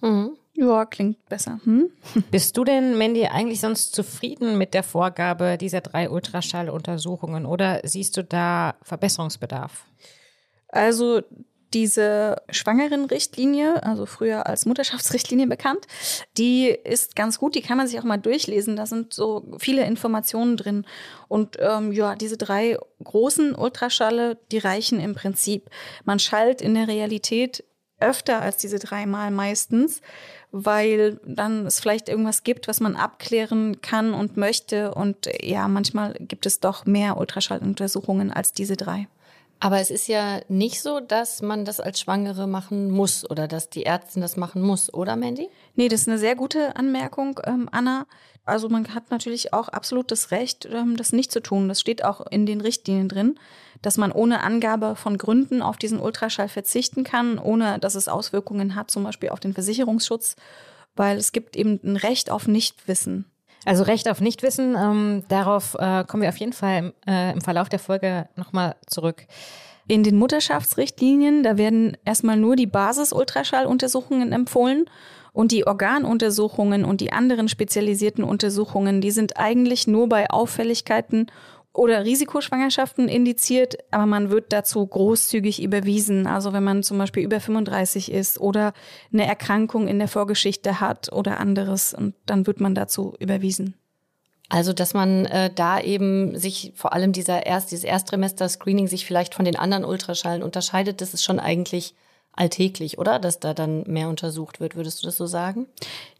Mhm. 0.00 0.30
Ja, 0.54 0.86
klingt 0.86 1.24
besser. 1.26 1.60
Hm? 1.64 1.90
Bist 2.30 2.56
du 2.56 2.64
denn, 2.64 2.98
Mandy, 2.98 3.26
eigentlich 3.26 3.60
sonst 3.60 3.94
zufrieden 3.94 4.58
mit 4.58 4.74
der 4.74 4.82
Vorgabe 4.82 5.56
dieser 5.56 5.82
drei 5.82 6.10
Ultraschalluntersuchungen 6.10 7.46
oder 7.46 7.80
siehst 7.84 8.16
du 8.16 8.24
da 8.24 8.74
Verbesserungsbedarf? 8.82 9.84
Also 10.68 11.22
diese 11.74 12.36
Schwangerenrichtlinie, 12.50 13.82
also 13.82 14.06
früher 14.06 14.46
als 14.46 14.66
Mutterschaftsrichtlinie 14.66 15.46
bekannt, 15.46 15.86
die 16.36 16.68
ist 16.68 17.16
ganz 17.16 17.38
gut, 17.38 17.54
die 17.54 17.60
kann 17.60 17.76
man 17.76 17.86
sich 17.86 17.98
auch 17.98 18.04
mal 18.04 18.18
durchlesen. 18.18 18.76
Da 18.76 18.86
sind 18.86 19.12
so 19.12 19.44
viele 19.58 19.84
Informationen 19.84 20.56
drin. 20.56 20.86
Und 21.28 21.56
ähm, 21.60 21.92
ja, 21.92 22.14
diese 22.14 22.36
drei 22.36 22.78
großen 23.02 23.54
Ultraschalle, 23.54 24.38
die 24.50 24.58
reichen 24.58 25.00
im 25.00 25.14
Prinzip. 25.14 25.70
Man 26.04 26.18
schallt 26.18 26.62
in 26.62 26.74
der 26.74 26.88
Realität 26.88 27.64
öfter 28.00 28.40
als 28.40 28.58
diese 28.58 28.78
dreimal 28.78 29.30
meistens, 29.30 30.00
weil 30.50 31.20
dann 31.24 31.66
es 31.66 31.80
vielleicht 31.80 32.08
irgendwas 32.08 32.44
gibt, 32.44 32.68
was 32.68 32.80
man 32.80 32.96
abklären 32.96 33.80
kann 33.80 34.14
und 34.14 34.36
möchte. 34.36 34.94
Und 34.94 35.28
ja, 35.42 35.68
manchmal 35.68 36.14
gibt 36.20 36.46
es 36.46 36.60
doch 36.60 36.86
mehr 36.86 37.16
Ultraschalluntersuchungen 37.16 38.32
als 38.32 38.52
diese 38.52 38.76
drei. 38.76 39.08
Aber 39.60 39.80
es 39.80 39.90
ist 39.90 40.06
ja 40.06 40.40
nicht 40.48 40.82
so, 40.82 41.00
dass 41.00 41.42
man 41.42 41.64
das 41.64 41.80
als 41.80 42.00
Schwangere 42.00 42.46
machen 42.46 42.90
muss 42.90 43.28
oder 43.28 43.48
dass 43.48 43.70
die 43.70 43.86
Ärztin 43.86 44.22
das 44.22 44.36
machen 44.36 44.62
muss, 44.62 44.92
oder 44.94 45.16
Mandy? 45.16 45.48
Nee, 45.74 45.88
das 45.88 46.02
ist 46.02 46.08
eine 46.08 46.18
sehr 46.18 46.36
gute 46.36 46.76
Anmerkung, 46.76 47.40
ähm, 47.44 47.68
Anna. 47.72 48.06
Also 48.44 48.68
man 48.68 48.94
hat 48.94 49.10
natürlich 49.10 49.52
auch 49.52 49.68
absolut 49.68 50.10
das 50.10 50.30
Recht, 50.30 50.66
ähm, 50.72 50.96
das 50.96 51.12
nicht 51.12 51.32
zu 51.32 51.42
tun. 51.42 51.68
Das 51.68 51.80
steht 51.80 52.04
auch 52.04 52.24
in 52.30 52.46
den 52.46 52.60
Richtlinien 52.60 53.08
drin, 53.08 53.38
dass 53.82 53.98
man 53.98 54.12
ohne 54.12 54.42
Angabe 54.42 54.96
von 54.96 55.18
Gründen 55.18 55.60
auf 55.60 55.76
diesen 55.76 56.00
Ultraschall 56.00 56.48
verzichten 56.48 57.04
kann, 57.04 57.38
ohne 57.38 57.78
dass 57.80 57.94
es 57.94 58.08
Auswirkungen 58.08 58.74
hat, 58.74 58.90
zum 58.90 59.02
Beispiel 59.02 59.30
auf 59.30 59.40
den 59.40 59.54
Versicherungsschutz, 59.54 60.36
weil 60.94 61.18
es 61.18 61.32
gibt 61.32 61.56
eben 61.56 61.80
ein 61.82 61.96
Recht 61.96 62.30
auf 62.30 62.46
Nichtwissen. 62.46 63.26
Also 63.68 63.82
Recht 63.82 64.08
auf 64.08 64.22
Nichtwissen, 64.22 64.74
ähm, 64.82 65.24
darauf 65.28 65.74
äh, 65.78 66.02
kommen 66.04 66.22
wir 66.22 66.30
auf 66.30 66.38
jeden 66.38 66.54
Fall 66.54 66.78
im, 66.78 66.92
äh, 67.06 67.32
im 67.34 67.42
Verlauf 67.42 67.68
der 67.68 67.78
Folge 67.78 68.26
nochmal 68.34 68.76
zurück. 68.86 69.26
In 69.86 70.02
den 70.02 70.16
Mutterschaftsrichtlinien, 70.16 71.42
da 71.42 71.58
werden 71.58 71.94
erstmal 72.06 72.38
nur 72.38 72.56
die 72.56 72.66
Basis-Ultraschalluntersuchungen 72.66 74.32
empfohlen 74.32 74.86
und 75.34 75.52
die 75.52 75.66
Organuntersuchungen 75.66 76.86
und 76.86 77.02
die 77.02 77.12
anderen 77.12 77.46
spezialisierten 77.50 78.24
Untersuchungen, 78.24 79.02
die 79.02 79.10
sind 79.10 79.36
eigentlich 79.36 79.86
nur 79.86 80.08
bei 80.08 80.30
Auffälligkeiten 80.30 81.26
oder 81.78 82.04
Risikoschwangerschaften 82.04 83.08
indiziert, 83.08 83.76
aber 83.92 84.04
man 84.04 84.30
wird 84.30 84.52
dazu 84.52 84.84
großzügig 84.84 85.62
überwiesen. 85.62 86.26
Also 86.26 86.52
wenn 86.52 86.64
man 86.64 86.82
zum 86.82 86.98
Beispiel 86.98 87.22
über 87.22 87.40
35 87.40 88.10
ist 88.10 88.40
oder 88.40 88.72
eine 89.12 89.26
Erkrankung 89.26 89.86
in 89.86 89.98
der 89.98 90.08
Vorgeschichte 90.08 90.80
hat 90.80 91.12
oder 91.12 91.38
anderes, 91.38 91.94
und 91.94 92.14
dann 92.26 92.46
wird 92.46 92.60
man 92.60 92.74
dazu 92.74 93.14
überwiesen. 93.20 93.74
Also, 94.50 94.72
dass 94.72 94.94
man 94.94 95.26
äh, 95.26 95.50
da 95.54 95.78
eben 95.78 96.36
sich 96.36 96.72
vor 96.74 96.94
allem 96.94 97.12
dieser 97.12 97.46
erst, 97.46 97.70
dieses 97.70 97.84
Erstsemester-Screening 97.84 98.88
sich 98.88 99.04
vielleicht 99.04 99.34
von 99.34 99.44
den 99.44 99.56
anderen 99.56 99.84
Ultraschallen 99.84 100.42
unterscheidet, 100.42 101.00
das 101.02 101.12
ist 101.12 101.22
schon 101.22 101.38
eigentlich 101.38 101.94
alltäglich, 102.38 102.98
oder? 102.98 103.18
Dass 103.18 103.40
da 103.40 103.52
dann 103.52 103.82
mehr 103.86 104.08
untersucht 104.08 104.60
wird, 104.60 104.76
würdest 104.76 105.02
du 105.02 105.06
das 105.06 105.16
so 105.16 105.26
sagen? 105.26 105.66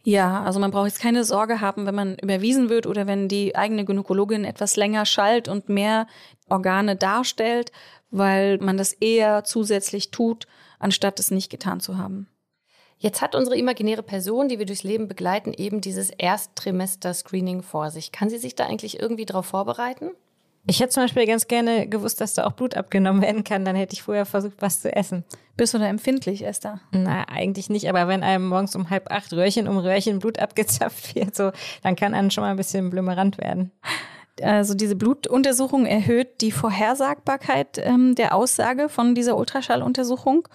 Ja, 0.03 0.43
also 0.43 0.59
man 0.59 0.71
braucht 0.71 0.87
jetzt 0.87 0.99
keine 0.99 1.23
Sorge 1.23 1.61
haben, 1.61 1.85
wenn 1.85 1.95
man 1.95 2.17
überwiesen 2.17 2.69
wird 2.69 2.85
oder 2.85 3.07
wenn 3.07 3.27
die 3.27 3.55
eigene 3.55 3.85
Gynäkologin 3.85 4.43
etwas 4.43 4.75
länger 4.75 5.05
schallt 5.05 5.47
und 5.47 5.69
mehr 5.69 6.07
Organe 6.49 6.95
darstellt, 6.95 7.71
weil 8.11 8.57
man 8.57 8.77
das 8.77 8.93
eher 8.93 9.43
zusätzlich 9.43 10.11
tut, 10.11 10.47
anstatt 10.77 11.19
es 11.19 11.31
nicht 11.31 11.49
getan 11.49 11.79
zu 11.79 11.97
haben. 11.97 12.27
Jetzt 12.97 13.21
hat 13.21 13.33
unsere 13.33 13.57
imaginäre 13.57 14.03
Person, 14.03 14.49
die 14.49 14.59
wir 14.59 14.65
durchs 14.65 14.83
Leben 14.83 15.07
begleiten, 15.07 15.53
eben 15.53 15.79
dieses 15.79 16.09
Ersttrimester-Screening 16.09 17.61
vor 17.61 17.91
sich. 17.91 18.11
Kann 18.11 18.29
sie 18.29 18.37
sich 18.37 18.55
da 18.55 18.65
eigentlich 18.65 18.99
irgendwie 18.99 19.25
darauf 19.25 19.45
vorbereiten? 19.45 20.11
Ich 20.69 20.79
hätte 20.79 20.91
zum 20.91 21.03
Beispiel 21.03 21.25
ganz 21.25 21.47
gerne 21.47 21.87
gewusst, 21.87 22.21
dass 22.21 22.35
da 22.35 22.45
auch 22.45 22.51
Blut 22.51 22.77
abgenommen 22.77 23.23
werden 23.23 23.43
kann. 23.43 23.65
Dann 23.65 23.75
hätte 23.75 23.93
ich 23.93 24.03
vorher 24.03 24.27
versucht, 24.27 24.57
was 24.59 24.81
zu 24.81 24.95
essen. 24.95 25.23
Bist 25.57 25.73
du 25.73 25.79
da 25.79 25.87
empfindlich, 25.87 26.45
Esther? 26.45 26.79
Na, 26.91 27.23
eigentlich 27.27 27.71
nicht. 27.71 27.89
Aber 27.89 28.07
wenn 28.07 28.21
einem 28.21 28.47
morgens 28.47 28.75
um 28.75 28.91
halb 28.91 29.09
acht 29.11 29.33
Röhrchen 29.33 29.67
um 29.67 29.79
Röhrchen 29.79 30.19
Blut 30.19 30.37
abgezapft 30.37 31.15
wird, 31.15 31.35
so, 31.35 31.51
dann 31.81 31.95
kann 31.95 32.13
einem 32.13 32.29
schon 32.29 32.43
mal 32.43 32.51
ein 32.51 32.57
bisschen 32.57 32.91
blümerant 32.91 33.39
werden. 33.39 33.71
Also 34.43 34.75
diese 34.75 34.95
Blutuntersuchung 34.95 35.87
erhöht 35.87 36.39
die 36.41 36.51
Vorhersagbarkeit 36.51 37.79
ähm, 37.79 38.13
der 38.13 38.35
Aussage 38.35 38.89
von 38.89 39.15
dieser 39.15 39.37
Ultraschalluntersuchung. 39.37 40.47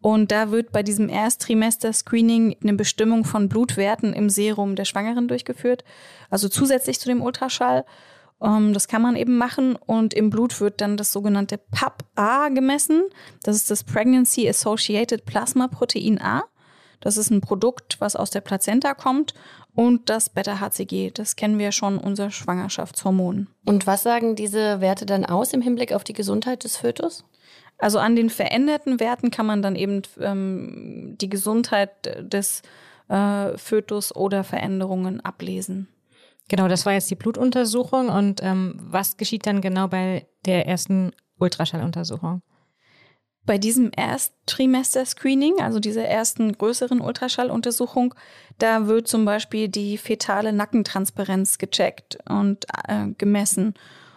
Und 0.00 0.32
da 0.32 0.50
wird 0.50 0.72
bei 0.72 0.82
diesem 0.82 1.08
Ersttrimester-Screening 1.08 2.56
eine 2.60 2.74
Bestimmung 2.74 3.24
von 3.24 3.48
Blutwerten 3.48 4.14
im 4.14 4.30
Serum 4.30 4.74
der 4.74 4.84
Schwangeren 4.84 5.28
durchgeführt, 5.28 5.84
also 6.28 6.48
zusätzlich 6.48 6.98
zu 6.98 7.08
dem 7.08 7.22
Ultraschall. 7.22 7.84
Ähm, 8.42 8.72
das 8.72 8.88
kann 8.88 9.02
man 9.02 9.16
eben 9.16 9.36
machen 9.36 9.76
und 9.76 10.14
im 10.14 10.30
Blut 10.30 10.60
wird 10.60 10.80
dann 10.80 10.96
das 10.96 11.12
sogenannte 11.12 11.58
PAP-A 11.58 12.48
gemessen. 12.48 13.02
Das 13.42 13.56
ist 13.56 13.70
das 13.70 13.84
Pregnancy 13.84 14.48
Associated 14.48 15.24
Plasma 15.24 15.68
Protein 15.68 16.20
A. 16.20 16.44
Das 17.00 17.16
ist 17.18 17.30
ein 17.30 17.42
Produkt, 17.42 18.00
was 18.00 18.16
aus 18.16 18.30
der 18.30 18.40
Plazenta 18.40 18.94
kommt 18.94 19.34
und 19.74 20.08
das 20.08 20.30
Beta-HCG. 20.30 21.10
Das 21.10 21.36
kennen 21.36 21.58
wir 21.58 21.70
schon, 21.70 21.98
unser 21.98 22.30
Schwangerschaftshormon. 22.30 23.48
Und 23.66 23.86
was 23.86 24.02
sagen 24.02 24.36
diese 24.36 24.80
Werte 24.80 25.04
dann 25.04 25.26
aus 25.26 25.52
im 25.52 25.60
Hinblick 25.60 25.92
auf 25.92 26.04
die 26.04 26.14
Gesundheit 26.14 26.64
des 26.64 26.78
Fötus? 26.78 27.24
Also 27.76 27.98
an 27.98 28.16
den 28.16 28.30
veränderten 28.30 29.00
Werten 29.00 29.30
kann 29.30 29.46
man 29.46 29.60
dann 29.60 29.76
eben 29.76 30.02
ähm, 30.20 31.16
die 31.20 31.28
Gesundheit 31.28 31.90
des 32.20 32.62
äh, 33.08 33.58
Fötus 33.58 34.14
oder 34.14 34.44
Veränderungen 34.44 35.20
ablesen. 35.20 35.88
Genau, 36.48 36.68
das 36.68 36.84
war 36.84 36.92
jetzt 36.92 37.10
die 37.10 37.16
Blutuntersuchung. 37.16 38.08
Und 38.08 38.42
ähm, 38.42 38.76
was 38.80 39.16
geschieht 39.16 39.46
dann 39.46 39.60
genau 39.60 39.88
bei 39.88 40.26
der 40.44 40.66
ersten 40.66 41.12
Ultraschalluntersuchung? 41.38 42.42
Bei 43.46 43.58
diesem 43.58 43.90
Ersttrimester-Screening, 43.90 45.60
also 45.60 45.78
dieser 45.78 46.04
ersten 46.06 46.56
größeren 46.56 47.00
Ultraschalluntersuchung, 47.00 48.14
da 48.58 48.86
wird 48.86 49.06
zum 49.06 49.26
Beispiel 49.26 49.68
die 49.68 49.98
fetale 49.98 50.52
Nackentransparenz 50.52 51.58
gecheckt 51.58 52.18
und 52.28 52.64
äh, 52.88 53.08
gemessen. 53.18 53.74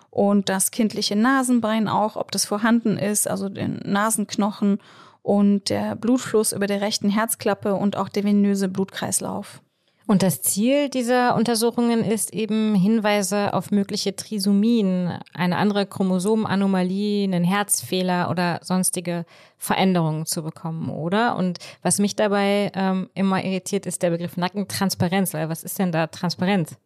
Und 0.10 0.50
das 0.50 0.72
kindliche 0.72 1.16
Nasenbein 1.16 1.88
auch, 1.88 2.16
ob 2.16 2.32
das 2.32 2.46
vorhanden 2.46 2.98
ist, 2.98 3.28
also 3.28 3.50
den 3.50 3.82
Nasenknochen 3.84 4.80
und 5.22 5.70
der 5.70 5.96
Blutfluss 5.96 6.54
über 6.54 6.68
der 6.68 6.80
rechten 6.80 7.10
Herzklappe 7.10 7.76
und 7.76 7.98
auch 7.98 8.08
der 8.08 8.24
venöse 8.24 8.70
Blutkreislauf. 8.70 9.62
Und 10.08 10.24
das 10.24 10.42
Ziel 10.42 10.88
dieser 10.90 11.36
Untersuchungen 11.36 12.02
ist 12.02 12.34
eben 12.34 12.76
Hinweise 12.76 13.54
auf 13.54 13.72
mögliche 13.72 14.16
Trisomien, 14.16 15.20
eine 15.34 15.58
andere 15.58 15.86
Chromosomenanomalie, 15.86 17.26
einen 17.26 17.44
Herzfehler 17.44 18.30
oder 18.30 18.62
sonstige 18.64 19.26
Veränderungen 19.58 20.26
zu 20.26 20.44
bekommen, 20.44 20.90
oder? 20.90 21.36
Und 21.36 21.60
was 21.82 22.00
mich 22.00 22.16
dabei 22.16 22.72
ähm, 22.74 23.10
immer 23.16 23.44
irritiert, 23.44 23.86
ist 23.86 24.02
der 24.02 24.12
Begriff 24.12 24.38
Nackentransparenz. 24.38 25.34
Was 25.34 25.64
ist 25.64 25.78
denn 25.78 25.92
da 25.92 26.08
Transparenz? 26.08 26.78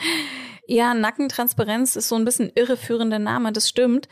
ja, 0.66 0.94
Nackentransparenz 0.94 1.94
ist 1.94 2.08
so 2.08 2.16
ein 2.16 2.24
bisschen 2.24 2.50
irreführender 2.56 3.20
Name, 3.20 3.52
das 3.52 3.68
stimmt. 3.68 4.08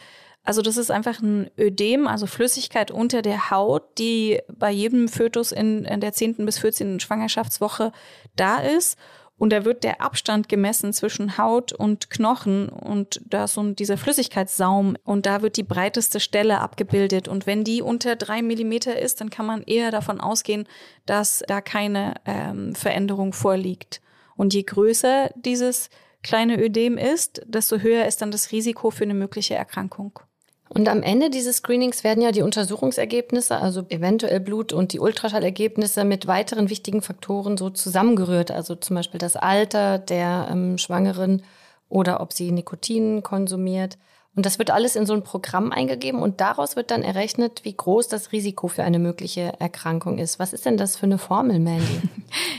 Also 0.47 0.63
das 0.63 0.77
ist 0.77 0.93
einfach 0.93 1.21
ein 1.21 1.51
Ödem, 1.59 2.07
also 2.07 2.27
Flüssigkeit 2.27 2.93
unter 2.93 3.21
der 3.21 3.51
Haut, 3.51 3.99
die 3.99 4.41
bei 4.49 4.71
jedem 4.71 5.09
Fötus 5.09 5.51
in, 5.51 5.85
in 5.85 6.01
der 6.01 6.13
10. 6.13 6.47
bis 6.47 6.59
14. 6.59 7.01
Schwangerschaftswoche 7.01 7.91
da 8.37 8.59
ist. 8.59 8.97
Und 9.39 9.53
da 9.53 9.65
wird 9.65 9.83
der 9.83 10.01
Abstand 10.01 10.49
gemessen 10.49 10.93
zwischen 10.93 11.37
Haut 11.37 11.73
und 11.73 12.09
Knochen 12.09 12.71
und 12.71 13.21
da 13.27 13.45
ist 13.45 13.55
so 13.55 13.63
dieser 13.73 13.99
Flüssigkeitssaum 13.99 14.97
und 15.05 15.27
da 15.27 15.43
wird 15.43 15.59
die 15.59 15.63
breiteste 15.63 16.21
Stelle 16.21 16.61
abgebildet. 16.61 17.29
Und 17.29 17.47
wenn 17.47 17.63
die 17.63 17.83
unter 17.83 18.17
drei 18.17 18.41
Millimeter 18.41 18.99
ist, 18.99 19.21
dann 19.21 19.29
kann 19.29 19.45
man 19.45 19.63
eher 19.63 19.91
davon 19.91 20.21
ausgehen, 20.21 20.67
dass 21.05 21.43
da 21.49 21.61
keine 21.61 22.15
ähm, 22.25 22.75
Veränderung 22.75 23.35
vorliegt. 23.35 24.01
Und 24.37 24.55
je 24.55 24.63
größer 24.63 25.31
dieses 25.35 25.91
kleine 26.23 26.59
Ödem 26.59 26.97
ist, 26.97 27.43
desto 27.47 27.79
höher 27.79 28.07
ist 28.07 28.23
dann 28.23 28.31
das 28.31 28.53
Risiko 28.53 28.91
für 28.91 29.05
eine 29.05 29.15
mögliche 29.15 29.55
Erkrankung. 29.55 30.21
Und 30.69 30.89
am 30.89 31.03
Ende 31.03 31.31
dieses 31.31 31.59
Screenings 31.59 32.03
werden 32.03 32.23
ja 32.23 32.33
die 32.33 32.43
Untersuchungsergebnisse, 32.43 33.57
also 33.57 33.85
eventuell 33.89 34.41
Blut 34.41 34.73
und 34.73 34.93
die 34.93 35.01
Ultraschallergebnisse 35.01 36.05
mit 36.05 36.27
weiteren 36.27 36.71
wichtigen 36.71 37.03
Faktoren 37.03 37.57
so 37.57 37.71
zusammengerührt. 37.71 38.51
Also 38.51 38.75
zum 38.75 38.97
Beispiel 38.97 39.19
das 39.19 39.37
Alter 39.37 39.99
der 39.99 40.49
ähm, 40.51 40.77
Schwangeren 40.79 41.43
oder 41.89 42.21
ob 42.21 42.33
sie 42.33 42.51
Nikotin 42.51 43.23
konsumiert. 43.23 43.97
Und 44.37 44.45
das 44.45 44.59
wird 44.59 44.71
alles 44.71 44.97
in 44.97 45.07
so 45.07 45.15
ein 45.15 45.23
Programm 45.23 45.73
eingegeben 45.73 46.21
und 46.21 46.43
daraus 46.43 46.77
wird 46.77 46.91
dann 46.91 47.03
errechnet, 47.03 47.65
wie 47.65 47.75
groß 47.75 48.07
das 48.09 48.33
Risiko 48.33 48.69
für 48.69 48.85
eine 48.85 48.99
mögliche 48.99 49.55
Erkrankung 49.59 50.19
ist. 50.19 50.39
Was 50.39 50.53
ist 50.53 50.67
denn 50.67 50.77
das 50.77 50.95
für 50.95 51.07
eine 51.07 51.19
Formel, 51.19 51.59
Mandy? 51.59 52.03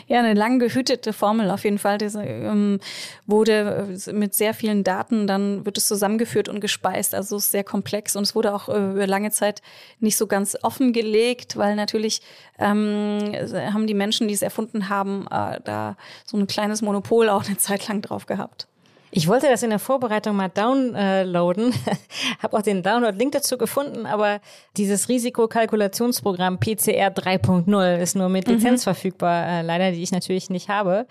Ja, 0.08 0.20
eine 0.20 0.34
lang 0.36 0.60
gehütete 0.60 1.12
Formel 1.12 1.52
auf 1.52 1.66
jeden 1.66 1.78
Fall. 1.78 1.98
Diese 1.98 2.24
ähm, 2.24 2.80
wurde 3.26 3.90
äh, 4.08 4.14
mit 4.14 4.34
sehr 4.34 4.54
vielen 4.54 4.86
Daten, 4.86 5.28
dann 5.28 5.66
wird 5.66 5.78
es 5.78 5.86
zusammengeführt 5.86 6.48
und 6.48 6.62
gespeist. 6.62 7.14
Also 7.14 7.36
es 7.36 7.46
ist 7.46 7.52
sehr 7.52 7.66
komplex 7.66 8.16
und 8.16 8.24
es 8.24 8.34
wurde 8.34 8.56
auch 8.56 8.70
äh, 8.70 8.92
über 8.92 9.06
lange 9.06 9.32
Zeit 9.32 9.62
nicht 10.00 10.16
so 10.16 10.26
ganz 10.26 10.58
offengelegt, 10.64 11.58
weil 11.58 11.76
natürlich 11.76 12.22
ähm, 12.58 13.34
haben 13.54 13.86
die 13.86 13.94
Menschen, 13.94 14.30
die 14.30 14.34
es 14.34 14.42
erfunden 14.42 14.88
haben, 14.88 15.28
äh, 15.30 15.60
da 15.66 15.98
so 16.26 16.38
ein 16.38 16.48
kleines 16.48 16.82
Monopol 16.82 17.28
auch 17.28 17.46
eine 17.46 17.58
Zeit 17.58 17.90
lang 17.90 18.02
drauf 18.02 18.26
gehabt. 18.26 18.68
Ich 19.10 19.28
wollte 19.28 19.48
das 19.48 19.64
in 19.64 19.70
der 19.70 19.80
Vorbereitung 19.80 20.36
mal 20.36 20.50
downloaden, 20.50 21.74
habe 22.40 22.58
auch 22.58 22.62
den 22.62 22.84
Download-Link 22.84 23.32
dazu 23.32 23.58
gefunden, 23.58 24.06
aber 24.06 24.42
dieses 24.76 25.08
Risikokalkulationsprogramm 25.08 26.60
PCR 26.60 27.10
3.0 27.10 27.98
ist 27.98 28.16
nur 28.16 28.30
mit 28.30 28.48
mhm. 28.48 28.56
Lizenz 28.56 28.82
mhm. 28.82 28.84
verfügbar, 28.84 29.48
äh, 29.48 29.62
leider, 29.62 29.92
die 29.92 30.04
ich 30.04 30.12
natürlich 30.12 30.50
nicht 30.50 30.70
habe. 30.70 31.08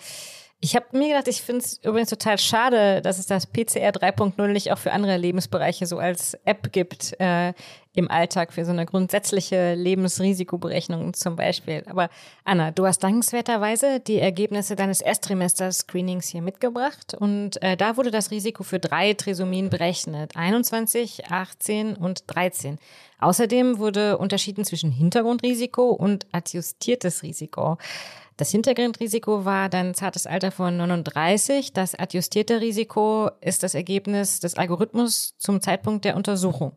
Ich 0.60 0.74
habe 0.74 0.86
mir 0.96 1.08
gedacht, 1.08 1.28
ich 1.28 1.42
finde 1.42 1.60
es 1.60 1.78
übrigens 1.84 2.08
total 2.08 2.38
schade, 2.38 3.02
dass 3.02 3.18
es 3.18 3.26
das 3.26 3.46
PCR 3.46 3.90
3.0 3.90 4.46
nicht 4.48 4.72
auch 4.72 4.78
für 4.78 4.92
andere 4.92 5.18
Lebensbereiche 5.18 5.84
so 5.84 5.98
als 5.98 6.34
App 6.46 6.72
gibt 6.72 7.14
äh, 7.20 7.52
im 7.92 8.10
Alltag 8.10 8.54
für 8.54 8.64
so 8.64 8.72
eine 8.72 8.86
grundsätzliche 8.86 9.74
Lebensrisikoberechnung 9.74 11.12
zum 11.12 11.36
Beispiel. 11.36 11.82
Aber 11.86 12.08
Anna, 12.44 12.70
du 12.70 12.86
hast 12.86 13.00
dankenswerterweise 13.00 14.00
die 14.00 14.18
Ergebnisse 14.18 14.76
deines 14.76 15.02
Erstsemester-Screenings 15.02 16.28
hier 16.28 16.42
mitgebracht 16.42 17.14
und 17.14 17.62
äh, 17.62 17.76
da 17.76 17.98
wurde 17.98 18.10
das 18.10 18.30
Risiko 18.30 18.62
für 18.62 18.78
drei 18.78 19.12
Trisomien 19.12 19.68
berechnet. 19.68 20.36
21, 20.36 21.30
18 21.30 21.96
und 21.96 22.24
13. 22.28 22.78
Außerdem 23.18 23.78
wurde 23.78 24.16
unterschieden 24.18 24.64
zwischen 24.64 24.90
Hintergrundrisiko 24.90 25.90
und 25.90 26.26
adjustiertes 26.32 27.22
Risiko. 27.22 27.76
Das 28.36 28.50
Hintergrundrisiko 28.50 29.46
war 29.46 29.70
dann 29.70 29.94
zartes 29.94 30.26
Alter 30.26 30.50
von 30.50 30.76
39. 30.76 31.72
Das 31.72 31.94
adjustierte 31.94 32.60
Risiko 32.60 33.30
ist 33.40 33.62
das 33.62 33.74
Ergebnis 33.74 34.40
des 34.40 34.56
Algorithmus 34.56 35.34
zum 35.38 35.62
Zeitpunkt 35.62 36.04
der 36.04 36.16
Untersuchung. 36.16 36.72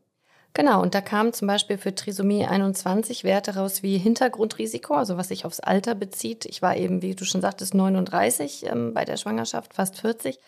Genau, 0.54 0.82
und 0.82 0.95
da 0.95 1.02
kamen 1.02 1.34
zum 1.34 1.48
Beispiel 1.48 1.78
für 1.78 1.93
Trisomie 1.93 2.45
21 2.45 3.24
Werte 3.24 3.56
raus 3.56 3.84
wie 3.84 3.98
Hintergrundrisiko, 3.98 4.95
also 4.95 5.17
was 5.17 5.28
sich 5.28 5.45
aufs 5.45 5.60
Alter 5.60 5.95
bezieht. 5.95 6.45
Ich 6.45 6.62
war 6.62 6.78
eben, 6.78 7.02
wie 7.02 7.13
du 7.13 7.26
schon 7.26 7.41
sagtest, 7.41 7.74
39 7.74 8.65
ähm, 8.65 8.93
bei 8.93 9.06
der 9.06 9.17
Schwangerschaft, 9.17 9.74
fast 9.74 10.00
40, 10.00 10.39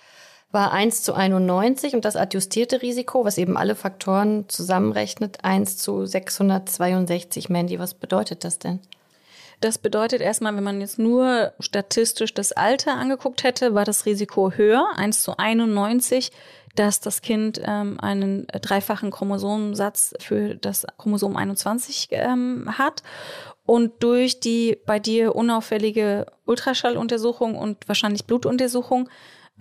war 0.51 0.71
1 0.71 1.03
zu 1.03 1.13
91 1.13 1.93
und 1.93 2.03
das 2.05 2.15
adjustierte 2.15 2.81
Risiko, 2.81 3.25
was 3.25 3.37
eben 3.37 3.57
alle 3.57 3.75
Faktoren 3.75 4.49
zusammenrechnet, 4.49 5.43
1 5.43 5.77
zu 5.77 6.05
662. 6.05 7.49
Mandy, 7.49 7.79
was 7.79 7.93
bedeutet 7.93 8.43
das 8.43 8.59
denn? 8.59 8.79
Das 9.61 9.77
bedeutet 9.77 10.21
erstmal, 10.21 10.55
wenn 10.55 10.63
man 10.63 10.81
jetzt 10.81 10.97
nur 10.97 11.53
statistisch 11.59 12.33
das 12.33 12.51
Alter 12.51 12.95
angeguckt 12.95 13.43
hätte, 13.43 13.75
war 13.75 13.85
das 13.85 14.07
Risiko 14.07 14.51
höher, 14.51 14.87
1 14.95 15.21
zu 15.21 15.37
91, 15.37 16.31
dass 16.75 16.99
das 16.99 17.21
Kind 17.21 17.61
ähm, 17.63 17.99
einen 17.99 18.47
dreifachen 18.47 19.11
Chromosomensatz 19.11 20.15
für 20.19 20.55
das 20.55 20.87
Chromosom 20.97 21.37
21 21.37 22.07
ähm, 22.11 22.75
hat. 22.75 23.03
Und 23.63 24.01
durch 24.01 24.39
die 24.39 24.79
bei 24.87 24.97
dir 24.97 25.35
unauffällige 25.35 26.25
Ultraschalluntersuchung 26.45 27.55
und 27.55 27.87
wahrscheinlich 27.87 28.25
Blutuntersuchung 28.25 29.09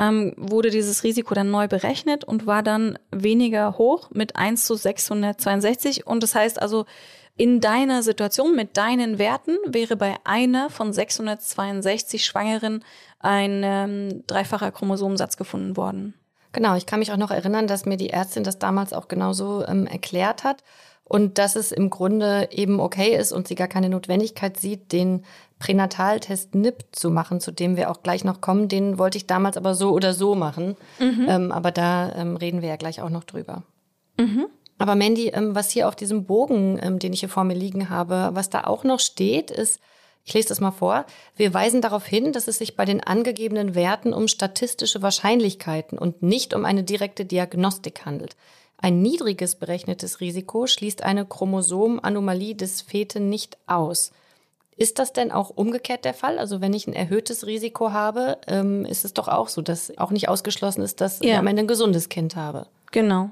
ähm, 0.01 0.33
wurde 0.39 0.71
dieses 0.71 1.05
Risiko 1.05 1.35
dann 1.35 1.51
neu 1.51 1.69
berechnet 1.69 2.25
und 2.25 2.47
war 2.47 2.63
dann 2.63 2.99
weniger 3.11 3.77
hoch 3.77 4.11
mit 4.13 4.37
1 4.37 4.65
zu 4.65 4.77
662. 4.77 6.07
Und 6.07 6.23
das 6.23 6.35
heißt 6.35 6.61
also, 6.63 6.87
in 7.41 7.63
deiner 7.63 8.03
Situation 8.03 8.55
mit 8.55 8.77
deinen 8.77 9.19
Werten 9.19 9.57
wäre 9.67 9.97
bei 9.97 10.17
einer 10.25 10.69
von 10.69 10.93
662 10.93 12.23
Schwangeren 12.23 12.85
ein 13.19 13.63
ähm, 13.65 14.25
dreifacher 14.27 14.71
Chromosomensatz 14.71 15.39
gefunden 15.39 15.75
worden. 15.75 16.13
Genau, 16.53 16.77
ich 16.77 16.85
kann 16.85 16.99
mich 16.99 17.13
auch 17.13 17.17
noch 17.17 17.31
erinnern, 17.31 17.67
dass 17.67 17.87
mir 17.87 17.97
die 17.97 18.11
Ärztin 18.11 18.45
das 18.45 18.59
damals 18.59 18.93
auch 18.93 19.09
genauso 19.09 19.65
ähm, 19.67 19.87
erklärt 19.87 20.45
hat 20.45 20.63
und 21.05 21.39
dass 21.39 21.57
es 21.57 21.73
im 21.73 21.89
Grunde 21.89 22.51
eben 22.51 22.79
okay 22.79 23.17
ist 23.17 23.33
und 23.33 23.49
sie 23.49 23.55
gar 23.55 23.69
keine 23.69 23.89
Notwendigkeit 23.89 24.61
sieht, 24.61 24.93
den 24.93 25.25
Pränataltest 25.59 26.55
NIP 26.55 26.85
zu 26.93 27.09
machen, 27.09 27.41
zu 27.41 27.53
dem 27.53 27.75
wir 27.79 27.91
auch 27.91 28.03
gleich 28.03 28.23
noch 28.23 28.43
kommen. 28.43 28.69
Den 28.69 28.99
wollte 28.99 29.17
ich 29.17 29.27
damals 29.27 29.57
aber 29.57 29.75
so 29.75 29.93
oder 29.93 30.13
so 30.13 30.35
machen. 30.35 30.77
Mhm. 30.99 31.27
Ähm, 31.27 31.53
aber 31.53 31.71
da 31.71 32.15
ähm, 32.17 32.37
reden 32.37 32.61
wir 32.61 32.69
ja 32.69 32.77
gleich 32.77 33.01
auch 33.01 33.09
noch 33.09 33.25
drüber. 33.25 33.63
Mhm. 34.19 34.49
Aber 34.81 34.95
Mandy, 34.95 35.29
ähm, 35.29 35.55
was 35.55 35.71
hier 35.71 35.87
auf 35.89 35.95
diesem 35.95 36.25
Bogen, 36.25 36.79
ähm, 36.83 36.99
den 36.99 37.13
ich 37.13 37.21
hier 37.21 37.29
vor 37.29 37.45
mir 37.45 37.55
liegen 37.55 37.91
habe, 37.91 38.31
was 38.33 38.51
da 38.51 38.65
auch 38.65 38.83
noch 38.83 38.99
steht, 39.01 39.51
ist, 39.51 39.79
ich 40.25 40.35
lese 40.35 40.49
das 40.49 40.61
mal 40.61 40.71
vor. 40.71 41.07
Wir 41.37 41.53
weisen 41.55 41.81
darauf 41.81 42.07
hin, 42.07 42.33
dass 42.33 42.49
es 42.49 42.59
sich 42.59 42.77
bei 42.77 42.85
den 42.85 43.03
angegebenen 43.03 43.75
Werten 43.75 44.13
um 44.13 44.29
statistische 44.29 45.03
Wahrscheinlichkeiten 45.03 45.99
und 45.99 46.23
nicht 46.23 46.55
um 46.55 46.65
eine 46.65 46.83
direkte 46.85 47.25
Diagnostik 47.25 48.05
handelt. 48.05 48.37
Ein 48.79 49.03
niedriges 49.03 49.57
berechnetes 49.57 50.21
Risiko 50.21 50.67
schließt 50.67 51.03
eine 51.03 51.27
Chromosomanomalie 51.27 52.55
des 52.55 52.81
Feten 52.81 53.29
nicht 53.29 53.59
aus. 53.67 54.13
Ist 54.77 54.99
das 54.99 55.13
denn 55.13 55.31
auch 55.31 55.51
umgekehrt 55.51 56.07
der 56.07 56.15
Fall? 56.15 56.39
Also 56.39 56.63
wenn 56.63 56.73
ich 56.73 56.87
ein 56.87 56.95
erhöhtes 56.95 57.47
Risiko 57.47 57.93
habe, 57.93 58.39
ähm, 58.47 58.87
ist 58.87 59.05
es 59.05 59.13
doch 59.13 59.29
auch 59.29 59.49
so, 59.49 59.61
dass 59.61 59.93
auch 59.99 60.11
nicht 60.11 60.31
ausgeschlossen 60.31 60.81
ist, 60.83 61.03
dass 61.03 61.21
Ja. 61.21 61.33
ich 61.33 61.37
am 61.39 61.47
Ende 61.47 61.63
ein 61.63 61.69
gesundes 61.69 62.09
Kind 62.09 62.37
habe. 62.37 62.67
Genau. 62.91 63.31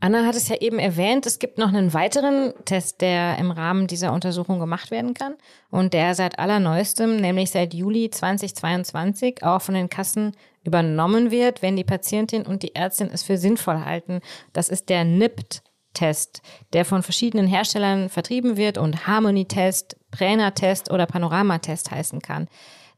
Anna 0.00 0.24
hat 0.24 0.36
es 0.36 0.48
ja 0.48 0.56
eben 0.60 0.78
erwähnt, 0.78 1.26
es 1.26 1.40
gibt 1.40 1.58
noch 1.58 1.68
einen 1.68 1.92
weiteren 1.92 2.52
Test, 2.64 3.00
der 3.00 3.36
im 3.38 3.50
Rahmen 3.50 3.88
dieser 3.88 4.12
Untersuchung 4.12 4.60
gemacht 4.60 4.92
werden 4.92 5.12
kann 5.12 5.34
und 5.70 5.92
der 5.92 6.14
seit 6.14 6.38
allerneuestem, 6.38 7.16
nämlich 7.16 7.50
seit 7.50 7.74
Juli 7.74 8.08
2022, 8.08 9.42
auch 9.42 9.60
von 9.60 9.74
den 9.74 9.88
Kassen 9.88 10.36
übernommen 10.62 11.32
wird, 11.32 11.62
wenn 11.62 11.74
die 11.74 11.82
Patientin 11.82 12.46
und 12.46 12.62
die 12.62 12.76
Ärztin 12.76 13.10
es 13.12 13.24
für 13.24 13.38
sinnvoll 13.38 13.84
halten. 13.84 14.20
Das 14.52 14.68
ist 14.68 14.88
der 14.88 15.04
NIPT-Test, 15.04 16.42
der 16.72 16.84
von 16.84 17.02
verschiedenen 17.02 17.48
Herstellern 17.48 18.08
vertrieben 18.08 18.56
wird 18.56 18.78
und 18.78 19.08
Harmony-Test, 19.08 19.96
Präna-Test 20.12 20.92
oder 20.92 21.06
Panorama-Test 21.06 21.90
heißen 21.90 22.22
kann. 22.22 22.46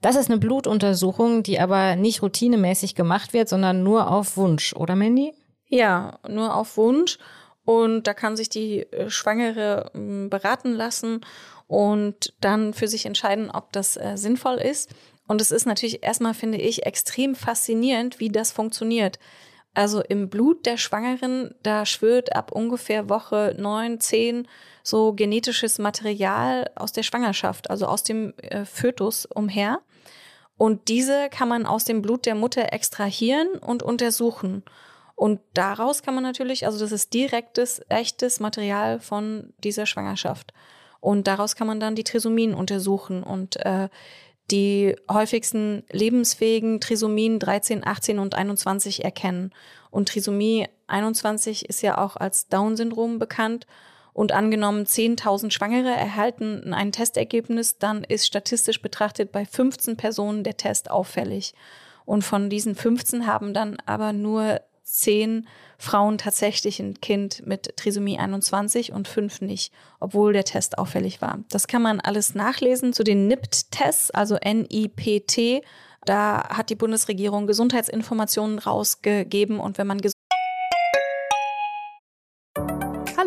Das 0.02 0.16
ist 0.16 0.30
eine 0.30 0.38
Blutuntersuchung, 0.38 1.42
die 1.44 1.60
aber 1.60 1.96
nicht 1.96 2.20
routinemäßig 2.22 2.94
gemacht 2.94 3.32
wird, 3.32 3.48
sondern 3.48 3.82
nur 3.82 4.10
auf 4.10 4.36
Wunsch, 4.36 4.74
oder 4.74 4.96
Mandy? 4.96 5.32
Ja, 5.70 6.18
nur 6.28 6.54
auf 6.54 6.76
Wunsch. 6.76 7.18
Und 7.64 8.06
da 8.06 8.14
kann 8.14 8.36
sich 8.36 8.48
die 8.48 8.80
äh, 8.92 9.08
Schwangere 9.08 9.90
m, 9.94 10.28
beraten 10.28 10.72
lassen 10.72 11.24
und 11.68 12.34
dann 12.40 12.74
für 12.74 12.88
sich 12.88 13.06
entscheiden, 13.06 13.50
ob 13.50 13.72
das 13.72 13.96
äh, 13.96 14.16
sinnvoll 14.16 14.56
ist. 14.56 14.90
Und 15.28 15.40
es 15.40 15.52
ist 15.52 15.66
natürlich 15.66 16.02
erstmal, 16.02 16.34
finde 16.34 16.58
ich, 16.58 16.84
extrem 16.84 17.36
faszinierend, 17.36 18.18
wie 18.18 18.30
das 18.30 18.50
funktioniert. 18.50 19.20
Also 19.72 20.00
im 20.00 20.28
Blut 20.28 20.66
der 20.66 20.76
Schwangeren, 20.76 21.54
da 21.62 21.86
schwirrt 21.86 22.34
ab 22.34 22.50
ungefähr 22.50 23.08
Woche 23.08 23.54
neun, 23.56 24.00
zehn 24.00 24.48
so 24.82 25.12
genetisches 25.12 25.78
Material 25.78 26.68
aus 26.74 26.90
der 26.90 27.04
Schwangerschaft, 27.04 27.70
also 27.70 27.86
aus 27.86 28.02
dem 28.02 28.34
äh, 28.38 28.64
Fötus 28.64 29.26
umher. 29.26 29.80
Und 30.56 30.88
diese 30.88 31.28
kann 31.30 31.48
man 31.48 31.66
aus 31.66 31.84
dem 31.84 32.02
Blut 32.02 32.26
der 32.26 32.34
Mutter 32.34 32.72
extrahieren 32.72 33.48
und 33.60 33.84
untersuchen. 33.84 34.64
Und 35.20 35.40
daraus 35.52 36.02
kann 36.02 36.14
man 36.14 36.22
natürlich, 36.22 36.64
also 36.64 36.78
das 36.78 36.92
ist 36.92 37.12
direktes, 37.12 37.82
echtes 37.90 38.40
Material 38.40 39.00
von 39.00 39.52
dieser 39.62 39.84
Schwangerschaft. 39.84 40.54
Und 40.98 41.26
daraus 41.26 41.56
kann 41.56 41.66
man 41.66 41.78
dann 41.78 41.94
die 41.94 42.04
Trisomien 42.04 42.54
untersuchen 42.54 43.22
und 43.22 43.56
äh, 43.56 43.90
die 44.50 44.96
häufigsten 45.12 45.84
lebensfähigen 45.90 46.80
Trisomien 46.80 47.38
13, 47.38 47.86
18 47.86 48.18
und 48.18 48.34
21 48.34 49.04
erkennen. 49.04 49.52
Und 49.90 50.08
Trisomie 50.08 50.68
21 50.86 51.68
ist 51.68 51.82
ja 51.82 51.98
auch 51.98 52.16
als 52.16 52.48
Down-Syndrom 52.48 53.18
bekannt. 53.18 53.66
Und 54.14 54.32
angenommen 54.32 54.86
10.000 54.86 55.50
Schwangere 55.50 55.90
erhalten 55.90 56.72
ein 56.72 56.92
Testergebnis, 56.92 57.76
dann 57.76 58.04
ist 58.04 58.26
statistisch 58.26 58.80
betrachtet 58.80 59.32
bei 59.32 59.44
15 59.44 59.98
Personen 59.98 60.44
der 60.44 60.56
Test 60.56 60.90
auffällig. 60.90 61.52
Und 62.06 62.24
von 62.24 62.48
diesen 62.48 62.74
15 62.74 63.26
haben 63.26 63.52
dann 63.52 63.76
aber 63.84 64.14
nur 64.14 64.62
10 64.94 65.46
Frauen 65.78 66.18
tatsächlich 66.18 66.78
ein 66.80 67.00
Kind 67.00 67.46
mit 67.46 67.76
Trisomie 67.76 68.18
21 68.18 68.92
und 68.92 69.08
5 69.08 69.40
nicht, 69.40 69.72
obwohl 69.98 70.32
der 70.32 70.44
Test 70.44 70.78
auffällig 70.78 71.22
war. 71.22 71.38
Das 71.48 71.66
kann 71.66 71.82
man 71.82 72.00
alles 72.00 72.34
nachlesen 72.34 72.92
zu 72.92 73.02
den 73.02 73.26
NIPT-Tests, 73.28 74.10
also 74.10 74.36
N-I-P-T. 74.36 75.62
Da 76.04 76.48
hat 76.48 76.70
die 76.70 76.76
Bundesregierung 76.76 77.46
Gesundheitsinformationen 77.46 78.58
rausgegeben 78.58 79.60
und 79.60 79.78
wenn 79.78 79.86
man 79.86 80.00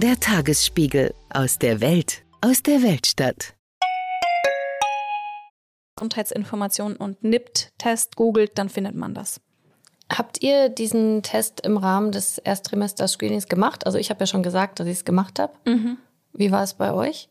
Der 0.00 0.20
Tagesspiegel 0.20 1.12
aus 1.28 1.58
der 1.58 1.80
Welt, 1.80 2.22
aus 2.40 2.62
der 2.62 2.84
Weltstadt. 2.84 3.56
Gesundheitsinformationen 5.96 6.96
und 6.96 7.24
NIPT-Test 7.24 8.14
googelt, 8.14 8.56
dann 8.58 8.68
findet 8.68 8.94
man 8.94 9.12
das. 9.12 9.40
Habt 10.08 10.40
ihr 10.40 10.68
diesen 10.68 11.24
Test 11.24 11.62
im 11.66 11.76
Rahmen 11.76 12.12
des 12.12 12.38
Erstrimester-Screenings 12.38 13.48
gemacht? 13.48 13.86
Also 13.86 13.98
ich 13.98 14.10
habe 14.10 14.20
ja 14.20 14.28
schon 14.28 14.44
gesagt, 14.44 14.78
dass 14.78 14.86
ich 14.86 14.98
es 14.98 15.04
gemacht 15.04 15.40
habe. 15.40 15.54
Wie 16.32 16.52
war 16.52 16.62
es 16.62 16.74
bei 16.74 16.92
euch? 16.92 17.28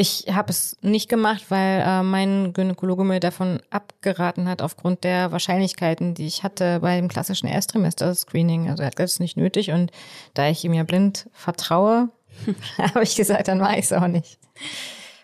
Ich 0.00 0.26
habe 0.30 0.50
es 0.50 0.76
nicht 0.80 1.08
gemacht, 1.08 1.46
weil 1.48 1.80
äh, 1.80 2.04
mein 2.04 2.52
Gynäkologe 2.52 3.02
mir 3.02 3.18
davon 3.18 3.60
abgeraten 3.70 4.48
hat, 4.48 4.62
aufgrund 4.62 5.02
der 5.02 5.32
Wahrscheinlichkeiten, 5.32 6.14
die 6.14 6.28
ich 6.28 6.44
hatte 6.44 6.78
bei 6.78 6.96
dem 6.96 7.08
klassischen 7.08 7.48
Erstrimester-Screening. 7.48 8.70
Also 8.70 8.84
er 8.84 8.86
hat 8.86 8.96
gesagt, 8.96 9.08
es 9.08 9.14
ist 9.14 9.20
nicht 9.20 9.36
nötig 9.36 9.72
und 9.72 9.90
da 10.34 10.48
ich 10.48 10.64
ihm 10.64 10.72
ja 10.72 10.84
blind 10.84 11.28
vertraue, 11.32 12.10
habe 12.78 13.02
ich 13.02 13.16
gesagt, 13.16 13.48
dann 13.48 13.58
mache 13.58 13.76
ich 13.76 13.86
es 13.86 13.92
auch 13.92 14.06
nicht. 14.06 14.38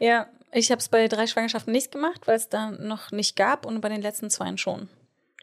Ja, 0.00 0.26
ich 0.50 0.72
habe 0.72 0.80
es 0.80 0.88
bei 0.88 1.06
drei 1.06 1.28
Schwangerschaften 1.28 1.72
nicht 1.72 1.92
gemacht, 1.92 2.22
weil 2.26 2.36
es 2.36 2.48
da 2.48 2.72
noch 2.72 3.12
nicht 3.12 3.36
gab 3.36 3.66
und 3.66 3.80
bei 3.80 3.88
den 3.88 4.02
letzten 4.02 4.28
zweien 4.28 4.58
schon. 4.58 4.88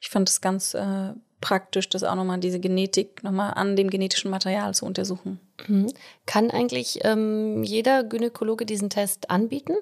Ich 0.01 0.09
fand 0.09 0.27
es 0.27 0.41
ganz 0.41 0.73
äh, 0.73 1.13
praktisch, 1.39 1.87
das 1.87 2.03
auch 2.03 2.15
nochmal 2.15 2.39
diese 2.41 2.59
Genetik 2.59 3.23
nochmal 3.23 3.53
an 3.53 3.77
dem 3.77 3.89
genetischen 3.89 4.29
Material 4.29 4.73
zu 4.73 4.85
untersuchen. 4.85 5.39
Mhm. 5.67 5.91
Kann 6.25 6.51
eigentlich 6.51 6.99
ähm, 7.03 7.63
jeder 7.63 8.03
Gynäkologe 8.03 8.65
diesen 8.65 8.89
Test 8.89 9.29
anbieten? 9.29 9.73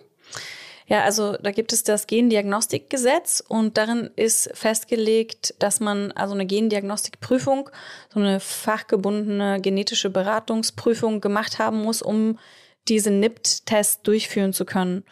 Ja, 0.88 1.04
also 1.04 1.38
da 1.38 1.52
gibt 1.52 1.72
es 1.72 1.84
das 1.84 2.08
Gendiagnostikgesetz 2.08 3.44
und 3.48 3.78
darin 3.78 4.10
ist 4.16 4.50
festgelegt, 4.56 5.54
dass 5.60 5.80
man 5.80 6.12
also 6.14 6.34
eine 6.34 6.48
Gendiagnostikprüfung, 6.48 7.70
so 8.12 8.20
eine 8.20 8.40
fachgebundene 8.40 9.62
genetische 9.62 10.10
Beratungsprüfung 10.10 11.22
gemacht 11.22 11.60
haben 11.60 11.84
muss, 11.84 12.02
um 12.02 12.40
diesen 12.88 13.20
NIPT-Test 13.20 14.08
durchführen 14.08 14.52
zu 14.52 14.66
können. 14.66 15.04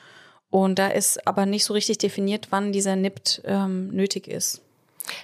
Und 0.50 0.80
da 0.80 0.88
ist 0.88 1.28
aber 1.28 1.46
nicht 1.46 1.64
so 1.64 1.74
richtig 1.74 2.00
definiert, 2.00 2.48
wann 2.50 2.72
dieser 2.72 2.96
NIPT 2.96 3.44
ähm, 3.46 3.90
nötig 3.90 4.28
ist. 4.28 4.62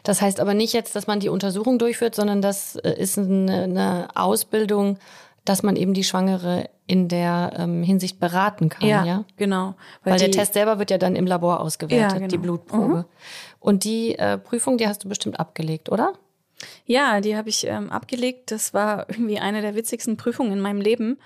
Das 0.03 0.21
heißt 0.21 0.39
aber 0.39 0.53
nicht 0.53 0.73
jetzt, 0.73 0.95
dass 0.95 1.08
man 1.08 1.19
die 1.19 1.29
Untersuchung 1.29 1.79
durchführt, 1.79 2.13
sondern 2.13 2.43
das 2.43 2.75
äh, 2.75 2.93
ist 2.93 3.17
eine, 3.17 3.63
eine 3.63 4.08
Ausbildung, 4.13 4.99
dass 5.45 5.63
man 5.63 5.75
eben 5.75 5.93
die 5.93 6.03
Schwangere 6.03 6.69
in 6.88 7.08
der 7.08 7.53
ähm, 7.58 7.84
Hinsicht 7.84 8.19
beraten 8.19 8.69
kann, 8.69 8.88
ja? 8.88 9.25
genau. 9.38 9.75
Weil, 10.03 10.17
der 10.17 10.27
die- 10.29 10.38
Test 10.38 10.53
selber 10.53 10.79
wird 10.79 10.91
ja 10.91 10.97
dann 10.97 11.15
im 11.15 11.25
Labor 11.27 11.60
ausgewertet, 11.60 12.12
Ja, 12.12 12.17
genau. 12.17 12.27
die 12.27 12.38
Blutprobe. 12.38 13.06
Und 13.60 13.84
die 13.84 14.17
äh, 14.17 14.38
Prüfung, 14.38 14.77
die 14.77 14.88
hast 14.88 15.03
du 15.03 15.10
bestimmt 15.10 15.39
abgelegt, 15.39 15.89
oder? 15.89 16.13
Ja, 16.86 17.19
die 17.21 17.36
habe 17.36 17.49
ich 17.49 17.65
ähm, 17.67 17.89
abgelegt. 17.91 18.51
Das 18.51 18.73
war 18.73 19.10
irgendwie 19.10 19.39
eine 19.39 19.62
der 19.62 19.75
witzigsten 19.75 20.17
Prüfungen 20.17 20.51
in 20.53 20.60
meinem 20.62 20.79
Leben, 20.82 21.17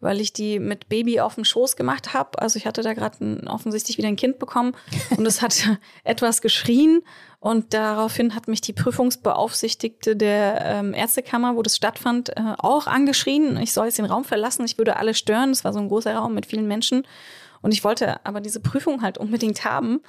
weil 0.00 0.20
ich 0.20 0.32
die 0.32 0.58
mit 0.58 0.88
Baby 0.88 1.20
auf 1.20 1.36
dem 1.36 1.44
Schoß 1.44 1.76
gemacht 1.76 2.12
habe. 2.12 2.40
Also 2.40 2.58
ich 2.58 2.66
hatte 2.66 2.82
da 2.82 2.92
gerade 2.92 3.42
offensichtlich 3.46 3.96
wieder 3.98 4.08
ein 4.08 4.16
Kind 4.16 4.38
bekommen 4.38 4.74
und 5.16 5.24
es 5.26 5.40
hat 5.40 5.54
etwas 6.04 6.42
geschrien 6.42 7.02
und 7.42 7.74
daraufhin 7.74 8.36
hat 8.36 8.46
mich 8.46 8.60
die 8.60 8.72
Prüfungsbeaufsichtigte 8.72 10.14
der 10.14 10.64
ähm, 10.64 10.94
Ärztekammer, 10.94 11.56
wo 11.56 11.62
das 11.62 11.74
stattfand, 11.74 12.28
äh, 12.28 12.54
auch 12.58 12.86
angeschrien. 12.86 13.56
Ich 13.56 13.72
soll 13.72 13.86
jetzt 13.86 13.98
den 13.98 14.04
Raum 14.04 14.22
verlassen, 14.22 14.64
ich 14.64 14.78
würde 14.78 14.94
alle 14.94 15.12
stören. 15.12 15.50
Es 15.50 15.64
war 15.64 15.72
so 15.72 15.80
ein 15.80 15.88
großer 15.88 16.14
Raum 16.14 16.34
mit 16.34 16.46
vielen 16.46 16.68
Menschen 16.68 17.04
und 17.60 17.74
ich 17.74 17.82
wollte 17.82 18.24
aber 18.24 18.40
diese 18.40 18.60
Prüfung 18.60 19.02
halt 19.02 19.18
unbedingt 19.18 19.64
haben. 19.64 20.02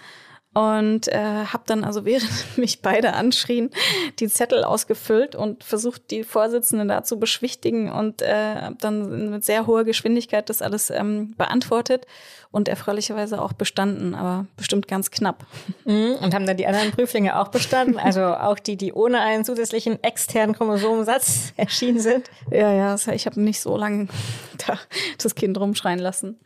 Und 0.53 1.07
äh, 1.07 1.45
habe 1.45 1.63
dann 1.65 1.83
also, 1.83 2.05
während 2.05 2.29
mich 2.57 2.81
beide 2.81 3.13
anschrien, 3.13 3.71
die 4.19 4.27
Zettel 4.27 4.63
ausgefüllt 4.63 5.35
und 5.35 5.63
versucht, 5.63 6.11
die 6.11 6.23
Vorsitzende 6.23 6.85
da 6.85 7.03
zu 7.03 7.19
beschwichtigen 7.19 7.91
und 7.91 8.21
äh, 8.21 8.55
habe 8.55 8.77
dann 8.79 9.31
mit 9.31 9.43
sehr 9.43 9.65
hoher 9.65 9.83
Geschwindigkeit 9.83 10.49
das 10.49 10.61
alles 10.61 10.89
ähm, 10.91 11.33
beantwortet 11.37 12.05
und 12.51 12.67
erfreulicherweise 12.67 13.41
auch 13.41 13.53
bestanden, 13.53 14.13
aber 14.13 14.45
bestimmt 14.55 14.87
ganz 14.87 15.11
knapp. 15.11 15.45
Mhm. 15.85 16.15
Und 16.21 16.33
haben 16.33 16.45
dann 16.45 16.55
die 16.55 16.65
anderen 16.65 16.91
Prüflinge 16.91 17.37
auch 17.37 17.49
bestanden? 17.49 17.97
Also 17.97 18.21
auch 18.21 18.57
die, 18.57 18.77
die 18.77 18.93
ohne 18.93 19.19
einen 19.19 19.43
zusätzlichen 19.43 20.01
externen 20.01 20.55
Chromosomensatz 20.55 21.51
erschienen 21.57 21.99
sind? 21.99 22.29
Ja, 22.51 22.71
ja, 22.71 22.95
ich 22.95 23.25
habe 23.25 23.41
nicht 23.41 23.59
so 23.59 23.75
lange 23.75 24.07
da 24.65 24.79
das 25.21 25.35
Kind 25.35 25.57
rumschreien 25.59 25.99
lassen. 25.99 26.39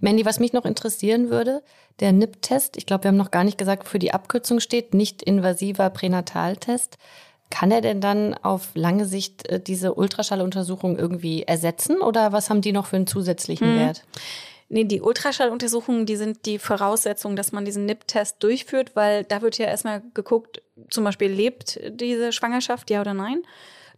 Mandy, 0.00 0.24
was 0.24 0.38
mich 0.38 0.52
noch 0.52 0.64
interessieren 0.64 1.30
würde, 1.30 1.62
der 2.00 2.12
NIP-Test, 2.12 2.76
ich 2.76 2.86
glaube, 2.86 3.04
wir 3.04 3.08
haben 3.08 3.16
noch 3.16 3.32
gar 3.32 3.44
nicht 3.44 3.58
gesagt, 3.58 3.84
wofür 3.84 3.98
die 3.98 4.12
Abkürzung 4.12 4.60
steht, 4.60 4.94
nicht 4.94 5.22
invasiver 5.22 5.90
Pränataltest. 5.90 6.98
Kann 7.50 7.70
er 7.70 7.80
denn 7.80 8.00
dann 8.00 8.34
auf 8.34 8.70
lange 8.74 9.06
Sicht 9.06 9.48
äh, 9.48 9.58
diese 9.58 9.94
Ultraschalluntersuchung 9.94 10.98
irgendwie 10.98 11.44
ersetzen 11.44 12.00
oder 12.00 12.32
was 12.32 12.50
haben 12.50 12.60
die 12.60 12.72
noch 12.72 12.86
für 12.86 12.96
einen 12.96 13.06
zusätzlichen 13.06 13.76
Wert? 13.78 14.04
Nee, 14.70 14.84
die 14.84 15.00
Ultraschalluntersuchungen, 15.00 16.04
die 16.04 16.16
sind 16.16 16.44
die 16.44 16.58
Voraussetzung, 16.58 17.36
dass 17.36 17.52
man 17.52 17.64
diesen 17.64 17.86
NIP-Test 17.86 18.42
durchführt, 18.42 18.94
weil 18.94 19.24
da 19.24 19.40
wird 19.40 19.56
ja 19.56 19.66
erstmal 19.66 20.02
geguckt, 20.12 20.60
zum 20.90 21.04
Beispiel 21.04 21.32
lebt 21.32 21.80
diese 21.90 22.32
Schwangerschaft, 22.32 22.90
ja 22.90 23.00
oder 23.00 23.14
nein. 23.14 23.42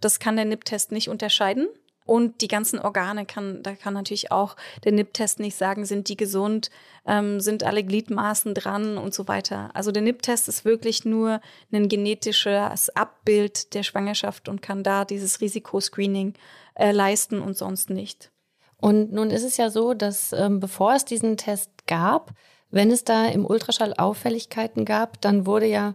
Das 0.01 0.21
kann 0.21 0.37
der 0.37 0.45
NIP-Test 0.45 0.93
nicht 0.93 1.09
unterscheiden. 1.09 1.67
Und 2.11 2.41
die 2.41 2.49
ganzen 2.49 2.81
Organe 2.81 3.25
kann, 3.25 3.63
da 3.63 3.77
kann 3.77 3.95
natürlich 3.95 4.33
auch 4.33 4.57
der 4.83 4.91
NIP-Test 4.91 5.39
nicht 5.39 5.57
sagen, 5.57 5.85
sind 5.85 6.09
die 6.09 6.17
gesund, 6.17 6.69
ähm, 7.07 7.39
sind 7.39 7.63
alle 7.63 7.85
Gliedmaßen 7.85 8.53
dran 8.53 8.99
und 8.99 9.15
so 9.15 9.29
weiter. 9.29 9.71
Also 9.75 9.93
der 9.93 10.03
NIP-Test 10.03 10.49
ist 10.49 10.65
wirklich 10.65 11.05
nur 11.05 11.41
ein 11.71 11.89
genetisches 11.89 12.91
Abbild 12.97 13.75
der 13.75 13.85
Schwangerschaft 13.85 14.49
und 14.49 14.61
kann 14.61 14.83
da 14.83 15.05
dieses 15.05 15.41
Risikoscreening 15.41 16.35
äh, 16.75 16.91
leisten 16.91 17.41
und 17.41 17.57
sonst 17.57 17.91
nicht. 17.91 18.33
Und 18.77 19.13
nun 19.13 19.31
ist 19.31 19.45
es 19.45 19.57
ja 19.57 19.71
so, 19.71 19.95
dass 19.95 20.33
ähm, 20.33 20.59
bevor 20.59 20.95
es 20.95 21.05
diesen 21.05 21.37
Test 21.37 21.71
gab, 21.87 22.33
wenn 22.73 22.91
es 22.91 23.05
da 23.05 23.27
im 23.27 23.47
Ultraschall 23.47 23.95
Auffälligkeiten 23.97 24.85
gab, 24.85 25.21
dann 25.21 25.47
wurde 25.47 25.67
ja 25.67 25.95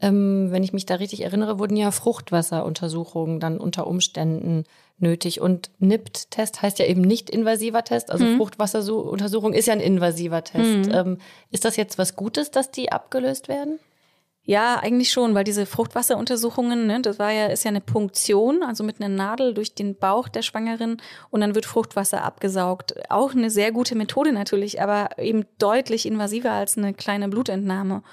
ähm, 0.00 0.48
wenn 0.50 0.62
ich 0.62 0.72
mich 0.72 0.84
da 0.84 0.96
richtig 0.96 1.22
erinnere, 1.22 1.58
wurden 1.58 1.76
ja 1.76 1.90
Fruchtwasseruntersuchungen 1.90 3.40
dann 3.40 3.58
unter 3.58 3.86
Umständen 3.86 4.64
nötig. 4.98 5.40
Und 5.40 5.70
NIPT-Test 5.78 6.62
heißt 6.62 6.78
ja 6.78 6.86
eben 6.86 7.02
nicht 7.02 7.30
invasiver 7.30 7.84
Test. 7.84 8.10
Also 8.10 8.24
mhm. 8.24 8.36
Fruchtwasseruntersuchung 8.38 9.52
ist 9.52 9.66
ja 9.66 9.74
ein 9.74 9.80
invasiver 9.80 10.42
Test. 10.42 10.88
Mhm. 10.88 10.94
Ähm, 10.94 11.18
ist 11.50 11.64
das 11.64 11.76
jetzt 11.76 11.98
was 11.98 12.16
Gutes, 12.16 12.50
dass 12.50 12.70
die 12.70 12.92
abgelöst 12.92 13.48
werden? 13.48 13.78
Ja, 14.48 14.76
eigentlich 14.76 15.10
schon, 15.10 15.34
weil 15.34 15.42
diese 15.42 15.66
Fruchtwasseruntersuchungen, 15.66 16.86
ne, 16.86 17.00
das 17.00 17.18
war 17.18 17.32
ja, 17.32 17.46
ist 17.46 17.64
ja 17.64 17.70
eine 17.70 17.80
Punktion, 17.80 18.62
also 18.62 18.84
mit 18.84 19.00
einer 19.00 19.12
Nadel 19.12 19.54
durch 19.54 19.74
den 19.74 19.96
Bauch 19.96 20.28
der 20.28 20.42
Schwangeren 20.42 21.02
und 21.30 21.40
dann 21.40 21.56
wird 21.56 21.66
Fruchtwasser 21.66 22.22
abgesaugt. 22.22 22.94
Auch 23.10 23.32
eine 23.32 23.50
sehr 23.50 23.72
gute 23.72 23.96
Methode 23.96 24.30
natürlich, 24.30 24.80
aber 24.80 25.18
eben 25.18 25.46
deutlich 25.58 26.06
invasiver 26.06 26.52
als 26.52 26.78
eine 26.78 26.94
kleine 26.94 27.28
Blutentnahme. 27.28 28.04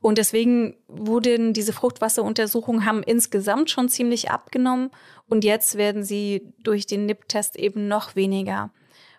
Und 0.00 0.18
deswegen 0.18 0.76
wurden 0.86 1.52
diese 1.52 1.72
Fruchtwasseruntersuchungen 1.72 2.84
haben 2.84 3.02
insgesamt 3.02 3.70
schon 3.70 3.88
ziemlich 3.88 4.30
abgenommen 4.30 4.90
und 5.28 5.44
jetzt 5.44 5.76
werden 5.76 6.04
sie 6.04 6.52
durch 6.62 6.86
den 6.86 7.06
NIP-Test 7.06 7.56
eben 7.56 7.88
noch 7.88 8.14
weniger, 8.14 8.70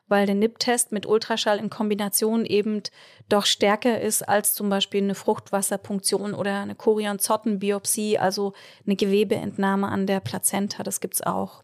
weil 0.07 0.25
der 0.25 0.35
NIP-Test 0.35 0.93
mit 0.93 1.05
Ultraschall 1.05 1.59
in 1.59 1.69
Kombination 1.69 2.45
eben 2.45 2.81
doch 3.27 3.45
stärker 3.45 3.99
ist 3.99 4.27
als 4.27 4.53
zum 4.53 4.69
Beispiel 4.69 5.03
eine 5.03 5.15
Fruchtwasserpunktion 5.15 6.33
oder 6.33 6.61
eine 6.61 6.75
Chorion-Zotten-Biopsie, 6.75 8.17
also 8.17 8.53
eine 8.85 8.95
Gewebeentnahme 8.95 9.89
an 9.89 10.07
der 10.07 10.21
Plazenta. 10.21 10.83
Das 10.83 11.01
gibt's 11.01 11.21
auch. 11.21 11.63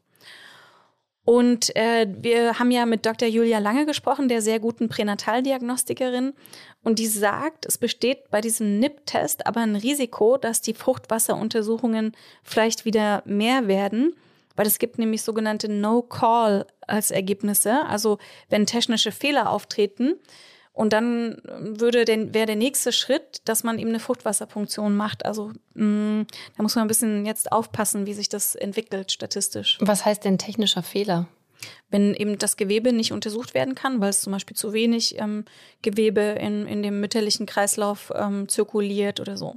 Und 1.25 1.75
äh, 1.75 2.08
wir 2.21 2.60
haben 2.60 2.69
ja 2.69 2.86
mit 2.86 3.06
Dr. 3.06 3.28
Julia 3.28 3.58
Lange 3.58 3.88
gesprochen, 3.88 4.30
der 4.30 4.43
sehr 4.43 4.60
guten 4.60 4.89
Pränataldiagnostikerin. 4.89 6.34
Und 6.86 7.00
die 7.00 7.08
sagt, 7.08 7.65
es 7.65 7.80
besteht 7.80 8.30
bei 8.30 8.41
diesem 8.41 8.80
NIP-Test 8.80 9.48
aber 9.48 9.62
ein 9.62 9.76
Risiko, 9.76 10.38
dass 10.38 10.62
die 10.62 10.76
Fruchtwasseruntersuchungen 10.76 12.15
vielleicht 12.43 12.86
wieder 12.86 13.24
mehr 13.26 13.67
werden, 13.67 14.15
weil 14.56 14.67
es 14.67 14.78
gibt 14.78 15.00
nämlich 15.00 15.24
sogenannte 15.24 15.67
No-Call 15.67 16.67
als 16.86 17.10
Ergebnisse. 17.10 17.86
Also 17.88 18.19
wenn 18.50 18.67
technische 18.67 19.12
Fehler 19.12 19.50
auftreten, 19.50 20.13
und 20.74 20.91
dann 20.91 21.41
würde 21.45 22.04
denn 22.04 22.34
wäre 22.34 22.48
der 22.48 22.58
nächste 22.58 22.91
Schritt, 22.91 23.41
dass 23.45 23.63
man 23.63 23.80
eben 23.80 23.89
eine 23.89 24.02
Fruchtwasserpunktion 24.02 24.95
macht. 24.95 25.26
Also 25.26 25.54
mh, 25.74 25.86
mm, 25.86 26.28
da 26.58 26.63
muss 26.63 26.76
man 26.76 26.84
ein 26.84 26.89
bisschen 26.89 27.26
jetzt 27.26 27.52
aufpassen, 27.52 28.06
wie 28.06 28.13
sich 28.13 28.28
das 28.28 28.56
entwickelt 28.56 29.12
statistisch. 29.12 29.78
Was 29.80 30.06
heißt 30.06 30.26
denn 30.26 30.38
technischer 30.38 30.84
Fehler? 30.84 31.28
Wenn 31.89 32.13
eben 32.13 32.38
das 32.38 32.58
Gewebe 32.58 32.93
nicht 32.93 33.12
untersucht 33.12 33.54
werden 33.54 33.75
kann, 33.75 34.01
weil 34.01 34.10
es 34.10 34.21
zum 34.21 34.34
Beispiel 34.34 34.56
zu 34.56 34.73
wenig 34.73 35.19
ähm, 35.19 35.45
Gewebe 35.82 36.21
in, 36.21 36.67
in 36.67 36.84
dem 36.84 36.99
mütterlichen 36.99 37.45
Kreislauf 37.45 38.12
ähm, 38.15 38.47
zirkuliert 38.47 39.19
oder 39.19 39.38
so. 39.38 39.56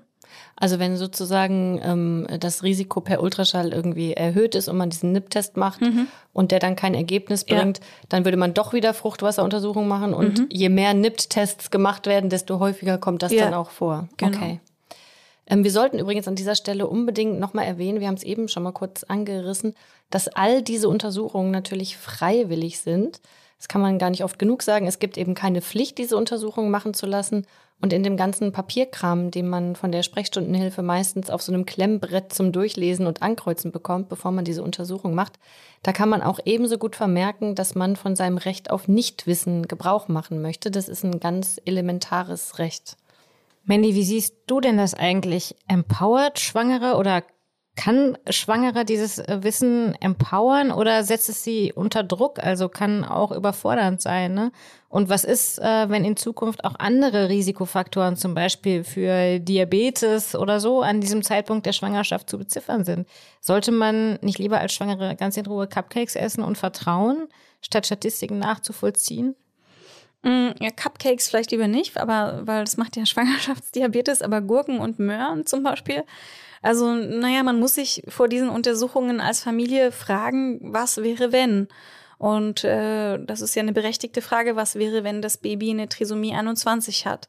Also 0.56 0.78
wenn 0.78 0.96
sozusagen 0.96 1.80
ähm, 1.82 2.26
das 2.40 2.62
Risiko 2.62 3.00
per 3.00 3.22
Ultraschall 3.22 3.72
irgendwie 3.72 4.12
erhöht 4.12 4.54
ist 4.54 4.68
und 4.68 4.76
man 4.76 4.90
diesen 4.90 5.12
NIP-Test 5.12 5.56
macht 5.56 5.80
mhm. 5.80 6.08
und 6.32 6.50
der 6.50 6.58
dann 6.58 6.76
kein 6.76 6.94
Ergebnis 6.94 7.44
bringt, 7.44 7.78
ja. 7.78 7.84
dann 8.08 8.24
würde 8.24 8.36
man 8.36 8.54
doch 8.54 8.72
wieder 8.72 8.94
Fruchtwasseruntersuchungen 8.94 9.88
machen 9.88 10.14
und 10.14 10.38
mhm. 10.38 10.46
je 10.50 10.68
mehr 10.68 10.94
NIP-Tests 10.94 11.70
gemacht 11.70 12.06
werden, 12.06 12.30
desto 12.30 12.58
häufiger 12.58 12.98
kommt 12.98 13.22
das 13.22 13.32
ja. 13.32 13.44
dann 13.44 13.54
auch 13.54 13.70
vor. 13.70 14.08
Genau. 14.16 14.36
Okay. 14.36 14.60
Ähm, 15.48 15.64
wir 15.64 15.70
sollten 15.72 15.98
übrigens 15.98 16.28
an 16.28 16.36
dieser 16.36 16.54
Stelle 16.54 16.86
unbedingt 16.86 17.40
nochmal 17.40 17.64
erwähnen, 17.64 18.00
wir 18.00 18.06
haben 18.06 18.14
es 18.14 18.22
eben 18.22 18.48
schon 18.48 18.62
mal 18.62 18.72
kurz 18.72 19.02
angerissen, 19.04 19.74
dass 20.10 20.28
all 20.28 20.62
diese 20.62 20.88
Untersuchungen 20.88 21.50
natürlich 21.50 21.96
freiwillig 21.96 22.80
sind. 22.80 23.20
Das 23.56 23.66
kann 23.66 23.80
man 23.80 23.98
gar 23.98 24.10
nicht 24.10 24.22
oft 24.22 24.38
genug 24.38 24.62
sagen. 24.62 24.86
Es 24.86 25.00
gibt 25.00 25.18
eben 25.18 25.34
keine 25.34 25.62
Pflicht, 25.62 25.98
diese 25.98 26.16
Untersuchungen 26.16 26.70
machen 26.70 26.94
zu 26.94 27.06
lassen. 27.06 27.44
Und 27.80 27.92
in 27.92 28.02
dem 28.02 28.16
ganzen 28.16 28.50
Papierkram, 28.50 29.30
den 29.30 29.48
man 29.48 29.76
von 29.76 29.92
der 29.92 30.02
Sprechstundenhilfe 30.02 30.82
meistens 30.82 31.30
auf 31.30 31.42
so 31.42 31.52
einem 31.52 31.64
Klemmbrett 31.64 32.32
zum 32.32 32.50
Durchlesen 32.50 33.06
und 33.06 33.22
Ankreuzen 33.22 33.70
bekommt, 33.70 34.08
bevor 34.08 34.32
man 34.32 34.44
diese 34.44 34.64
Untersuchung 34.64 35.14
macht, 35.14 35.38
da 35.84 35.92
kann 35.92 36.08
man 36.08 36.22
auch 36.22 36.40
ebenso 36.44 36.76
gut 36.76 36.96
vermerken, 36.96 37.54
dass 37.54 37.76
man 37.76 37.94
von 37.94 38.16
seinem 38.16 38.38
Recht 38.38 38.70
auf 38.70 38.88
Nichtwissen 38.88 39.68
Gebrauch 39.68 40.08
machen 40.08 40.42
möchte. 40.42 40.72
Das 40.72 40.88
ist 40.88 41.04
ein 41.04 41.20
ganz 41.20 41.60
elementares 41.64 42.58
Recht. 42.58 42.96
Mandy, 43.68 43.94
wie 43.94 44.02
siehst 44.02 44.34
du 44.46 44.62
denn 44.62 44.78
das 44.78 44.94
eigentlich? 44.94 45.54
Empowert 45.68 46.38
Schwangere 46.38 46.96
oder 46.96 47.22
kann 47.76 48.16
Schwangere 48.30 48.86
dieses 48.86 49.18
äh, 49.18 49.42
Wissen 49.42 49.94
empowern 50.00 50.72
oder 50.72 51.04
setzt 51.04 51.28
es 51.28 51.44
sie 51.44 51.74
unter 51.74 52.02
Druck? 52.02 52.38
Also 52.42 52.70
kann 52.70 53.04
auch 53.04 53.30
überfordernd 53.30 54.00
sein. 54.00 54.32
Ne? 54.32 54.52
Und 54.88 55.10
was 55.10 55.22
ist, 55.22 55.58
äh, 55.58 55.90
wenn 55.90 56.06
in 56.06 56.16
Zukunft 56.16 56.64
auch 56.64 56.76
andere 56.78 57.28
Risikofaktoren, 57.28 58.16
zum 58.16 58.32
Beispiel 58.32 58.84
für 58.84 59.38
Diabetes 59.38 60.34
oder 60.34 60.60
so, 60.60 60.80
an 60.80 61.02
diesem 61.02 61.22
Zeitpunkt 61.22 61.66
der 61.66 61.74
Schwangerschaft 61.74 62.30
zu 62.30 62.38
beziffern 62.38 62.84
sind? 62.84 63.06
Sollte 63.42 63.70
man 63.70 64.18
nicht 64.22 64.38
lieber 64.38 64.60
als 64.60 64.72
Schwangere 64.72 65.14
ganz 65.14 65.36
in 65.36 65.44
Ruhe 65.44 65.68
Cupcakes 65.68 66.16
essen 66.16 66.42
und 66.42 66.56
vertrauen, 66.56 67.28
statt 67.60 67.84
Statistiken 67.84 68.38
nachzuvollziehen? 68.38 69.36
Mm, 70.22 70.50
ja, 70.60 70.70
Cupcakes 70.70 71.28
vielleicht 71.28 71.50
lieber 71.50 71.68
nicht, 71.68 71.96
aber 71.96 72.46
weil 72.46 72.64
das 72.64 72.76
macht 72.76 72.96
ja 72.96 73.06
Schwangerschaftsdiabetes, 73.06 74.22
aber 74.22 74.40
Gurken 74.40 74.80
und 74.80 74.98
Möhren 74.98 75.46
zum 75.46 75.62
Beispiel 75.62 76.04
also, 76.62 76.92
naja, 76.94 77.42
man 77.42 77.58
muss 77.58 77.74
sich 77.74 78.02
vor 78.08 78.28
diesen 78.28 78.48
Untersuchungen 78.48 79.20
als 79.20 79.40
Familie 79.40 79.92
fragen, 79.92 80.58
was 80.62 80.98
wäre, 80.98 81.32
wenn? 81.32 81.68
Und 82.18 82.64
äh, 82.64 83.18
das 83.24 83.40
ist 83.40 83.54
ja 83.54 83.62
eine 83.62 83.72
berechtigte 83.72 84.22
Frage, 84.22 84.56
was 84.56 84.74
wäre, 84.74 85.04
wenn 85.04 85.22
das 85.22 85.36
Baby 85.36 85.70
eine 85.70 85.88
Trisomie 85.88 86.34
21 86.34 87.06
hat? 87.06 87.28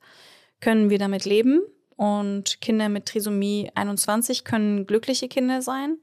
Können 0.61 0.89
wir 0.89 0.97
damit 0.97 1.25
leben? 1.25 1.61
Und 1.95 2.59
Kinder 2.61 2.89
mit 2.89 3.05
Trisomie 3.05 3.71
21 3.75 4.45
können 4.45 4.87
glückliche 4.87 5.27
Kinder 5.27 5.61
sein, 5.61 5.97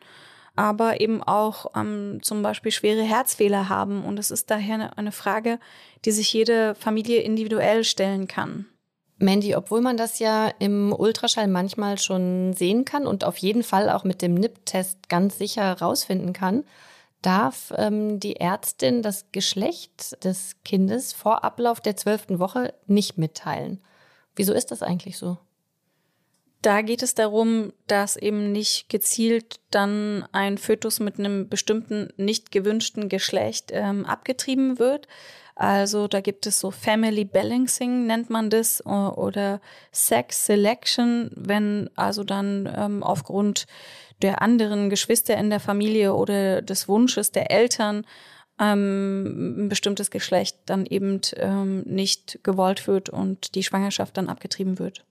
aber 0.56 1.00
eben 1.00 1.22
auch 1.22 1.66
ähm, 1.76 2.18
zum 2.22 2.42
Beispiel 2.42 2.72
schwere 2.72 3.02
Herzfehler 3.02 3.68
haben. 3.68 4.04
Und 4.04 4.18
es 4.18 4.30
ist 4.30 4.50
daher 4.50 4.98
eine, 4.98 5.12
Frage, 5.12 5.58
die 6.04 6.10
sich 6.10 6.32
jede 6.32 6.74
Familie 6.74 7.20
individuell 7.20 7.84
stellen 7.84 8.26
kann. 8.26 8.66
Mandy, 9.18 9.54
obwohl 9.54 9.80
man 9.80 9.96
das 9.96 10.18
ja 10.18 10.48
im 10.58 10.92
Ultraschall 10.92 11.48
manchmal 11.48 11.98
schon 11.98 12.52
sehen 12.52 12.84
kann 12.84 13.06
und 13.06 13.24
auf 13.24 13.36
jeden 13.38 13.62
Fall 13.62 13.88
auch 13.88 14.04
mit 14.04 14.20
dem 14.20 14.34
NIP-Test 14.34 15.08
ganz 15.08 15.38
sicher 15.38 15.62
herausfinden 15.62 16.32
kann, 16.32 16.64
darf 17.22 17.72
ähm, 17.76 18.20
die 18.20 18.36
Ärztin 18.36 19.02
das 19.02 19.26
Geschlecht 19.32 20.22
des 20.24 20.56
Kindes 20.64 21.12
vor 21.12 21.44
Ablauf 21.44 21.80
der 21.80 21.96
zwölften 21.96 22.38
Woche 22.38 22.74
nicht 22.86 23.16
mitteilen. 23.16 23.80
Wieso 24.36 24.52
ist 24.52 24.70
das 24.70 24.82
eigentlich 24.82 25.16
so? 25.16 25.38
Da 26.66 26.82
geht 26.82 27.04
es 27.04 27.14
darum, 27.14 27.72
dass 27.86 28.16
eben 28.16 28.50
nicht 28.50 28.88
gezielt 28.88 29.60
dann 29.70 30.26
ein 30.32 30.58
Fötus 30.58 30.98
mit 30.98 31.16
einem 31.16 31.48
bestimmten 31.48 32.08
nicht 32.16 32.50
gewünschten 32.50 33.08
Geschlecht 33.08 33.70
ähm, 33.72 34.04
abgetrieben 34.04 34.80
wird, 34.80 35.06
also 35.54 36.08
da 36.08 36.20
gibt 36.20 36.44
es 36.44 36.58
so 36.58 36.72
Family 36.72 37.24
Balancing 37.24 38.06
nennt 38.06 38.30
man 38.30 38.50
das 38.50 38.84
oder 38.84 39.60
Sex 39.92 40.44
Selection, 40.44 41.30
wenn 41.36 41.88
also 41.94 42.24
dann 42.24 42.68
ähm, 42.76 43.04
aufgrund 43.04 43.66
der 44.20 44.42
anderen 44.42 44.90
Geschwister 44.90 45.36
in 45.36 45.50
der 45.50 45.60
Familie 45.60 46.14
oder 46.14 46.62
des 46.62 46.88
Wunsches 46.88 47.30
der 47.30 47.52
Eltern 47.52 48.04
ähm, 48.58 49.66
ein 49.66 49.68
bestimmtes 49.68 50.10
Geschlecht 50.10 50.58
dann 50.66 50.84
eben 50.84 51.20
ähm, 51.36 51.82
nicht 51.86 52.40
gewollt 52.42 52.88
wird 52.88 53.08
und 53.08 53.54
die 53.54 53.62
Schwangerschaft 53.62 54.16
dann 54.16 54.28
abgetrieben 54.28 54.80
wird. 54.80 55.04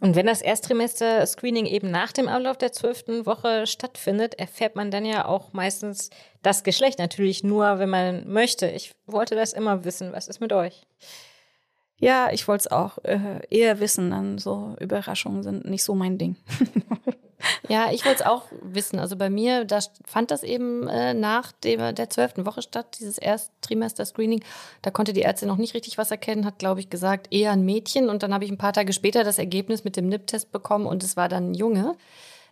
Und 0.00 0.16
wenn 0.16 0.26
das 0.26 0.40
Erstrimester-Screening 0.40 1.66
eben 1.66 1.90
nach 1.90 2.12
dem 2.12 2.26
Ablauf 2.26 2.56
der 2.56 2.72
zwölften 2.72 3.26
Woche 3.26 3.66
stattfindet, 3.66 4.38
erfährt 4.38 4.74
man 4.74 4.90
dann 4.90 5.04
ja 5.04 5.26
auch 5.26 5.52
meistens 5.52 6.08
das 6.42 6.64
Geschlecht. 6.64 6.98
Natürlich 6.98 7.44
nur, 7.44 7.78
wenn 7.78 7.90
man 7.90 8.26
möchte. 8.26 8.66
Ich 8.68 8.94
wollte 9.06 9.34
das 9.34 9.52
immer 9.52 9.84
wissen. 9.84 10.12
Was 10.12 10.26
ist 10.26 10.40
mit 10.40 10.54
euch? 10.54 10.86
Ja, 12.00 12.30
ich 12.32 12.48
wollte 12.48 12.62
es 12.62 12.72
auch 12.72 12.98
äh, 13.04 13.46
eher 13.50 13.78
wissen. 13.78 14.10
Dann 14.10 14.38
so 14.38 14.74
Überraschungen 14.80 15.42
sind 15.42 15.66
nicht 15.66 15.84
so 15.84 15.94
mein 15.94 16.18
Ding. 16.18 16.36
Ja, 17.68 17.90
ich 17.92 18.04
wollte 18.04 18.22
es 18.22 18.26
auch 18.26 18.44
wissen. 18.62 18.98
Also 18.98 19.16
bei 19.16 19.30
mir, 19.30 19.64
da 19.64 19.78
fand 20.04 20.30
das 20.30 20.42
eben 20.42 20.88
äh, 20.88 21.14
nach 21.14 21.52
dem, 21.52 21.94
der 21.94 22.10
zwölften 22.10 22.46
Woche 22.46 22.62
statt, 22.62 22.98
dieses 22.98 23.18
Ersttrimester-Screening. 23.18 24.42
Da 24.82 24.90
konnte 24.90 25.12
die 25.12 25.22
Ärztin 25.22 25.48
noch 25.48 25.56
nicht 25.56 25.74
richtig 25.74 25.98
was 25.98 26.10
erkennen, 26.10 26.44
hat, 26.44 26.58
glaube 26.58 26.80
ich, 26.80 26.90
gesagt, 26.90 27.32
eher 27.32 27.52
ein 27.52 27.64
Mädchen. 27.64 28.08
Und 28.08 28.22
dann 28.22 28.34
habe 28.34 28.44
ich 28.44 28.50
ein 28.50 28.58
paar 28.58 28.72
Tage 28.72 28.92
später 28.92 29.24
das 29.24 29.38
Ergebnis 29.38 29.84
mit 29.84 29.96
dem 29.96 30.08
NIP-Test 30.08 30.52
bekommen 30.52 30.86
und 30.86 31.02
es 31.02 31.16
war 31.16 31.28
dann 31.28 31.52
ein 31.52 31.54
Junge. 31.54 31.96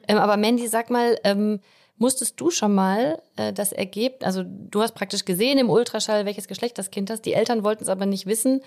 Ähm, 0.07 0.19
aber 0.19 0.37
Mandy, 0.37 0.69
sag 0.69 0.91
mal, 0.91 1.19
ähm, 1.25 1.61
musstest 1.97 2.41
du 2.41 2.51
schon 2.51 2.75
mal 2.75 3.21
äh, 3.37 3.53
das 3.53 3.73
Ergebnis, 3.73 4.25
also 4.25 4.45
du 4.45 4.83
hast 4.83 4.95
praktisch 4.95 5.25
gesehen 5.25 5.59
im 5.59 5.69
Ultraschall, 5.69 6.25
welches 6.27 6.49
Geschlecht 6.49 6.79
das 6.79 6.91
Kind 6.91 7.11
hat. 7.11 7.25
Die 7.25 7.35
Eltern 7.35 7.65
wollten 7.65 7.83
es 7.83 7.89
aber 7.89 8.07
nicht 8.07 8.27
wissen, 8.27 8.63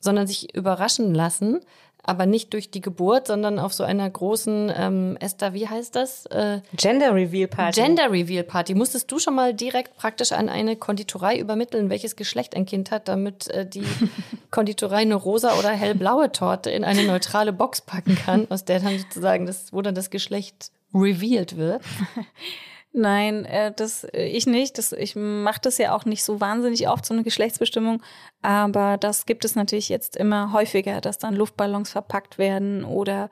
sondern 0.00 0.26
sich 0.26 0.54
überraschen 0.54 1.14
lassen 1.14 1.60
aber 2.02 2.26
nicht 2.26 2.52
durch 2.54 2.70
die 2.70 2.80
Geburt, 2.80 3.26
sondern 3.26 3.58
auf 3.58 3.72
so 3.72 3.84
einer 3.84 4.08
großen, 4.08 4.72
ähm, 4.74 5.16
Esther, 5.20 5.54
wie 5.54 5.68
heißt 5.68 5.94
das? 5.94 6.26
Äh, 6.26 6.60
Gender 6.74 7.14
Reveal 7.14 7.48
Party. 7.48 7.80
Gender 7.80 8.10
Reveal 8.10 8.44
Party. 8.44 8.74
Musstest 8.74 9.10
du 9.12 9.18
schon 9.18 9.34
mal 9.34 9.54
direkt 9.54 9.96
praktisch 9.96 10.32
an 10.32 10.48
eine 10.48 10.76
Konditorei 10.76 11.38
übermitteln, 11.38 11.90
welches 11.90 12.16
Geschlecht 12.16 12.56
ein 12.56 12.66
Kind 12.66 12.90
hat, 12.90 13.08
damit 13.08 13.48
äh, 13.48 13.66
die 13.66 13.84
Konditorei 14.50 15.02
eine 15.02 15.14
rosa 15.14 15.58
oder 15.58 15.70
hellblaue 15.70 16.32
Torte 16.32 16.70
in 16.70 16.84
eine 16.84 17.04
neutrale 17.04 17.52
Box 17.52 17.80
packen 17.80 18.16
kann, 18.16 18.46
aus 18.50 18.64
der 18.64 18.80
dann 18.80 18.98
sozusagen 18.98 19.46
das, 19.46 19.72
wo 19.72 19.82
dann 19.82 19.94
das 19.94 20.10
Geschlecht 20.10 20.70
revealed 20.94 21.56
wird? 21.56 21.82
Nein, 22.92 23.44
äh, 23.44 23.72
das 23.74 24.04
äh, 24.04 24.26
ich 24.26 24.46
nicht. 24.46 24.78
Das, 24.78 24.92
ich 24.92 25.14
mache 25.14 25.60
das 25.62 25.78
ja 25.78 25.94
auch 25.94 26.04
nicht 26.04 26.24
so 26.24 26.40
wahnsinnig 26.40 26.88
oft, 26.88 27.06
so 27.06 27.14
eine 27.14 27.22
Geschlechtsbestimmung. 27.22 28.02
Aber 28.42 28.96
das 28.98 29.26
gibt 29.26 29.44
es 29.44 29.54
natürlich 29.54 29.88
jetzt 29.88 30.16
immer 30.16 30.52
häufiger, 30.52 31.00
dass 31.00 31.18
dann 31.18 31.34
Luftballons 31.34 31.90
verpackt 31.90 32.38
werden 32.38 32.84
oder 32.84 33.30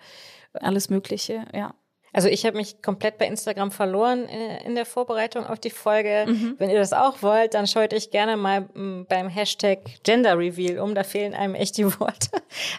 alles 0.52 0.90
Mögliche, 0.90 1.44
ja. 1.52 1.74
Also 2.12 2.28
ich 2.28 2.46
habe 2.46 2.56
mich 2.56 2.80
komplett 2.80 3.18
bei 3.18 3.26
Instagram 3.26 3.70
verloren 3.70 4.26
äh, 4.28 4.64
in 4.64 4.74
der 4.74 4.86
Vorbereitung 4.86 5.46
auf 5.46 5.58
die 5.58 5.70
Folge. 5.70 6.24
Mhm. 6.26 6.54
Wenn 6.58 6.70
ihr 6.70 6.78
das 6.78 6.92
auch 6.94 7.22
wollt, 7.22 7.54
dann 7.54 7.66
schaut 7.66 7.92
euch 7.92 8.10
gerne 8.10 8.36
mal 8.36 8.62
mm, 8.62 9.06
beim 9.08 9.28
Hashtag 9.28 9.80
Gender 10.04 10.38
Reveal 10.38 10.78
um. 10.78 10.94
Da 10.94 11.04
fehlen 11.04 11.34
einem 11.34 11.54
echt 11.54 11.76
die 11.76 11.84
Worte. 12.00 12.30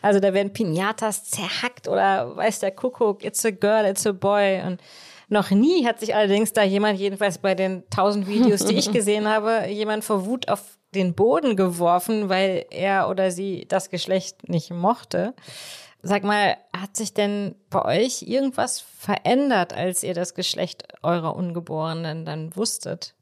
Also 0.01 0.19
da 0.19 0.33
werden 0.33 0.51
Pinatas 0.51 1.25
zerhackt 1.25 1.87
oder 1.87 2.35
weiß 2.35 2.59
der 2.59 2.71
Kuckuck, 2.71 3.23
it's 3.23 3.45
a 3.45 3.51
girl, 3.51 3.85
it's 3.85 4.07
a 4.07 4.11
boy 4.11 4.61
und 4.65 4.81
noch 5.29 5.51
nie 5.51 5.85
hat 5.85 5.99
sich 5.99 6.15
allerdings 6.15 6.53
da 6.53 6.63
jemand, 6.63 6.99
jedenfalls 6.99 7.37
bei 7.37 7.55
den 7.55 7.83
tausend 7.89 8.27
Videos, 8.27 8.65
die 8.65 8.75
ich 8.75 8.91
gesehen 8.93 9.27
habe, 9.27 9.67
jemand 9.67 10.03
vor 10.03 10.25
Wut 10.25 10.49
auf 10.49 10.77
den 10.93 11.13
Boden 11.13 11.55
geworfen, 11.55 12.29
weil 12.29 12.65
er 12.71 13.09
oder 13.09 13.31
sie 13.31 13.65
das 13.67 13.89
Geschlecht 13.89 14.49
nicht 14.49 14.71
mochte. 14.71 15.35
Sag 16.01 16.23
mal, 16.23 16.57
hat 16.75 16.95
sich 16.95 17.13
denn 17.13 17.55
bei 17.69 17.83
euch 17.83 18.23
irgendwas 18.23 18.79
verändert, 18.79 19.73
als 19.73 20.03
ihr 20.03 20.13
das 20.13 20.33
Geschlecht 20.33 20.83
eurer 21.03 21.35
Ungeborenen 21.35 22.25
dann 22.25 22.55
wusstet? 22.55 23.13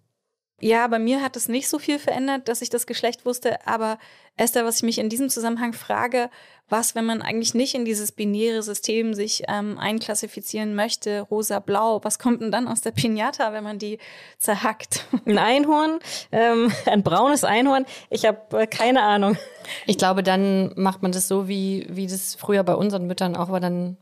Ja, 0.60 0.88
bei 0.88 0.98
mir 0.98 1.22
hat 1.22 1.36
es 1.36 1.48
nicht 1.48 1.70
so 1.70 1.78
viel 1.78 2.00
verändert, 2.00 2.48
dass 2.48 2.64
ich 2.64 2.70
das 2.70 2.88
Geschlecht 2.88 3.26
wusste. 3.26 3.66
Aber 3.68 4.00
Esther, 4.38 4.66
was 4.66 4.78
ich 4.78 4.84
mich 4.84 4.98
in 4.98 5.10
diesem 5.10 5.30
Zusammenhang 5.30 5.74
frage, 5.74 6.32
was, 6.70 6.96
wenn 6.96 7.06
man 7.06 7.22
eigentlich 7.22 7.54
nicht 7.54 7.76
in 7.76 7.86
dieses 7.86 8.12
binäre 8.12 8.62
System 8.64 9.14
sich 9.14 9.44
ähm, 9.48 9.78
einklassifizieren 9.78 10.76
möchte, 10.76 11.22
rosa-blau, 11.22 12.04
was 12.04 12.18
kommt 12.20 12.42
denn 12.42 12.52
dann 12.52 12.68
aus 12.68 12.82
der 12.82 12.92
Pinata, 12.92 13.54
wenn 13.54 13.64
man 13.64 13.78
die 13.78 14.00
zerhackt? 14.38 15.06
Ein 15.26 15.38
Einhorn, 15.38 16.00
ähm, 16.32 16.72
ein 16.86 17.04
braunes 17.04 17.44
Einhorn. 17.44 17.86
Ich 18.10 18.26
habe 18.26 18.62
äh, 18.64 18.68
keine 18.68 19.04
Ahnung. 19.04 19.38
Ich 19.86 19.98
glaube, 19.98 20.24
dann 20.24 20.74
macht 20.76 21.04
man 21.04 21.12
das 21.12 21.28
so, 21.28 21.48
wie, 21.48 21.86
wie 21.90 22.08
das 22.08 22.36
früher 22.36 22.64
bei 22.64 22.76
unseren 22.76 23.06
Müttern 23.06 23.36
auch 23.36 23.50
war. 23.50 23.60
Dann 23.60 23.98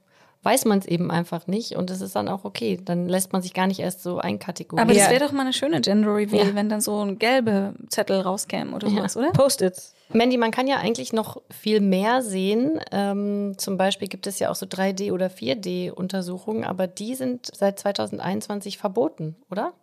weiß 0.45 0.65
man 0.65 0.77
es 0.77 0.85
eben 0.85 1.09
einfach 1.09 1.47
nicht 1.47 1.75
und 1.75 1.89
es 1.89 2.01
ist 2.01 2.15
dann 2.15 2.29
auch 2.29 2.45
okay. 2.45 2.79
Dann 2.83 3.09
lässt 3.09 3.33
man 3.33 3.41
sich 3.41 3.53
gar 3.53 3.65
nicht 3.65 3.79
erst 3.79 4.03
so 4.03 4.19
einkategorisieren. 4.19 4.89
Aber 4.89 4.97
das 4.97 5.09
wäre 5.09 5.25
doch 5.25 5.33
mal 5.33 5.41
eine 5.41 5.53
schöne 5.53 5.81
Gender 5.81 6.15
Reveal, 6.15 6.49
ja. 6.49 6.55
wenn 6.55 6.69
dann 6.69 6.81
so 6.81 7.01
ein 7.01 7.17
gelbe 7.17 7.73
Zettel 7.89 8.21
rauskäme 8.21 8.75
oder 8.75 8.89
sowas, 8.89 9.15
ja. 9.15 9.21
oder? 9.21 9.31
Post-its. 9.31 9.95
Mandy, 10.13 10.37
man 10.37 10.51
kann 10.51 10.67
ja 10.67 10.77
eigentlich 10.77 11.13
noch 11.13 11.41
viel 11.49 11.81
mehr 11.81 12.21
sehen. 12.21 12.79
Ähm, 12.91 13.55
zum 13.57 13.77
Beispiel 13.77 14.07
gibt 14.07 14.27
es 14.27 14.37
ja 14.37 14.51
auch 14.51 14.55
so 14.55 14.67
3D- 14.67 15.11
oder 15.11 15.27
4D-Untersuchungen, 15.27 16.63
aber 16.63 16.85
die 16.85 17.15
sind 17.15 17.49
seit 17.53 17.79
2021 17.79 18.77
verboten, 18.77 19.35
oder? 19.49 19.73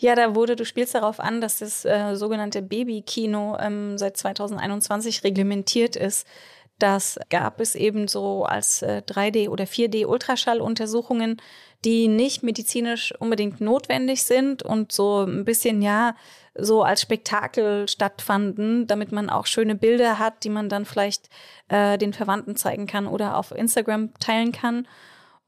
Ja, 0.00 0.14
da 0.14 0.36
wurde, 0.36 0.54
du 0.54 0.64
spielst 0.64 0.94
darauf 0.94 1.18
an, 1.18 1.40
dass 1.40 1.58
das 1.58 1.84
äh, 1.84 2.14
sogenannte 2.14 2.62
Babykino 2.62 3.56
ähm, 3.58 3.98
seit 3.98 4.16
2021 4.16 5.24
reglementiert 5.24 5.96
ist. 5.96 6.24
Das 6.78 7.18
gab 7.30 7.60
es 7.60 7.74
eben 7.74 8.06
so 8.06 8.44
als 8.44 8.82
äh, 8.82 9.02
3D- 9.06 9.48
oder 9.48 9.64
4D-Ultraschalluntersuchungen, 9.64 11.40
die 11.84 12.08
nicht 12.08 12.42
medizinisch 12.42 13.12
unbedingt 13.18 13.60
notwendig 13.60 14.22
sind 14.22 14.62
und 14.62 14.92
so 14.92 15.24
ein 15.24 15.44
bisschen, 15.44 15.82
ja, 15.82 16.14
so 16.54 16.82
als 16.82 17.02
Spektakel 17.02 17.88
stattfanden, 17.88 18.86
damit 18.86 19.12
man 19.12 19.30
auch 19.30 19.46
schöne 19.46 19.76
Bilder 19.76 20.18
hat, 20.18 20.42
die 20.44 20.50
man 20.50 20.68
dann 20.68 20.84
vielleicht 20.84 21.28
äh, 21.68 21.98
den 21.98 22.12
Verwandten 22.12 22.56
zeigen 22.56 22.86
kann 22.86 23.06
oder 23.06 23.36
auf 23.36 23.52
Instagram 23.52 24.12
teilen 24.18 24.52
kann. 24.52 24.88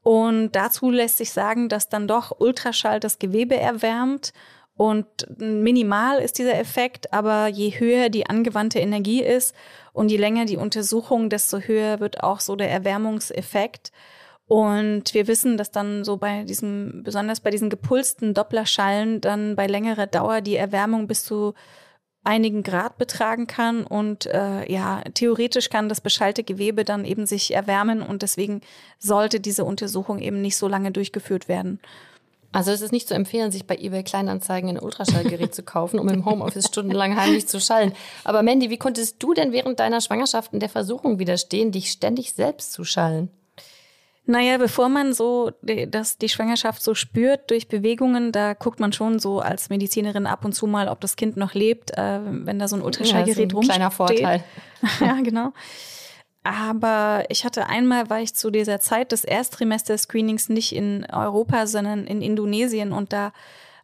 Und 0.03 0.53
dazu 0.53 0.89
lässt 0.89 1.17
sich 1.17 1.31
sagen, 1.31 1.69
dass 1.69 1.89
dann 1.89 2.07
doch 2.07 2.39
Ultraschall 2.39 2.99
das 2.99 3.19
Gewebe 3.19 3.57
erwärmt 3.57 4.33
und 4.81 5.05
minimal 5.37 6.19
ist 6.19 6.39
dieser 6.39 6.57
Effekt, 6.57 7.13
aber 7.13 7.47
je 7.47 7.69
höher 7.69 8.09
die 8.09 8.25
angewandte 8.25 8.79
Energie 8.79 9.21
ist 9.21 9.53
und 9.93 10.09
je 10.09 10.17
länger 10.17 10.45
die 10.45 10.57
Untersuchung, 10.57 11.29
desto 11.29 11.59
höher 11.59 11.99
wird 11.99 12.23
auch 12.23 12.39
so 12.39 12.55
der 12.55 12.71
Erwärmungseffekt. 12.71 13.91
Und 14.47 15.13
wir 15.13 15.27
wissen, 15.27 15.57
dass 15.57 15.71
dann 15.71 16.03
so 16.03 16.17
bei 16.17 16.43
diesem, 16.43 17.03
besonders 17.03 17.39
bei 17.39 17.51
diesen 17.51 17.69
gepulsten 17.69 18.33
Dopplerschallen, 18.33 19.21
dann 19.21 19.55
bei 19.55 19.67
längerer 19.67 20.07
Dauer 20.07 20.41
die 20.41 20.57
Erwärmung 20.57 21.07
bis 21.07 21.23
zu 21.23 21.53
einigen 22.23 22.61
Grad 22.61 22.97
betragen 22.97 23.47
kann 23.47 23.83
und 23.83 24.27
äh, 24.27 24.71
ja, 24.71 25.01
theoretisch 25.13 25.69
kann 25.69 25.89
das 25.89 26.01
beschallte 26.01 26.43
Gewebe 26.43 26.85
dann 26.85 27.03
eben 27.03 27.25
sich 27.25 27.53
erwärmen 27.53 28.01
und 28.01 28.21
deswegen 28.21 28.61
sollte 28.99 29.39
diese 29.39 29.65
Untersuchung 29.65 30.19
eben 30.19 30.41
nicht 30.41 30.55
so 30.55 30.67
lange 30.67 30.91
durchgeführt 30.91 31.47
werden. 31.47 31.79
Also 32.51 32.71
es 32.71 32.81
ist 32.81 32.91
nicht 32.91 33.07
zu 33.07 33.13
empfehlen, 33.13 33.51
sich 33.51 33.65
bei 33.65 33.77
eBay 33.77 34.03
Kleinanzeigen 34.03 34.69
ein 34.69 34.79
Ultraschallgerät 34.79 35.55
zu 35.55 35.63
kaufen, 35.63 35.99
um 35.99 36.09
im 36.09 36.25
Homeoffice 36.25 36.67
stundenlang 36.67 37.15
heimlich 37.15 37.47
zu 37.47 37.61
schallen. 37.61 37.93
Aber 38.23 38.43
Mandy, 38.43 38.69
wie 38.69 38.77
konntest 38.77 39.23
du 39.23 39.33
denn 39.33 39.51
während 39.53 39.79
deiner 39.79 40.01
Schwangerschaft 40.01 40.53
in 40.53 40.59
der 40.59 40.69
Versuchung 40.69 41.17
widerstehen, 41.19 41.71
dich 41.71 41.91
ständig 41.91 42.33
selbst 42.33 42.73
zu 42.73 42.83
schallen? 42.83 43.29
Naja, 44.25 44.57
bevor 44.57 44.87
man 44.87 45.13
so 45.13 45.51
das, 45.61 46.17
die 46.17 46.29
Schwangerschaft 46.29 46.83
so 46.83 46.93
spürt 46.93 47.49
durch 47.49 47.67
Bewegungen, 47.67 48.31
da 48.31 48.53
guckt 48.53 48.79
man 48.79 48.93
schon 48.93 49.19
so 49.19 49.39
als 49.39 49.69
Medizinerin 49.69 50.27
ab 50.27 50.45
und 50.45 50.53
zu 50.53 50.67
mal, 50.67 50.89
ob 50.89 51.01
das 51.01 51.15
Kind 51.15 51.37
noch 51.37 51.53
lebt, 51.53 51.97
äh, 51.97 52.19
wenn 52.23 52.59
da 52.59 52.67
so 52.67 52.75
ein 52.75 52.83
Ultraschallgerät 52.83 53.37
ja, 53.37 53.43
ein 53.43 53.51
rumsteht. 53.51 53.75
Kleiner 53.75 53.91
Vorteil. 53.91 54.43
ja, 54.99 55.19
genau. 55.21 55.53
Aber 56.43 57.25
ich 57.29 57.45
hatte 57.45 57.67
einmal, 57.67 58.09
war 58.09 58.19
ich 58.19 58.33
zu 58.33 58.49
dieser 58.49 58.79
Zeit 58.79 59.11
des 59.11 59.23
Erstrimester-Screenings 59.23 60.49
nicht 60.49 60.75
in 60.75 61.05
Europa, 61.11 61.67
sondern 61.67 62.05
in 62.05 62.21
Indonesien 62.21 62.93
und 62.93 63.13
da 63.13 63.31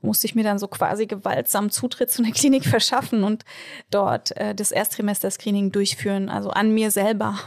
musste 0.02 0.28
ich 0.28 0.36
mir 0.36 0.44
dann 0.44 0.60
so 0.60 0.68
quasi 0.68 1.06
gewaltsam 1.06 1.70
Zutritt 1.70 2.12
zu 2.12 2.24
einer 2.24 2.32
Klinik 2.34 2.66
verschaffen 2.66 3.24
und 3.24 3.46
dort 3.92 4.36
äh, 4.38 4.56
das 4.56 4.72
Erstrimester-Screening 4.72 5.72
durchführen, 5.72 6.30
also 6.30 6.50
an 6.50 6.74
mir 6.74 6.92
selber. 6.92 7.40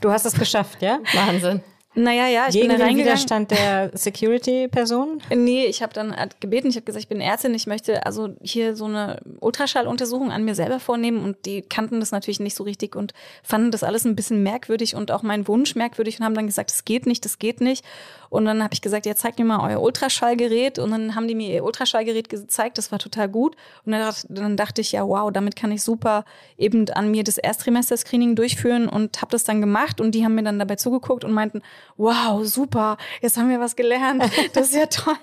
Du 0.00 0.10
hast 0.10 0.26
es 0.26 0.34
geschafft, 0.34 0.80
ja? 0.82 1.00
Wahnsinn. 1.12 1.62
Naja, 1.94 2.28
ja, 2.28 2.46
ich 2.46 2.54
Gegen 2.54 2.68
bin 2.68 2.78
da 2.78 2.86
den 2.86 2.98
Widerstand 2.98 3.50
der 3.50 3.90
Security-Person? 3.94 5.20
Nee, 5.34 5.64
ich 5.66 5.82
habe 5.82 5.92
dann 5.92 6.14
gebeten, 6.38 6.68
ich 6.68 6.76
habe 6.76 6.84
gesagt, 6.84 7.02
ich 7.02 7.08
bin 7.08 7.20
Ärztin, 7.20 7.54
ich 7.54 7.66
möchte 7.66 8.06
also 8.06 8.28
hier 8.42 8.76
so 8.76 8.84
eine 8.84 9.20
Ultraschalluntersuchung 9.40 10.30
an 10.30 10.44
mir 10.44 10.54
selber 10.54 10.78
vornehmen 10.78 11.24
und 11.24 11.46
die 11.46 11.62
kannten 11.62 11.98
das 11.98 12.12
natürlich 12.12 12.38
nicht 12.38 12.54
so 12.54 12.62
richtig 12.62 12.94
und 12.94 13.12
fanden 13.42 13.70
das 13.72 13.82
alles 13.82 14.04
ein 14.04 14.14
bisschen 14.14 14.42
merkwürdig 14.42 14.94
und 14.94 15.10
auch 15.10 15.22
mein 15.22 15.48
Wunsch 15.48 15.74
merkwürdig 15.74 16.20
und 16.20 16.26
haben 16.26 16.34
dann 16.34 16.46
gesagt, 16.46 16.70
das 16.70 16.84
geht 16.84 17.06
nicht, 17.06 17.24
das 17.24 17.38
geht 17.38 17.60
nicht. 17.60 17.84
Und 18.28 18.44
dann 18.44 18.62
habe 18.62 18.72
ich 18.72 18.80
gesagt, 18.80 19.06
ja, 19.06 19.16
zeigt 19.16 19.40
mir 19.40 19.44
mal 19.44 19.68
euer 19.68 19.82
Ultraschallgerät 19.82 20.78
und 20.78 20.92
dann 20.92 21.16
haben 21.16 21.26
die 21.26 21.34
mir 21.34 21.52
ihr 21.52 21.64
Ultraschallgerät 21.64 22.28
gezeigt, 22.28 22.78
das 22.78 22.92
war 22.92 23.00
total 23.00 23.28
gut 23.28 23.56
und 23.84 23.92
dann, 23.92 24.14
dann 24.28 24.56
dachte 24.56 24.80
ich, 24.80 24.92
ja, 24.92 25.06
wow, 25.06 25.32
damit 25.32 25.56
kann 25.56 25.72
ich 25.72 25.82
super 25.82 26.24
eben 26.56 26.88
an 26.90 27.10
mir 27.10 27.24
das 27.24 27.38
Erstrimester-Screening 27.38 28.36
durchführen 28.36 28.88
und 28.88 29.20
habe 29.20 29.32
das 29.32 29.42
dann 29.42 29.60
gemacht 29.60 30.00
und 30.00 30.14
die 30.14 30.24
haben 30.24 30.36
mir 30.36 30.44
dann 30.44 30.60
dabei 30.60 30.76
zugeguckt 30.76 31.24
und 31.24 31.32
meinten, 31.32 31.62
wow, 31.96 32.44
super, 32.46 32.96
jetzt 33.20 33.36
haben 33.36 33.50
wir 33.50 33.60
was 33.60 33.76
gelernt. 33.76 34.24
Das 34.52 34.68
ist 34.68 34.76
ja 34.76 34.86
toll. 34.86 35.14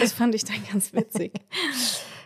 Das 0.00 0.12
fand 0.12 0.34
ich 0.34 0.44
dann 0.44 0.62
ganz 0.70 0.92
witzig. 0.92 1.32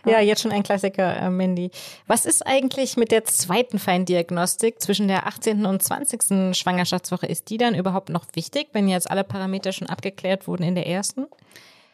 Ja, 0.05 0.21
jetzt 0.21 0.41
schon 0.41 0.51
ein 0.51 0.63
Klassiker, 0.63 1.17
äh, 1.17 1.29
Mandy. 1.29 1.69
Was 2.07 2.25
ist 2.25 2.45
eigentlich 2.45 2.95
mit 2.97 3.11
der 3.11 3.25
zweiten 3.25 3.77
Feindiagnostik 3.77 4.81
zwischen 4.81 5.07
der 5.07 5.27
18. 5.27 5.65
und 5.65 5.83
20. 5.83 6.55
Schwangerschaftswoche? 6.55 7.25
Ist 7.25 7.49
die 7.49 7.57
dann 7.57 7.75
überhaupt 7.75 8.09
noch 8.09 8.25
wichtig, 8.33 8.69
wenn 8.71 8.87
jetzt 8.87 9.11
alle 9.11 9.23
Parameter 9.23 9.73
schon 9.73 9.89
abgeklärt 9.89 10.47
wurden 10.47 10.63
in 10.63 10.75
der 10.75 10.87
ersten? 10.87 11.25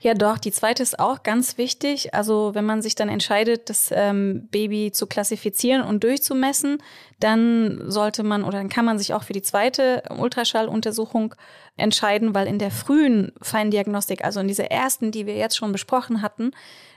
Ja, 0.04 0.14
doch, 0.14 0.38
die 0.38 0.51
zweite 0.51 0.84
ist 0.84 0.99
auch 0.99 1.24
ganz 1.24 1.58
wichtig. 1.58 2.14
Also 2.14 2.51
wenn 2.54 2.66
man 2.66 2.82
sich 2.82 2.93
dann 2.93 3.08
entscheidet, 3.08 3.70
das 3.70 3.89
ähm, 3.95 4.49
Baby 4.51 4.91
zu 4.91 5.08
klassifizieren 5.08 5.82
und 5.82 6.04
durchzumessen, 6.04 6.84
dann 7.22 7.89
sollte 7.89 8.24
man 8.24 8.43
oder 8.43 8.58
dann 8.58 8.68
kann 8.68 8.84
man 8.84 8.97
sich 8.97 9.14
auch 9.14 9.24
für 9.24 9.32
die 9.32 9.41
zweite 9.41 10.04
Ultraschalluntersuchung 10.10 11.36
entscheiden, 11.78 12.36
weil 12.36 12.47
in 12.47 12.60
der 12.60 12.70
frühen 12.70 13.32
Feindiagnostik, 13.41 14.26
also 14.26 14.41
in 14.41 14.49
dieser 14.49 14.70
ersten, 14.70 15.12
die 15.12 15.26
wir 15.26 15.38
jetzt 15.38 15.56
schon 15.56 15.72
besprochen 15.72 16.22
hatten, 16.22 16.51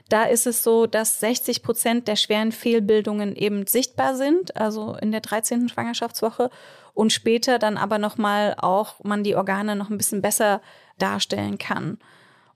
da 0.09 0.23
ist 0.25 0.45
es 0.45 0.61
so, 0.61 0.85
dass 0.85 1.21
60 1.21 1.63
Prozent 1.63 2.09
der 2.09 2.17
schweren 2.17 2.51
Fehlbildungen 2.51 3.37
eben 3.37 3.67
sichtbar 3.67 4.17
sind, 4.17 4.57
also 4.57 4.97
in 5.01 5.13
der 5.13 5.21
13. 5.21 5.69
Schwangerschaftswoche 5.69 6.49
und 6.93 7.13
später 7.13 7.57
dann 7.57 7.77
aber 7.77 7.99
nochmal 7.99 8.55
auch 8.57 8.95
man 9.01 9.23
die 9.23 9.37
Organe 9.37 9.77
noch 9.77 9.89
ein 9.89 9.97
bisschen 9.97 10.21
besser 10.21 10.61
darstellen 10.97 11.57
kann. 11.57 11.99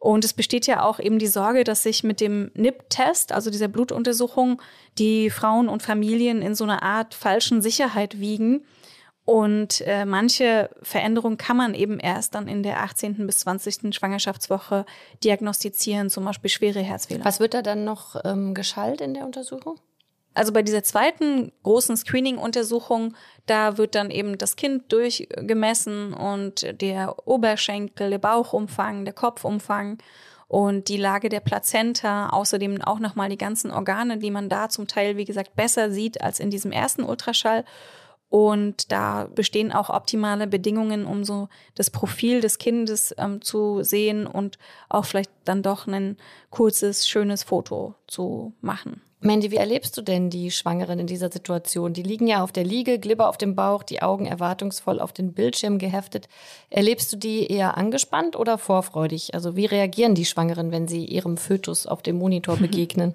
Und 0.02 0.26
es 0.26 0.34
besteht 0.34 0.66
ja 0.66 0.82
auch 0.82 1.00
eben 1.00 1.20
die 1.20 1.28
Sorge, 1.28 1.64
dass 1.64 1.84
sich 1.84 2.04
mit 2.04 2.22
dem 2.22 2.50
NIP-Test, 2.56 3.32
also 3.32 3.52
dieser 3.52 3.68
Blutuntersuchung, 3.68 4.60
die 4.98 5.30
Frauen 5.30 5.70
und 5.70 5.84
Familien 5.84 6.42
in 6.42 6.56
so 6.56 6.64
einer 6.64 6.82
Art 6.82 7.14
falschen 7.14 7.62
Sicherheit 7.62 8.20
wiegen. 8.20 8.66
Und 9.26 9.82
äh, 9.82 10.06
manche 10.06 10.72
Veränderungen 10.82 11.38
kann 11.38 11.56
man 11.56 11.76
eben 11.76 12.00
erst 12.00 12.34
dann 12.34 12.48
in 12.48 12.64
der 12.64 12.82
18. 12.82 13.28
bis 13.28 13.42
20. 13.42 13.94
Schwangerschaftswoche 13.94 14.88
diagnostizieren, 15.24 16.10
zum 16.10 16.26
Beispiel 16.26 16.50
schwere 16.50 16.80
Herzfehler. 16.80 17.24
Was 17.24 17.40
wird 17.40 17.54
da 17.54 17.62
dann 17.62 17.84
noch 17.84 18.20
ähm, 18.26 18.56
geschallt 18.56 19.02
in 19.02 19.14
der 19.14 19.24
Untersuchung? 19.24 19.80
Also 20.34 20.54
bei 20.54 20.62
dieser 20.62 20.84
zweiten 20.84 21.52
großen 21.64 21.98
Screening-Untersuchung, 21.98 23.16
da 23.48 23.78
wird 23.78 23.96
dann 23.96 24.12
eben 24.12 24.38
das 24.38 24.56
Kind 24.56 24.92
durchgemessen 24.92 26.14
und 26.14 26.82
der 26.82 27.28
Oberschenkel, 27.28 28.12
der 28.12 28.18
Bauchumfang, 28.18 29.04
der 29.04 29.14
Kopfumfang 29.14 29.98
und 30.48 30.88
die 30.88 30.98
Lage 30.98 31.28
der 31.30 31.42
Plazenta, 31.42 32.30
außerdem 32.30 32.82
auch 32.82 33.00
nochmal 33.00 33.30
die 33.30 33.38
ganzen 33.38 33.72
Organe, 33.72 34.18
die 34.18 34.32
man 34.32 34.48
da 34.48 34.70
zum 34.70 34.88
Teil, 34.88 35.18
wie 35.18 35.26
gesagt, 35.26 35.56
besser 35.56 35.92
sieht 35.92 36.22
als 36.22 36.40
in 36.40 36.50
diesem 36.50 36.72
ersten 36.72 37.04
Ultraschall. 37.04 37.66
Und 38.30 38.94
da 38.94 39.28
bestehen 39.36 39.74
auch 39.74 39.90
optimale 39.90 40.48
Bedingungen, 40.48 41.06
um 41.06 41.26
so 41.26 41.50
das 41.76 41.90
Profil 41.90 42.40
des 42.40 42.58
Kindes 42.58 43.14
ähm, 43.18 43.42
zu 43.42 43.84
sehen 43.84 44.26
und 44.26 44.58
auch 44.88 45.04
vielleicht 45.04 45.32
dann 45.44 45.64
doch 45.64 45.86
ein 45.86 46.16
kurzes, 46.50 47.06
schönes 47.06 47.44
Foto 47.44 47.96
zu 48.08 48.54
machen. 48.62 49.02
Mandy, 49.24 49.52
wie 49.52 49.58
erlebst 49.58 49.96
du 49.96 50.02
denn 50.02 50.32
die 50.32 50.50
Schwangeren 50.50 50.98
in 50.98 51.06
dieser 51.06 51.32
Situation? 51.32 51.94
Die 51.94 52.02
liegen 52.02 52.26
ja 52.26 52.44
auf 52.44 52.52
der 52.52 52.64
Liege, 52.64 52.98
Glibber 52.98 53.30
auf 53.30 53.38
dem 53.38 53.56
Bauch, 53.56 53.84
die 53.84 54.02
Augen 54.02 54.26
erwartungsvoll 54.26 55.00
auf 55.00 55.14
den 55.14 55.34
Bildschirm 55.34 55.78
geheftet. 55.78 56.28
Erlebst 56.72 57.14
du 57.14 57.18
die 57.18 57.46
eher 57.46 57.78
angespannt 57.78 58.36
oder 58.36 58.58
vorfreudig? 58.58 59.36
Also 59.36 59.56
wie 59.56 59.68
reagieren 59.68 60.16
die 60.16 60.26
Schwangeren, 60.26 60.72
wenn 60.72 60.88
sie 60.88 61.06
ihrem 61.06 61.38
Fötus 61.38 61.86
auf 61.86 62.02
dem 62.02 62.18
Monitor 62.18 62.56
begegnen? 62.58 63.14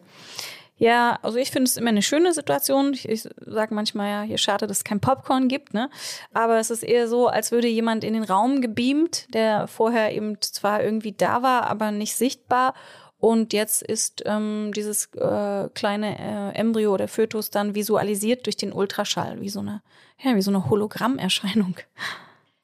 Ja, 0.79 1.19
also 1.23 1.39
ich 1.39 1.51
finde 1.51 1.69
es 1.69 1.77
immer 1.77 1.89
eine 1.89 2.03
schöne 2.03 2.35
Situation. 2.35 2.93
Ich, 2.93 3.09
ich 3.09 3.23
sage 3.45 3.75
manchmal 3.75 4.11
ja, 4.11 4.23
hier 4.23 4.39
schade, 4.39 4.67
dass 4.67 4.79
es 4.79 4.85
kein 4.85 5.01
Popcorn 5.01 5.49
gibt, 5.49 5.73
ne? 5.73 5.89
Aber 6.35 6.59
es 6.59 6.71
ist 6.71 6.83
eher 6.83 7.09
so, 7.09 7.29
als 7.29 7.51
würde 7.51 7.67
jemand 7.67 8.05
in 8.05 8.13
den 8.13 8.25
Raum 8.25 8.61
gebeamt, 8.61 9.33
der 9.33 9.69
vorher 9.69 10.15
eben 10.15 10.41
zwar 10.43 10.85
irgendwie 10.85 11.13
da 11.13 11.43
war, 11.43 11.69
aber 11.69 11.93
nicht 11.93 12.15
sichtbar 12.15 12.75
und 13.19 13.53
jetzt 13.53 13.83
ist 13.83 14.23
ähm, 14.27 14.73
dieses 14.75 15.07
äh, 15.15 15.69
kleine 15.75 16.19
äh, 16.19 16.59
Embryo 16.59 16.93
oder 16.93 17.09
Fötus 17.09 17.51
dann 17.51 17.75
visualisiert 17.75 18.47
durch 18.47 18.57
den 18.57 18.73
Ultraschall, 18.73 19.41
wie 19.41 19.49
so 19.49 19.61
eine, 19.61 19.83
ja, 20.23 20.35
wie 20.37 20.43
so 20.43 20.51
eine 20.51 20.69
Hologrammerscheinung. 20.69 21.77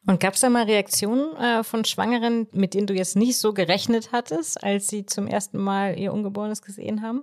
Und 0.07 0.21
gab 0.21 0.35
es 0.35 0.41
da 0.41 0.51
mal 0.51 0.65
Reaktionen 0.65 1.37
äh, 1.37 1.63
von 1.63 1.85
Schwangeren, 1.85 2.49
mit 2.53 2.75
denen 2.75 2.87
du 2.89 2.95
jetzt 2.95 3.17
nicht 3.17 3.39
so 3.39 3.53
gerechnet 3.55 4.11
hattest, 4.13 4.63
als 4.63 4.89
sie 4.89 5.07
zum 5.07 5.27
ersten 5.27 5.59
Mal 5.59 5.99
ihr 5.99 6.13
Ungeborenes 6.13 6.61
gesehen 6.61 7.03
haben? 7.03 7.23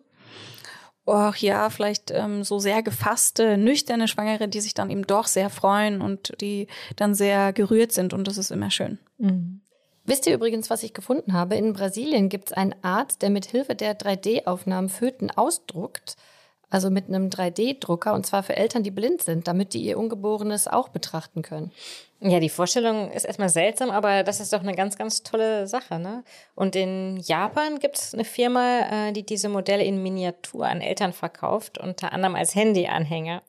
Och 1.05 1.35
ja, 1.37 1.69
vielleicht 1.69 2.11
ähm, 2.11 2.43
so 2.43 2.59
sehr 2.59 2.81
gefasste, 2.83 3.57
nüchterne 3.57 4.07
Schwangere, 4.07 4.47
die 4.47 4.61
sich 4.61 4.75
dann 4.75 4.89
eben 4.89 5.05
doch 5.05 5.27
sehr 5.27 5.49
freuen 5.49 6.01
und 6.01 6.39
die 6.39 6.67
dann 6.95 7.15
sehr 7.15 7.51
gerührt 7.51 7.91
sind 7.91 8.13
und 8.13 8.27
das 8.27 8.37
ist 8.37 8.51
immer 8.51 8.71
schön. 8.71 8.99
Mhm. 9.17 9.61
Wisst 10.09 10.25
ihr 10.25 10.33
übrigens, 10.33 10.71
was 10.71 10.81
ich 10.81 10.95
gefunden 10.95 11.33
habe? 11.33 11.53
In 11.53 11.73
Brasilien 11.73 12.29
gibt 12.29 12.49
es 12.49 12.53
einen 12.57 12.73
Arzt, 12.81 13.21
der 13.21 13.29
mit 13.29 13.45
Hilfe 13.45 13.75
der 13.75 13.95
3D-Aufnahmen 13.95 14.89
Föten 14.89 15.29
ausdruckt. 15.29 16.15
Also 16.71 16.89
mit 16.89 17.09
einem 17.09 17.29
3D-Drucker 17.29 18.15
und 18.15 18.25
zwar 18.25 18.41
für 18.41 18.55
Eltern, 18.55 18.81
die 18.81 18.89
blind 18.89 19.21
sind, 19.21 19.47
damit 19.47 19.75
die 19.75 19.83
ihr 19.83 19.99
Ungeborenes 19.99 20.67
auch 20.67 20.89
betrachten 20.89 21.43
können. 21.43 21.71
Ja, 22.21 22.39
die 22.39 22.49
Vorstellung 22.49 23.11
ist 23.11 23.23
erstmal 23.23 23.49
seltsam, 23.49 23.91
aber 23.91 24.23
das 24.23 24.39
ist 24.39 24.51
doch 24.51 24.61
eine 24.61 24.73
ganz, 24.73 24.97
ganz 24.97 25.21
tolle 25.21 25.67
Sache. 25.67 25.99
Ne? 25.99 26.23
Und 26.55 26.75
in 26.75 27.17
Japan 27.17 27.77
gibt 27.77 27.99
es 27.99 28.15
eine 28.15 28.25
Firma, 28.25 29.09
äh, 29.09 29.11
die 29.13 29.23
diese 29.23 29.49
Modelle 29.49 29.83
in 29.83 30.01
Miniatur 30.01 30.65
an 30.65 30.81
Eltern 30.81 31.13
verkauft, 31.13 31.77
unter 31.77 32.13
anderem 32.13 32.33
als 32.33 32.55
Handyanhänger. 32.55 33.43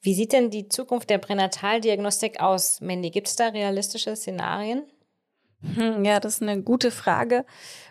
Wie 0.00 0.14
sieht 0.14 0.32
denn 0.32 0.50
die 0.50 0.68
Zukunft 0.68 1.10
der 1.10 1.18
Pränataldiagnostik 1.18 2.40
aus, 2.40 2.80
Mandy? 2.80 3.10
Gibt 3.10 3.28
es 3.28 3.36
da 3.36 3.48
realistische 3.48 4.16
Szenarien? 4.16 4.82
Hm, 5.62 6.04
ja, 6.04 6.18
das 6.18 6.34
ist 6.34 6.42
eine 6.42 6.60
gute 6.60 6.90
Frage, 6.90 7.44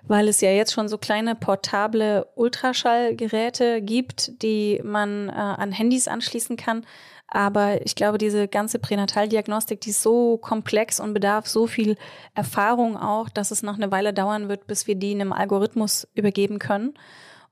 weil 0.03 0.27
es 0.27 0.41
ja 0.41 0.51
jetzt 0.51 0.73
schon 0.73 0.89
so 0.89 0.97
kleine 0.97 1.35
portable 1.35 2.27
Ultraschallgeräte 2.35 3.81
gibt, 3.81 4.41
die 4.43 4.81
man 4.83 5.29
äh, 5.29 5.31
an 5.31 5.71
Handys 5.71 6.07
anschließen 6.07 6.57
kann. 6.57 6.85
Aber 7.27 7.85
ich 7.85 7.95
glaube, 7.95 8.17
diese 8.17 8.49
ganze 8.49 8.77
Pränataldiagnostik, 8.77 9.79
die 9.79 9.91
ist 9.91 10.03
so 10.03 10.37
komplex 10.37 10.99
und 10.99 11.13
bedarf 11.13 11.47
so 11.47 11.65
viel 11.65 11.95
Erfahrung 12.35 12.97
auch, 12.97 13.29
dass 13.29 13.51
es 13.51 13.63
noch 13.63 13.75
eine 13.75 13.89
Weile 13.89 14.13
dauern 14.13 14.49
wird, 14.49 14.67
bis 14.67 14.85
wir 14.85 14.95
die 14.95 15.13
einem 15.13 15.31
Algorithmus 15.31 16.09
übergeben 16.13 16.59
können. 16.59 16.93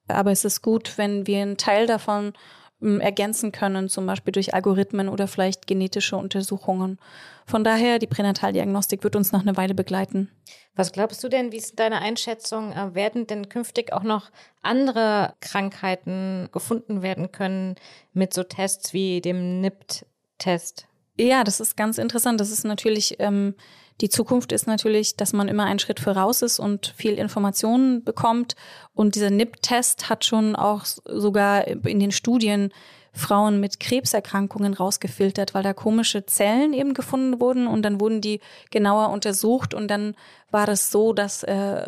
Aber 0.10 0.32
es 0.32 0.44
ist 0.44 0.62
gut, 0.62 0.98
wenn 0.98 1.28
wir 1.28 1.42
einen 1.42 1.56
Teil 1.56 1.88
davon 1.88 2.34
ergänzen 2.82 3.52
können, 3.52 3.90
zum 3.90 4.06
Beispiel 4.06 4.32
durch 4.32 4.54
Algorithmen 4.54 5.10
oder 5.10 5.28
vielleicht 5.28 5.68
genetische 5.68 6.16
Untersuchungen. 6.16 6.98
Von 7.46 7.64
daher, 7.64 8.00
die 8.00 8.08
Pränataldiagnostik 8.08 9.04
wird 9.04 9.16
uns 9.16 9.32
noch 9.32 9.42
eine 9.42 9.58
Weile 9.58 9.74
begleiten. 9.74 10.30
Was 10.76 10.92
glaubst 10.92 11.24
du 11.24 11.30
denn, 11.30 11.52
wie 11.52 11.58
ist 11.58 11.80
deine 11.80 12.00
Einschätzung? 12.00 12.72
Äh, 12.72 12.96
werden 12.96 13.28
denn 13.28 13.50
künftig 13.50 13.92
auch 13.92 14.04
noch 14.04 14.30
andere 14.62 15.34
Krankheiten 15.42 16.48
gefunden 16.52 17.02
werden 17.02 17.32
können 17.32 17.76
mit 18.14 18.34
so 18.34 18.44
Tests 18.44 18.94
wie 18.94 19.20
dem 19.20 19.62
NIPT-Test? 19.62 20.88
Ja, 21.18 21.44
das 21.44 21.60
ist 21.60 21.76
ganz 21.76 21.98
interessant. 21.98 22.40
Das 22.40 22.50
ist 22.50 22.64
natürlich 22.64 23.18
ähm, 23.20 23.56
die 24.02 24.10
Zukunft 24.10 24.52
ist 24.52 24.68
natürlich, 24.68 25.18
dass 25.18 25.34
man 25.34 25.48
immer 25.48 25.66
einen 25.66 25.80
Schritt 25.80 26.00
voraus 26.00 26.42
ist 26.42 26.60
und 26.60 26.94
viel 26.96 27.14
Informationen 27.14 28.04
bekommt. 28.04 28.56
Und 28.94 29.16
dieser 29.16 29.30
NIP-Test 29.30 30.10
hat 30.10 30.24
schon 30.24 30.56
auch 30.56 30.86
sogar 30.86 31.68
in 31.68 32.00
den 32.00 32.12
Studien 32.12 32.72
Frauen 33.12 33.60
mit 33.60 33.80
Krebserkrankungen 33.80 34.74
rausgefiltert, 34.74 35.54
weil 35.54 35.64
da 35.64 35.74
komische 35.74 36.26
Zellen 36.26 36.74
eben 36.74 36.94
gefunden 36.94 37.40
wurden 37.42 37.68
und 37.68 37.82
dann 37.84 38.00
wurden 38.00 38.22
die 38.22 38.40
genauer 38.72 39.10
untersucht 39.10 39.74
und 39.74 39.90
dann 39.90 40.16
war 40.52 40.70
es 40.70 40.92
so, 40.92 41.14
dass 41.14 41.44
äh, 41.44 41.86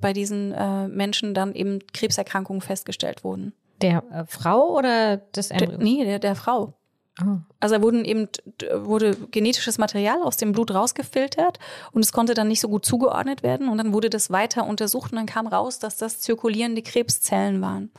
bei 0.00 0.12
diesen 0.12 0.52
äh, 0.52 0.88
Menschen 0.88 1.34
dann 1.34 1.54
eben 1.54 1.80
Krebserkrankungen 1.92 2.62
festgestellt 2.62 3.24
wurden. 3.24 3.52
Der 3.82 4.04
äh, 4.12 4.24
Frau 4.26 4.76
oder 4.76 5.18
des 5.18 5.50
Embryos? 5.50 5.70
Der, 5.70 5.78
nee, 5.78 6.04
der, 6.04 6.18
der 6.18 6.36
Frau. 6.36 6.74
Oh. 7.22 7.38
Also 7.60 7.80
wurden 7.80 8.04
eben 8.04 8.28
wurde 8.74 9.14
genetisches 9.30 9.78
Material 9.78 10.20
aus 10.22 10.36
dem 10.36 10.52
Blut 10.52 10.72
rausgefiltert 10.72 11.60
und 11.92 12.04
es 12.04 12.12
konnte 12.12 12.34
dann 12.34 12.48
nicht 12.48 12.60
so 12.60 12.68
gut 12.68 12.84
zugeordnet 12.84 13.42
werden 13.42 13.68
und 13.68 13.78
dann 13.78 13.92
wurde 13.92 14.10
das 14.10 14.30
weiter 14.30 14.66
untersucht 14.66 15.12
und 15.12 15.18
dann 15.18 15.26
kam 15.26 15.46
raus, 15.46 15.78
dass 15.78 15.96
das 15.96 16.20
zirkulierende 16.20 16.82
Krebszellen 16.82 17.60
waren. 17.60 17.90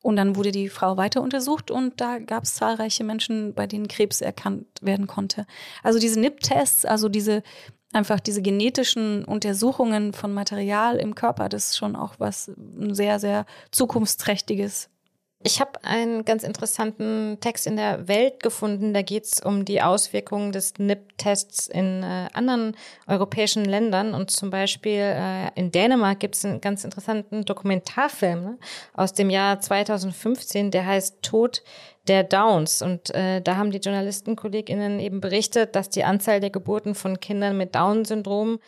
Und 0.00 0.16
dann 0.16 0.34
wurde 0.34 0.50
die 0.50 0.68
Frau 0.68 0.96
weiter 0.96 1.22
untersucht 1.22 1.70
und 1.70 2.00
da 2.00 2.18
gab 2.18 2.42
es 2.42 2.56
zahlreiche 2.56 3.04
Menschen, 3.04 3.54
bei 3.54 3.68
denen 3.68 3.86
Krebs 3.86 4.20
erkannt 4.20 4.66
werden 4.80 5.06
konnte. 5.06 5.46
Also 5.84 6.00
diese 6.00 6.18
NIP-Tests, 6.18 6.84
also 6.84 7.08
diese 7.08 7.44
einfach 7.92 8.20
diese 8.20 8.42
genetischen 8.42 9.24
Untersuchungen 9.24 10.12
von 10.12 10.32
Material 10.32 10.96
im 10.96 11.14
Körper, 11.14 11.48
das 11.48 11.70
ist 11.70 11.76
schon 11.76 11.94
auch 11.94 12.14
was 12.18 12.50
sehr, 12.56 13.20
sehr 13.20 13.46
zukunftsträchtiges. 13.70 14.88
Ich 15.44 15.60
habe 15.60 15.82
einen 15.82 16.24
ganz 16.24 16.44
interessanten 16.44 17.38
Text 17.40 17.66
in 17.66 17.76
der 17.76 18.06
Welt 18.06 18.42
gefunden. 18.42 18.94
Da 18.94 19.02
geht 19.02 19.24
es 19.24 19.40
um 19.40 19.64
die 19.64 19.82
Auswirkungen 19.82 20.52
des 20.52 20.74
NIP-Tests 20.78 21.66
in 21.66 22.04
äh, 22.04 22.28
anderen 22.32 22.76
europäischen 23.08 23.64
Ländern. 23.64 24.14
Und 24.14 24.30
zum 24.30 24.50
Beispiel 24.50 25.00
äh, 25.00 25.50
in 25.56 25.72
Dänemark 25.72 26.20
gibt 26.20 26.36
es 26.36 26.44
einen 26.44 26.60
ganz 26.60 26.84
interessanten 26.84 27.44
Dokumentarfilm 27.44 28.42
ne, 28.42 28.58
aus 28.94 29.14
dem 29.14 29.30
Jahr 29.30 29.60
2015, 29.60 30.70
der 30.70 30.86
heißt 30.86 31.22
Tod 31.22 31.64
der 32.06 32.22
Downs. 32.22 32.80
Und 32.80 33.12
äh, 33.14 33.40
da 33.40 33.56
haben 33.56 33.72
die 33.72 33.78
JournalistenkollegInnen 33.78 35.00
eben 35.00 35.20
berichtet, 35.20 35.74
dass 35.74 35.90
die 35.90 36.04
Anzahl 36.04 36.38
der 36.38 36.50
Geburten 36.50 36.94
von 36.94 37.18
Kindern 37.18 37.56
mit 37.56 37.74
Down-Syndrom 37.74 38.60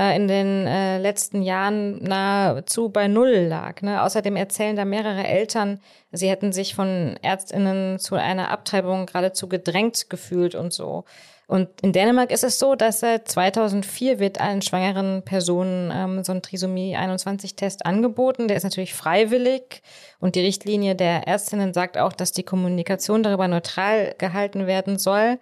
äh, 0.00 0.16
in 0.16 0.28
den 0.28 0.66
äh, 0.66 0.98
letzten 0.98 1.42
Jahren 1.42 2.02
nahezu 2.02 2.88
bei 2.88 3.06
Null 3.06 3.46
lag. 3.48 3.82
Ne? 3.82 4.02
Außerdem 4.02 4.34
erzählen 4.34 4.74
da 4.74 4.86
mehrere 4.86 5.26
Eltern, 5.26 5.78
sie 6.10 6.30
hätten 6.30 6.52
sich 6.52 6.74
von 6.74 7.18
Ärztinnen 7.20 7.98
zu 7.98 8.14
einer 8.14 8.50
Abtreibung 8.50 9.04
geradezu 9.04 9.46
gedrängt 9.46 10.08
gefühlt 10.08 10.54
und 10.54 10.72
so. 10.72 11.04
Und 11.46 11.68
in 11.82 11.92
Dänemark 11.92 12.30
ist 12.30 12.44
es 12.44 12.58
so, 12.60 12.76
dass 12.76 13.00
seit 13.00 13.28
2004 13.28 14.20
wird 14.20 14.40
allen 14.40 14.62
schwangeren 14.62 15.22
Personen 15.22 15.90
ähm, 15.92 16.24
so 16.24 16.32
ein 16.32 16.42
Trisomie 16.42 16.96
21-Test 16.96 17.84
angeboten. 17.84 18.48
Der 18.48 18.56
ist 18.56 18.62
natürlich 18.62 18.94
freiwillig 18.94 19.82
und 20.20 20.34
die 20.34 20.40
Richtlinie 20.40 20.94
der 20.94 21.26
Ärztinnen 21.26 21.74
sagt 21.74 21.98
auch, 21.98 22.12
dass 22.12 22.32
die 22.32 22.44
Kommunikation 22.44 23.22
darüber 23.22 23.48
neutral 23.48 24.14
gehalten 24.16 24.66
werden 24.66 24.98
soll. 24.98 25.38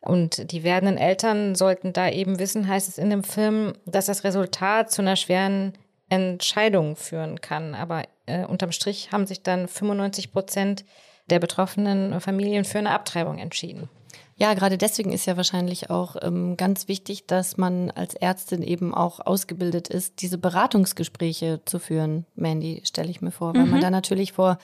Und 0.00 0.50
die 0.50 0.62
werdenden 0.64 0.96
Eltern 0.96 1.54
sollten 1.54 1.92
da 1.92 2.08
eben 2.08 2.38
wissen, 2.38 2.66
heißt 2.66 2.88
es 2.88 2.98
in 2.98 3.10
dem 3.10 3.22
Film, 3.22 3.74
dass 3.84 4.06
das 4.06 4.24
Resultat 4.24 4.90
zu 4.90 5.02
einer 5.02 5.16
schweren 5.16 5.74
Entscheidung 6.08 6.96
führen 6.96 7.40
kann. 7.40 7.74
Aber 7.74 8.04
äh, 8.26 8.44
unterm 8.44 8.72
Strich 8.72 9.12
haben 9.12 9.26
sich 9.26 9.42
dann 9.42 9.68
95 9.68 10.32
Prozent 10.32 10.84
der 11.28 11.38
betroffenen 11.38 12.20
Familien 12.20 12.64
für 12.64 12.78
eine 12.78 12.90
Abtreibung 12.90 13.38
entschieden. 13.38 13.88
Ja, 14.36 14.54
gerade 14.54 14.78
deswegen 14.78 15.12
ist 15.12 15.26
ja 15.26 15.36
wahrscheinlich 15.36 15.90
auch 15.90 16.16
ähm, 16.22 16.56
ganz 16.56 16.88
wichtig, 16.88 17.26
dass 17.26 17.58
man 17.58 17.90
als 17.90 18.14
Ärztin 18.14 18.62
eben 18.62 18.94
auch 18.94 19.20
ausgebildet 19.20 19.88
ist, 19.88 20.22
diese 20.22 20.38
Beratungsgespräche 20.38 21.60
zu 21.66 21.78
führen, 21.78 22.24
Mandy, 22.36 22.80
stelle 22.84 23.10
ich 23.10 23.20
mir 23.20 23.32
vor, 23.32 23.54
weil 23.54 23.66
mhm. 23.66 23.72
man 23.72 23.80
da 23.82 23.90
natürlich 23.90 24.32
vor 24.32 24.56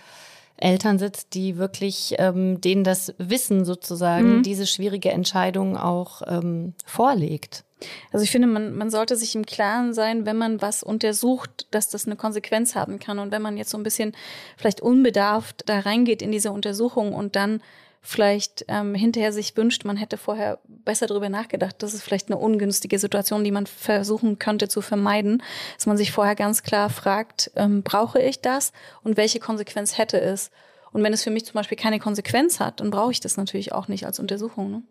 Eltern 0.56 0.98
sitzt, 0.98 1.34
die 1.34 1.56
wirklich 1.56 2.14
ähm, 2.18 2.60
denen 2.60 2.84
das 2.84 3.14
Wissen 3.18 3.64
sozusagen, 3.64 4.38
mhm. 4.38 4.42
diese 4.42 4.66
schwierige 4.66 5.10
Entscheidung 5.10 5.76
auch 5.76 6.22
ähm, 6.26 6.74
vorlegt. 6.84 7.64
Also 8.10 8.24
ich 8.24 8.30
finde, 8.30 8.48
man, 8.48 8.74
man 8.74 8.90
sollte 8.90 9.16
sich 9.16 9.34
im 9.34 9.44
Klaren 9.44 9.92
sein, 9.92 10.24
wenn 10.24 10.38
man 10.38 10.62
was 10.62 10.82
untersucht, 10.82 11.66
dass 11.70 11.90
das 11.90 12.06
eine 12.06 12.16
Konsequenz 12.16 12.74
haben 12.74 12.98
kann. 12.98 13.18
Und 13.18 13.32
wenn 13.32 13.42
man 13.42 13.58
jetzt 13.58 13.70
so 13.70 13.76
ein 13.76 13.82
bisschen 13.82 14.12
vielleicht 14.56 14.80
unbedarft 14.80 15.64
da 15.66 15.80
reingeht 15.80 16.22
in 16.22 16.32
diese 16.32 16.52
Untersuchung 16.52 17.12
und 17.12 17.36
dann 17.36 17.60
vielleicht 18.06 18.64
ähm, 18.68 18.94
hinterher 18.94 19.32
sich 19.32 19.56
wünscht, 19.56 19.84
man 19.84 19.96
hätte 19.96 20.16
vorher 20.16 20.60
besser 20.68 21.06
darüber 21.06 21.28
nachgedacht. 21.28 21.74
Das 21.80 21.92
ist 21.92 22.02
vielleicht 22.02 22.28
eine 22.28 22.38
ungünstige 22.38 22.98
Situation, 22.98 23.42
die 23.42 23.50
man 23.50 23.66
versuchen 23.66 24.38
könnte 24.38 24.68
zu 24.68 24.80
vermeiden, 24.80 25.42
dass 25.74 25.86
man 25.86 25.96
sich 25.96 26.12
vorher 26.12 26.36
ganz 26.36 26.62
klar 26.62 26.88
fragt, 26.88 27.50
ähm, 27.56 27.82
brauche 27.82 28.22
ich 28.22 28.40
das 28.40 28.72
und 29.02 29.16
welche 29.16 29.40
Konsequenz 29.40 29.98
hätte 29.98 30.20
es? 30.20 30.52
Und 30.92 31.02
wenn 31.02 31.12
es 31.12 31.24
für 31.24 31.30
mich 31.30 31.44
zum 31.44 31.54
Beispiel 31.54 31.76
keine 31.76 31.98
Konsequenz 31.98 32.60
hat, 32.60 32.80
dann 32.80 32.90
brauche 32.90 33.10
ich 33.10 33.20
das 33.20 33.36
natürlich 33.36 33.72
auch 33.72 33.88
nicht 33.88 34.06
als 34.06 34.20
Untersuchung. 34.20 34.70
Ne? 34.70 34.82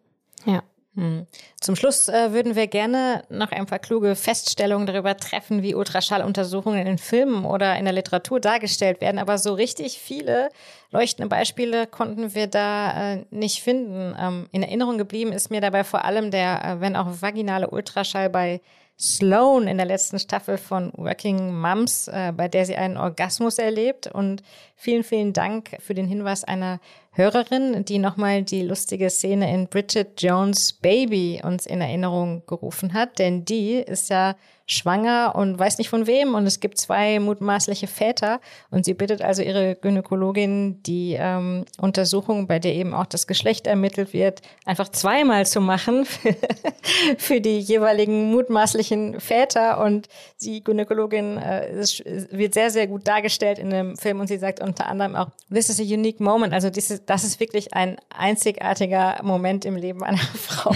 Ja. 0.46 0.64
Hm. 0.96 1.28
Zum 1.60 1.76
Schluss 1.76 2.08
äh, 2.08 2.32
würden 2.32 2.56
wir 2.56 2.68
gerne 2.68 3.24
noch 3.30 3.52
ein 3.52 3.66
paar 3.66 3.80
kluge 3.80 4.16
Feststellungen 4.16 4.88
darüber 4.88 5.18
treffen, 5.18 5.62
wie 5.62 5.76
Ultraschalluntersuchungen 5.76 6.88
in 6.88 6.98
Filmen 6.98 7.44
oder 7.44 7.76
in 7.78 7.84
der 7.84 7.94
Literatur 7.94 8.40
dargestellt 8.40 9.02
werden. 9.02 9.20
Aber 9.20 9.38
so 9.38 9.54
richtig 9.54 10.00
viele 10.00 10.50
leuchtende 10.92 11.28
Beispiele 11.28 11.86
konnten 11.86 12.34
wir 12.34 12.48
da 12.48 13.14
äh, 13.14 13.26
nicht 13.30 13.62
finden. 13.62 14.16
Ähm, 14.18 14.48
in 14.52 14.64
Erinnerung 14.64 14.98
geblieben 14.98 15.34
ist 15.34 15.52
mir 15.52 15.60
dabei 15.60 15.84
vor 15.84 16.06
allem 16.06 16.32
der, 16.32 16.64
äh, 16.64 16.80
wenn 16.80 16.96
auch 16.96 17.22
vaginale 17.22 17.70
Ultraschall 17.70 18.30
bei 18.30 18.62
Sloan 18.98 19.68
in 19.68 19.76
der 19.76 19.86
letzten 19.86 20.20
Staffel 20.20 20.58
von 20.58 20.94
Working 20.96 21.54
Moms, 21.54 22.08
äh, 22.08 22.32
bei 22.32 22.48
der 22.48 22.66
sie 22.66 22.78
einen 22.78 22.96
Orgasmus 22.96 23.58
erlebt. 23.58 24.08
Und 24.08 24.42
vielen, 24.78 25.04
vielen 25.04 25.34
Dank 25.34 25.76
für 25.80 25.94
den 25.94 26.08
Hinweis 26.08 26.46
einer 26.46 26.80
Hörerin, 27.18 27.86
die 27.86 27.98
nochmal 27.98 28.44
die 28.44 28.62
lustige 28.62 29.10
Szene 29.10 29.54
in 29.54 29.68
Bridget 29.68 30.22
Jones 30.22 30.74
Baby 30.74 31.42
uns 31.42 31.66
in 31.66 31.80
Erinnerung 31.80 32.44
gerufen 32.46 32.94
hat. 32.94 33.20
Denn 33.20 33.46
die 33.46 33.76
ist 33.76 34.10
ja 34.10 34.36
schwanger 34.68 35.34
und 35.36 35.60
weiß 35.60 35.78
nicht 35.78 35.90
von 35.90 36.08
wem. 36.08 36.34
Und 36.34 36.46
es 36.46 36.60
gibt 36.60 36.78
zwei 36.78 37.20
mutmaßliche 37.20 37.88
Väter. 37.88 38.40
Und 38.72 38.86
sie 38.86 38.94
bittet 38.94 39.22
also 39.22 39.42
ihre 39.42 39.76
Gynäkologin, 39.76 40.82
die 40.84 41.16
ähm, 41.20 41.66
Untersuchung, 41.80 42.48
bei 42.48 42.60
der 42.60 42.74
eben 42.74 42.94
auch 42.94 43.06
das 43.06 43.28
Geschlecht 43.28 43.68
ermittelt 43.68 44.14
wird, 44.14 44.42
einfach 44.66 44.90
zweimal 44.90 45.46
zu 45.46 45.62
machen 45.62 46.06
für, 47.18 47.42
die 47.42 47.60
jeweiligen 47.60 48.32
mutmaßlichen 48.32 49.20
Väter. 49.20 49.84
Und 49.84 50.08
die 50.42 50.64
Gynäkologin 50.64 51.38
äh, 51.38 51.68
es 51.70 52.04
wird 52.04 52.54
sehr, 52.54 52.72
sehr 52.72 52.88
gut 52.88 53.08
dargestellt 53.08 53.60
in 53.60 53.70
dem 53.70 53.96
Film. 53.98 54.20
Und 54.20 54.28
sie 54.28 54.38
sagt 54.38 54.62
unter 54.62 54.88
anderem 54.88 55.16
auch, 55.16 55.30
this 55.52 55.70
is 55.70 55.80
a 55.80 55.84
unique 55.84 56.20
moment, 56.20 56.54
also 56.54 56.70
dieses, 56.70 57.06
das 57.06 57.24
ist 57.24 57.40
wirklich 57.40 57.74
ein 57.74 57.98
einzigartiger 58.10 59.20
Moment 59.24 59.66
im 59.66 59.76
Leben 59.76 60.04
einer 60.04 60.18
Frau. 60.36 60.74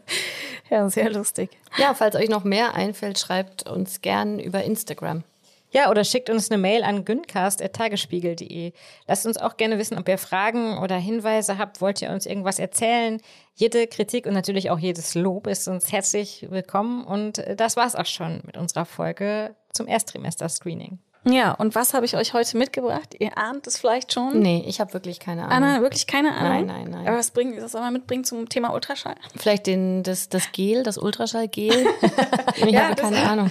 ja, 0.70 0.88
sehr 0.88 1.10
lustig. 1.10 1.50
Ja, 1.78 1.94
falls 1.94 2.14
euch 2.16 2.28
noch 2.28 2.44
mehr 2.44 2.74
einfällt, 2.74 3.03
einfällt, 3.04 3.18
schreibt 3.18 3.68
uns 3.68 4.00
gern 4.00 4.38
über 4.38 4.64
Instagram. 4.64 5.24
Ja, 5.70 5.90
oder 5.90 6.04
schickt 6.04 6.30
uns 6.30 6.50
eine 6.50 6.58
Mail 6.60 6.84
an 6.84 7.04
güncast.tagesspiegel.de. 7.04 8.72
Lasst 9.08 9.26
uns 9.26 9.36
auch 9.36 9.56
gerne 9.56 9.76
wissen, 9.76 9.98
ob 9.98 10.08
ihr 10.08 10.18
Fragen 10.18 10.78
oder 10.78 10.96
Hinweise 10.96 11.58
habt. 11.58 11.80
Wollt 11.80 12.00
ihr 12.00 12.10
uns 12.10 12.26
irgendwas 12.26 12.60
erzählen? 12.60 13.20
Jede 13.56 13.88
Kritik 13.88 14.26
und 14.26 14.34
natürlich 14.34 14.70
auch 14.70 14.78
jedes 14.78 15.16
Lob 15.16 15.48
ist 15.48 15.66
uns 15.66 15.90
herzlich 15.90 16.46
willkommen. 16.48 17.04
Und 17.04 17.42
das 17.56 17.76
war's 17.76 17.96
auch 17.96 18.06
schon 18.06 18.40
mit 18.46 18.56
unserer 18.56 18.84
Folge 18.84 19.56
zum 19.72 19.88
Erstrimester-Screening. 19.88 20.98
Ja, 21.26 21.52
und 21.52 21.74
was 21.74 21.94
habe 21.94 22.04
ich 22.04 22.16
euch 22.16 22.34
heute 22.34 22.56
mitgebracht? 22.58 23.14
Ihr 23.18 23.38
ahnt 23.38 23.66
es 23.66 23.78
vielleicht 23.78 24.12
schon. 24.12 24.40
Nee, 24.40 24.62
ich 24.66 24.80
habe 24.80 24.92
wirklich 24.92 25.20
keine 25.20 25.42
Ahnung. 25.44 25.68
Anna, 25.68 25.80
wirklich 25.80 26.06
keine 26.06 26.34
Ahnung? 26.34 26.66
Nein, 26.66 26.84
nein, 26.84 26.90
nein. 26.90 27.08
Aber 27.08 27.16
was 27.16 27.30
bringt, 27.30 27.60
was 27.62 27.72
soll 27.72 27.80
man 27.80 27.94
mitbringen 27.94 28.24
zum 28.24 28.48
Thema 28.48 28.74
Ultraschall? 28.74 29.14
Vielleicht 29.34 29.66
den, 29.66 30.02
das, 30.02 30.28
das 30.28 30.52
Gel, 30.52 30.82
das 30.82 30.98
Ultraschallgel. 30.98 31.70
ich 32.56 32.64
ja, 32.66 32.88
habe 32.88 32.96
keine 32.96 33.22
Ahnung. 33.28 33.50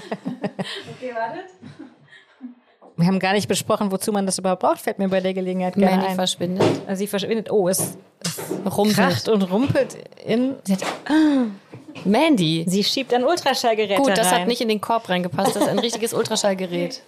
okay, 0.95 1.13
wartet. 1.15 1.45
Wir 2.95 3.07
haben 3.07 3.17
gar 3.17 3.34
nicht 3.34 3.47
besprochen, 3.47 3.91
wozu 3.91 4.11
man 4.11 4.28
das 4.28 4.38
überhaupt 4.38 4.61
braucht, 4.61 4.80
fällt 4.80 4.99
mir 4.99 5.09
bei 5.09 5.19
der 5.19 5.34
Gelegenheit 5.34 5.74
gerne 5.74 5.95
Mandy 5.95 6.07
ein. 6.09 6.15
verschwindet. 6.15 6.82
Also 6.86 6.99
sie 6.99 7.07
verschwindet. 7.07 7.49
Oh, 7.49 7.67
es, 7.67 7.97
es 8.24 8.39
rumpelt 8.78 9.28
und 9.30 9.41
rumpelt 9.51 9.97
in... 10.24 10.55
Sie 10.63 10.74
hat, 10.74 10.84
ah, 11.09 11.45
Mandy. 12.05 12.65
Sie 12.67 12.84
schiebt 12.84 13.11
ein 13.15 13.24
Ultraschallgerät 13.24 13.97
Gut, 13.97 14.15
das 14.15 14.32
rein. 14.32 14.41
hat 14.41 14.47
nicht 14.47 14.61
in 14.61 14.67
den 14.67 14.80
Korb 14.80 15.09
reingepasst. 15.09 15.55
Das 15.55 15.63
ist 15.63 15.69
ein 15.69 15.80
richtiges 15.80 16.13
Ultraschallgerät 16.13 17.01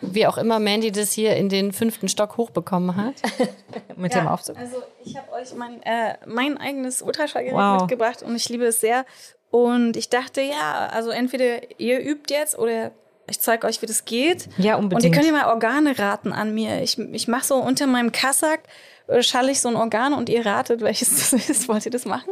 wie 0.00 0.26
auch 0.26 0.38
immer 0.38 0.58
Mandy 0.58 0.92
das 0.92 1.12
hier 1.12 1.36
in 1.36 1.48
den 1.48 1.72
fünften 1.72 2.08
Stock 2.08 2.36
hochbekommen 2.36 2.96
hat. 2.96 3.14
Mit 3.96 4.14
ja, 4.14 4.20
dem 4.20 4.28
Aufzug. 4.28 4.56
Also 4.56 4.82
ich 5.04 5.16
habe 5.16 5.30
euch 5.32 5.54
mein, 5.54 5.82
äh, 5.82 6.14
mein 6.26 6.58
eigenes 6.58 7.02
Ultraschallgerät 7.02 7.56
wow. 7.56 7.80
mitgebracht 7.82 8.22
und 8.22 8.34
ich 8.34 8.48
liebe 8.48 8.64
es 8.64 8.80
sehr. 8.80 9.04
Und 9.50 9.96
ich 9.96 10.08
dachte, 10.08 10.40
ja, 10.40 10.88
also 10.92 11.10
entweder 11.10 11.78
ihr 11.80 12.00
übt 12.00 12.32
jetzt 12.32 12.58
oder 12.58 12.92
ich 13.28 13.40
zeige 13.40 13.66
euch, 13.66 13.80
wie 13.82 13.86
das 13.86 14.04
geht. 14.04 14.48
Ja, 14.58 14.76
unbedingt. 14.76 15.04
Und 15.04 15.08
ihr 15.08 15.10
könnt 15.12 15.26
ja 15.26 15.32
mal 15.32 15.52
Organe 15.52 15.98
raten 15.98 16.32
an 16.32 16.54
mir. 16.54 16.82
Ich, 16.82 16.98
ich 16.98 17.28
mache 17.28 17.44
so 17.44 17.56
unter 17.56 17.86
meinem 17.86 18.12
Kassack, 18.12 18.60
äh, 19.06 19.22
schalle 19.22 19.52
ich 19.52 19.60
so 19.60 19.68
ein 19.68 19.76
Organ 19.76 20.14
und 20.14 20.28
ihr 20.28 20.44
ratet, 20.44 20.80
welches 20.82 21.10
das 21.10 21.32
ist. 21.48 21.68
Wollt 21.68 21.84
ihr 21.84 21.92
das 21.92 22.06
machen? 22.06 22.30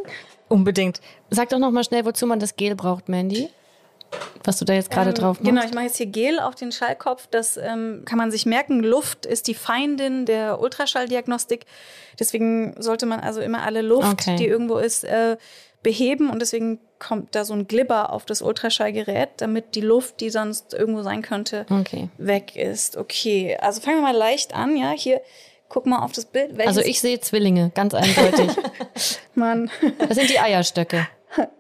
Unbedingt. 0.49 1.01
Sag 1.31 1.51
doch 1.51 1.59
noch 1.59 1.71
mal 1.71 1.85
schnell, 1.85 2.05
wozu 2.05 2.27
man 2.27 2.41
das 2.41 2.57
Gel 2.57 2.75
braucht, 2.75 3.09
Mandy 3.09 3.51
was 4.45 4.59
du 4.59 4.65
da 4.65 4.73
jetzt 4.73 4.91
gerade 4.91 5.11
ähm, 5.11 5.15
drauf 5.15 5.41
machst. 5.41 5.45
Genau, 5.45 5.65
ich 5.65 5.75
mache 5.75 5.85
jetzt 5.85 5.97
hier 5.97 6.07
Gel 6.07 6.41
auf 6.41 6.55
den 6.55 6.73
Schallkopf. 6.73 7.27
Das 7.31 7.57
ähm, 7.57 8.03
kann 8.05 8.19
man 8.19 8.31
sich 8.31 8.47
merken. 8.47 8.81
Luft 8.81 9.27
ist 9.27 9.47
die 9.47 9.55
Feindin 9.55 10.27
der 10.27 10.61
Ultraschalldiagnostik. 10.61 11.67
Deswegen 12.19 12.75
sollte 12.79 13.07
man 13.07 13.21
also 13.21 13.41
immer 13.41 13.63
alle 13.63 13.83
Luft, 13.83 14.13
okay. 14.13 14.37
die 14.37 14.47
irgendwo 14.47 14.79
ist, 14.79 15.05
äh, 15.05 15.37
beheben. 15.83 16.31
Und 16.31 16.41
deswegen 16.41 16.81
kommt 16.99 17.35
da 17.35 17.45
so 17.45 17.55
ein 17.55 17.69
Glibber 17.69 18.13
auf 18.13 18.25
das 18.25 18.43
Ultraschallgerät, 18.43 19.29
damit 19.37 19.75
die 19.75 19.81
Luft, 19.81 20.21
die 20.21 20.31
sonst 20.31 20.75
irgendwo 20.75 21.03
sein 21.03 21.23
könnte, 21.23 21.67
okay. 21.71 22.09
weg 22.19 22.57
ist. 22.57 22.97
Okay, 22.97 23.57
also 23.61 23.81
fangen 23.81 23.99
wir 23.99 24.03
mal 24.03 24.17
leicht 24.17 24.55
an. 24.55 24.77
Ja, 24.77 24.91
hier 24.91 25.21
Guck 25.69 25.85
mal 25.85 25.99
auf 25.99 26.13
das 26.13 26.25
Bild. 26.25 26.57
Welches 26.57 26.79
also 26.79 26.89
ich 26.89 27.01
sehe 27.01 27.21
Zwillinge, 27.21 27.71
ganz 27.75 27.93
eindeutig. 27.95 28.51
Mann. 29.35 29.71
Das 29.99 30.17
sind 30.17 30.31
die 30.31 30.39
Eierstöcke. 30.39 31.07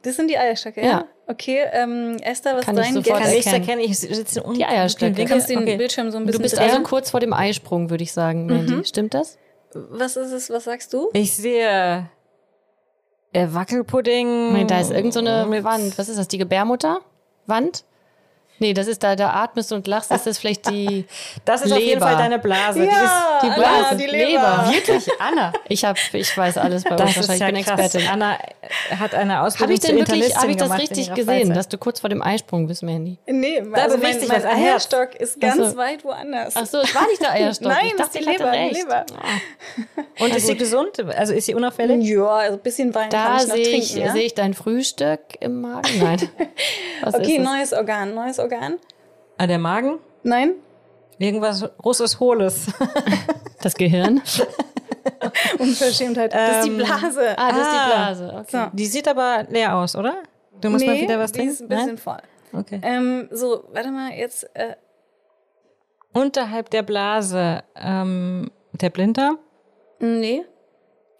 Das 0.03 0.16
sind 0.16 0.28
die 0.30 0.38
Eierstöcke, 0.38 0.80
ja? 0.80 0.86
ja. 0.86 1.05
Okay, 1.30 1.62
ähm, 1.72 2.16
Esther, 2.22 2.56
was 2.56 2.64
kann 2.64 2.74
dein 2.74 2.86
ich 2.86 3.04
sofort 3.04 3.22
Geld? 3.22 3.46
erkennen. 3.46 3.82
Ich 3.82 3.98
sitze 3.98 4.42
unten. 4.42 4.58
Die 4.58 4.64
Eierstöcke. 4.64 5.24
Du 5.24 5.24
kannst 5.26 5.50
den 5.50 5.58
okay. 5.58 5.76
Bildschirm 5.76 6.10
so 6.10 6.16
ein 6.16 6.24
bisschen 6.24 6.38
Du 6.38 6.42
bist 6.42 6.56
drehen. 6.56 6.70
also 6.70 6.82
kurz 6.82 7.10
vor 7.10 7.20
dem 7.20 7.34
Eisprung, 7.34 7.90
würde 7.90 8.02
ich 8.02 8.12
sagen, 8.12 8.46
Mandy. 8.46 8.76
Mhm. 8.76 8.84
Stimmt 8.84 9.12
das? 9.12 9.36
Was 9.74 10.16
ist 10.16 10.32
es? 10.32 10.48
Was 10.48 10.64
sagst 10.64 10.94
du? 10.94 11.10
Ich 11.12 11.36
sehe 11.36 12.08
äh, 13.34 13.46
Wackelpudding. 13.50 14.54
Nee, 14.54 14.64
da 14.64 14.80
ist 14.80 14.90
irgend 14.90 15.12
so 15.12 15.20
eine 15.20 15.62
Wand. 15.64 15.98
Was 15.98 16.08
ist 16.08 16.18
das? 16.18 16.28
Die 16.28 16.38
Gebärmutter? 16.38 17.00
Wand? 17.46 17.84
Nee, 18.59 18.74
das 18.74 18.86
ist 18.86 19.02
da, 19.02 19.14
da 19.16 19.30
atmest 19.30 19.72
und 19.72 19.86
lachst, 19.86 20.11
ist 20.11 20.26
das 20.26 20.38
vielleicht 20.38 20.68
die 20.68 21.06
Das 21.44 21.62
ist 21.62 21.68
Leber. 21.68 21.76
auf 21.76 21.82
jeden 21.82 22.00
Fall 22.00 22.16
deine 22.16 22.38
Blase. 22.38 22.84
Ja, 22.84 23.38
die, 23.40 23.46
ist, 23.46 23.54
die 23.54 23.61
Blase. 23.61 23.86
Anna, 23.86 23.94
die 23.94 24.06
Leber. 24.06 24.26
Leber. 24.26 24.70
Wirklich, 24.72 25.09
Anna. 25.20 25.52
Ich 25.68 25.84
hab, 25.84 25.96
ich 26.12 26.36
weiß 26.36 26.59
alles 26.59 26.84
bei 26.84 26.96
das 26.96 27.16
euch. 27.16 27.40
Ich 27.40 27.46
bin 27.46 27.64
krass. 27.64 27.80
Expertin. 27.80 28.09
Anna 28.09 28.38
hat 28.98 29.14
eine 29.14 29.42
Ausbildung 29.42 29.68
Habe 29.68 29.74
ich 29.74 29.80
denn 29.80 29.96
wirklich, 29.96 30.36
habe 30.36 30.50
ich 30.50 30.56
das 30.56 30.78
richtig 30.78 31.14
gesehen, 31.14 31.54
dass 31.54 31.68
du 31.68 31.78
kurz 31.78 32.00
vor 32.00 32.11
dem 32.11 32.22
Eisprung 32.22 32.66
bist, 32.66 32.82
Mandy? 32.82 33.18
Nee, 33.26 33.62
also 33.72 33.96
da 33.96 34.02
mein, 34.02 34.28
mein 34.28 34.46
Eierstock 34.46 35.14
ist 35.14 35.40
ganz 35.40 35.72
so. 35.72 35.76
weit 35.76 36.04
woanders. 36.04 36.54
Ach 36.56 36.66
so, 36.66 36.78
es 36.78 36.94
war 36.94 37.06
nicht 37.06 37.20
der 37.20 37.32
Eierstock. 37.32 37.68
Nein, 37.68 37.86
ich 37.86 37.96
dachte, 37.96 38.18
ist 38.18 38.26
die 38.26 38.32
Leber. 38.32 38.52
Die 38.52 38.74
Leber. 38.74 39.06
Oh. 39.12 40.02
Und 40.24 40.34
ist 40.34 40.46
sie 40.46 40.56
gesund? 40.56 41.04
Also 41.16 41.32
ist 41.32 41.46
sie 41.46 41.54
unauffällig? 41.54 42.04
Ja, 42.04 42.26
also 42.26 42.54
ein 42.54 42.62
bisschen 42.62 42.94
Wein 42.94 43.11
da 43.11 43.24
kann 43.24 43.36
ich 43.38 43.48
noch 43.48 43.54
sehe 43.54 43.64
trinken. 43.64 43.82
Ich, 43.82 43.94
ja? 43.94 44.12
sehe 44.12 44.24
ich 44.24 44.34
dein 44.34 44.54
Frühstück 44.54 45.20
im 45.40 45.61
Magen? 45.61 45.98
Nein. 46.00 46.28
okay, 47.04 47.38
neues 47.38 47.72
Organ, 47.72 48.14
neues 48.14 48.38
Organ. 48.38 48.47
Ah, 49.38 49.46
der 49.46 49.59
Magen? 49.59 49.99
Nein. 50.22 50.55
Irgendwas 51.18 51.68
Russisch 51.84 52.18
Hohles. 52.20 52.66
Das 53.61 53.74
Gehirn? 53.74 54.22
Unverschämtheit. 55.59 56.32
Das 56.32 56.59
ist 56.59 56.66
die 56.66 56.70
Ähm, 56.70 56.76
Blase. 56.78 57.36
Ah, 57.36 57.49
das 57.51 57.59
ist 57.59 57.72
die 57.72 57.76
Ah. 57.76 57.86
Blase. 57.86 58.32
Okay. 58.40 58.46
So. 58.70 58.76
Die 58.76 58.86
sieht 58.86 59.09
aber 59.09 59.44
leer 59.49 59.74
aus, 59.76 59.96
oder? 59.96 60.22
Du 60.61 60.70
musst 60.70 60.86
mal 60.86 60.96
wieder 61.01 61.18
was 61.18 61.32
die 61.32 61.38
trinken. 61.40 61.53
ist 61.55 61.61
ein 61.62 61.68
bisschen 61.68 61.86
Nein? 61.86 61.99
voll. 61.99 62.18
Okay. 62.53 62.80
Ähm, 62.82 63.28
so, 63.32 63.64
warte 63.72 63.90
mal, 63.90 64.12
jetzt. 64.12 64.49
Äh, 64.55 64.76
Unterhalb 66.12 66.70
der 66.70 66.82
Blase 66.82 67.62
ähm, 67.76 68.51
der 68.72 68.90
Blinddarm, 68.90 69.38
nee. 70.01 70.44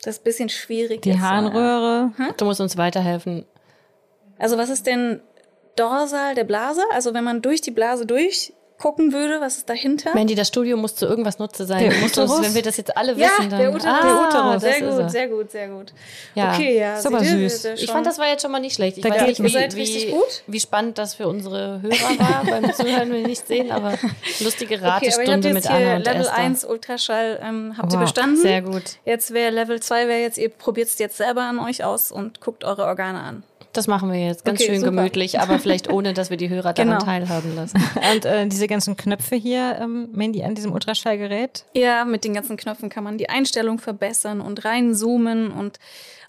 Das 0.03 0.14
ist 0.16 0.20
ein 0.20 0.24
bisschen 0.24 0.49
schwierig. 0.49 1.03
die 1.03 1.11
jetzt, 1.11 1.20
Harnröhre. 1.20 2.12
Du 2.37 2.45
musst 2.45 2.61
uns 2.61 2.76
weiterhelfen. 2.76 3.45
Also, 4.39 4.57
was 4.57 4.70
ist 4.70 4.87
denn 4.87 5.20
Dorsal 5.79 6.35
der 6.35 6.45
Blase? 6.45 6.83
Also, 6.93 7.14
wenn 7.14 7.24
man 7.24 7.43
durch 7.43 7.61
die 7.61 7.70
Blase 7.70 8.05
durchgucken 8.07 9.12
würde, 9.12 9.41
was 9.41 9.59
ist 9.59 9.68
dahinter? 9.68 10.14
Mandy, 10.14 10.35
das 10.35 10.49
Studio 10.49 10.76
muss 10.76 10.97
zu 10.97 11.07
irgendwas 11.07 11.39
Nutze 11.39 11.66
sein. 11.66 11.91
Der 11.91 12.03
Uterus? 12.05 12.43
wenn 12.43 12.55
wir 12.55 12.62
das 12.62 12.76
jetzt 12.76 12.97
alle 12.97 13.12
ja, 13.12 13.29
wissen, 13.29 13.51
dann. 13.51 13.59
der 13.61 13.70
Uterus. 13.70 13.85
Ah, 13.87 14.01
der 14.03 14.29
Uterus. 14.29 14.62
das 14.62 14.62
Sehr 14.62 14.81
gut, 14.81 15.11
sehr 15.11 15.29
gut, 15.29 15.51
sehr 15.51 15.68
gut. 15.68 15.93
Ja. 16.35 16.53
Okay, 16.53 16.79
ja. 16.79 16.95
Ihr, 16.97 17.49
süß. 17.49 17.64
Ich 17.76 17.91
fand, 17.91 18.07
das 18.07 18.18
war 18.18 18.26
jetzt 18.26 18.43
schon 18.43 18.51
mal 18.51 18.61
nicht 18.61 18.74
schlecht. 18.74 18.99
Ich 18.99 19.05
Da 19.05 19.11
weiß 19.11 19.26
nicht, 19.26 19.39
ihr 19.39 19.45
wie, 19.45 19.53
seid 19.53 19.76
wie, 19.76 19.81
richtig 19.81 20.11
gut. 20.11 20.43
wie 20.47 20.61
spannend 20.61 20.99
das 20.99 21.14
für 21.14 21.29
unsere 21.29 21.81
Hörer 21.83 22.18
war. 22.18 22.45
Beim 22.51 22.72
Zuhören 22.72 23.11
will 23.11 23.20
ich 23.20 23.26
nicht 23.26 23.47
sehen, 23.47 23.70
aber 23.70 23.95
lustige 24.41 24.74
Okay, 24.76 24.85
aber 24.85 24.87
ihr 24.87 24.93
habt 24.93 25.03
Ratestunde 25.03 25.49
jetzt 25.49 25.55
mit 25.55 25.66
hier 25.68 25.76
Anna 25.76 25.97
und 25.97 26.05
Level 26.05 26.20
Esther. 26.22 26.37
1 26.37 26.64
Ultraschall, 26.64 27.41
ähm, 27.43 27.74
habt 27.79 27.93
ihr 27.93 27.99
Wow, 27.99 28.05
bestanden? 28.05 28.37
Sehr 28.37 28.62
gut. 28.62 28.83
Jetzt 29.05 29.33
wäre 29.33 29.51
Level 29.51 29.81
2, 29.81 30.09
wäre 30.09 30.20
jetzt, 30.20 30.39
ihr 30.39 30.49
probiert 30.49 30.89
es 30.89 30.99
jetzt 30.99 31.16
selber 31.16 31.43
an 31.43 31.59
euch 31.59 31.85
aus 31.85 32.11
und 32.11 32.41
guckt 32.41 32.64
eure 32.64 32.85
Organe 32.85 33.20
an. 33.20 33.43
Das 33.72 33.86
machen 33.86 34.11
wir 34.11 34.18
jetzt 34.18 34.44
ganz 34.44 34.61
Okay, 34.61 34.70
schön 34.70 34.80
super. 34.80 34.92
gemütlich, 34.92 35.38
aber 35.40 35.59
vielleicht 35.59 35.88
ohne, 35.92 36.14
dass 36.14 36.30
wir 36.30 36.36
die 36.36 36.48
Hörer 36.48 36.72
daran 36.72 36.92
Genau. 36.94 37.04
teilhaben 37.04 37.54
lassen. 37.54 37.82
Und 38.14 38.24
äh, 38.24 38.46
diese 38.46 38.66
ganzen 38.66 38.96
Knöpfe 38.96 39.36
hier, 39.36 39.78
ähm, 39.80 40.09
Mandy, 40.12 40.42
an 40.42 40.54
diesem 40.54 40.72
Ultraschallgerät. 40.72 41.64
Ja, 41.74 42.04
mit 42.04 42.24
den 42.24 42.34
ganzen 42.34 42.56
Knöpfen 42.56 42.88
kann 42.88 43.04
man 43.04 43.18
die 43.18 43.28
Einstellung 43.28 43.78
verbessern 43.78 44.40
und 44.40 44.64
reinzoomen 44.64 45.50
und 45.50 45.78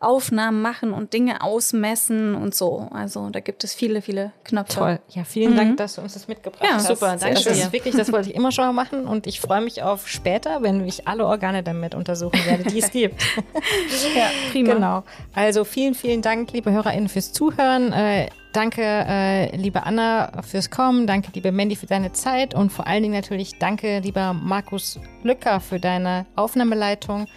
Aufnahmen 0.01 0.61
machen 0.61 0.93
und 0.93 1.11
Dinge 1.11 1.41
ausmessen 1.41 2.33
und 2.33 2.55
so. 2.55 2.87
Also 2.91 3.29
da 3.31 3.41
gibt 3.41 3.65
es 3.65 3.73
viele, 3.73 4.01
viele 4.01 4.31
Knöpfe. 4.45 4.73
Toll. 4.79 4.99
Ja, 5.09 5.25
vielen 5.25 5.57
Dank, 5.57 5.75
dass 5.75 5.95
du 5.95 6.01
uns 6.01 6.13
das 6.13 6.29
mitgebracht 6.29 6.63
Ja, 6.63 6.75
hast. 6.75 6.87
super, 6.87 7.11
Das 7.13 7.21
danke 7.21 7.37
ist 7.39 7.65
dir. 7.65 7.71
wirklich, 7.73 7.95
das 7.95 8.09
wollte 8.11 8.29
ich 8.29 8.35
immer 8.35 8.51
schon 8.53 8.65
mal 8.65 8.71
machen 8.71 9.05
und 9.07 9.27
ich 9.27 9.41
freue 9.41 9.59
mich 9.59 9.83
auf 9.83 10.07
später, 10.07 10.61
wenn 10.61 10.87
ich 10.87 11.05
alle 11.07 11.25
Organe 11.25 11.63
damit 11.63 11.95
untersuchen 11.95 12.39
werde, 12.45 12.63
die 12.63 12.79
es 12.79 12.91
gibt. 12.91 13.21
Ja, 14.15 14.27
prima. 14.51 14.73
Genau. 14.73 15.03
Also 15.35 15.65
vielen, 15.65 15.95
vielen 15.95 16.21
Dank, 16.21 16.53
liebe 16.53 16.71
HörerInnen, 16.71 17.09
fürs 17.09 17.33
Zuhören. 17.33 17.91
Äh, 17.91 18.29
danke, 18.53 18.81
äh, 18.81 19.53
liebe 19.57 19.83
Anna, 19.83 20.31
fürs 20.43 20.69
Kommen. 20.69 21.07
Danke, 21.07 21.29
liebe 21.33 21.51
Mandy, 21.51 21.75
für 21.75 21.87
deine 21.87 22.13
Zeit. 22.13 22.53
Und 22.53 22.71
vor 22.71 22.87
allen 22.87 23.03
Dingen 23.03 23.15
natürlich 23.15 23.59
danke, 23.59 23.99
lieber 23.99 24.31
Markus 24.33 24.97
Lücker, 25.23 25.59
für 25.59 25.79
deine 25.79 26.25
Aufnahmeleitung 26.37 27.27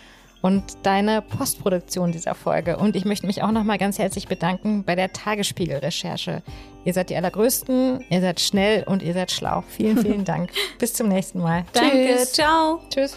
und 0.42 0.62
deine 0.82 1.22
Postproduktion 1.22 2.12
dieser 2.12 2.34
Folge. 2.34 2.76
Und 2.76 2.96
ich 2.96 3.04
möchte 3.04 3.26
mich 3.26 3.42
auch 3.42 3.52
nochmal 3.52 3.78
ganz 3.78 3.98
herzlich 3.98 4.28
bedanken 4.28 4.84
bei 4.84 4.94
der 4.94 5.12
Tagesspiegel-Recherche. 5.12 6.42
Ihr 6.84 6.92
seid 6.92 7.10
die 7.10 7.16
Allergrößten, 7.16 8.04
ihr 8.10 8.20
seid 8.20 8.40
schnell 8.40 8.82
und 8.84 9.02
ihr 9.02 9.14
seid 9.14 9.30
schlau. 9.30 9.62
Vielen, 9.68 9.98
vielen 9.98 10.24
Dank. 10.26 10.50
Bis 10.78 10.92
zum 10.92 11.08
nächsten 11.08 11.40
Mal. 11.40 11.64
Danke, 11.72 12.16
Tschüss. 12.16 12.32
ciao. 12.32 12.80
Tschüss. 12.90 13.16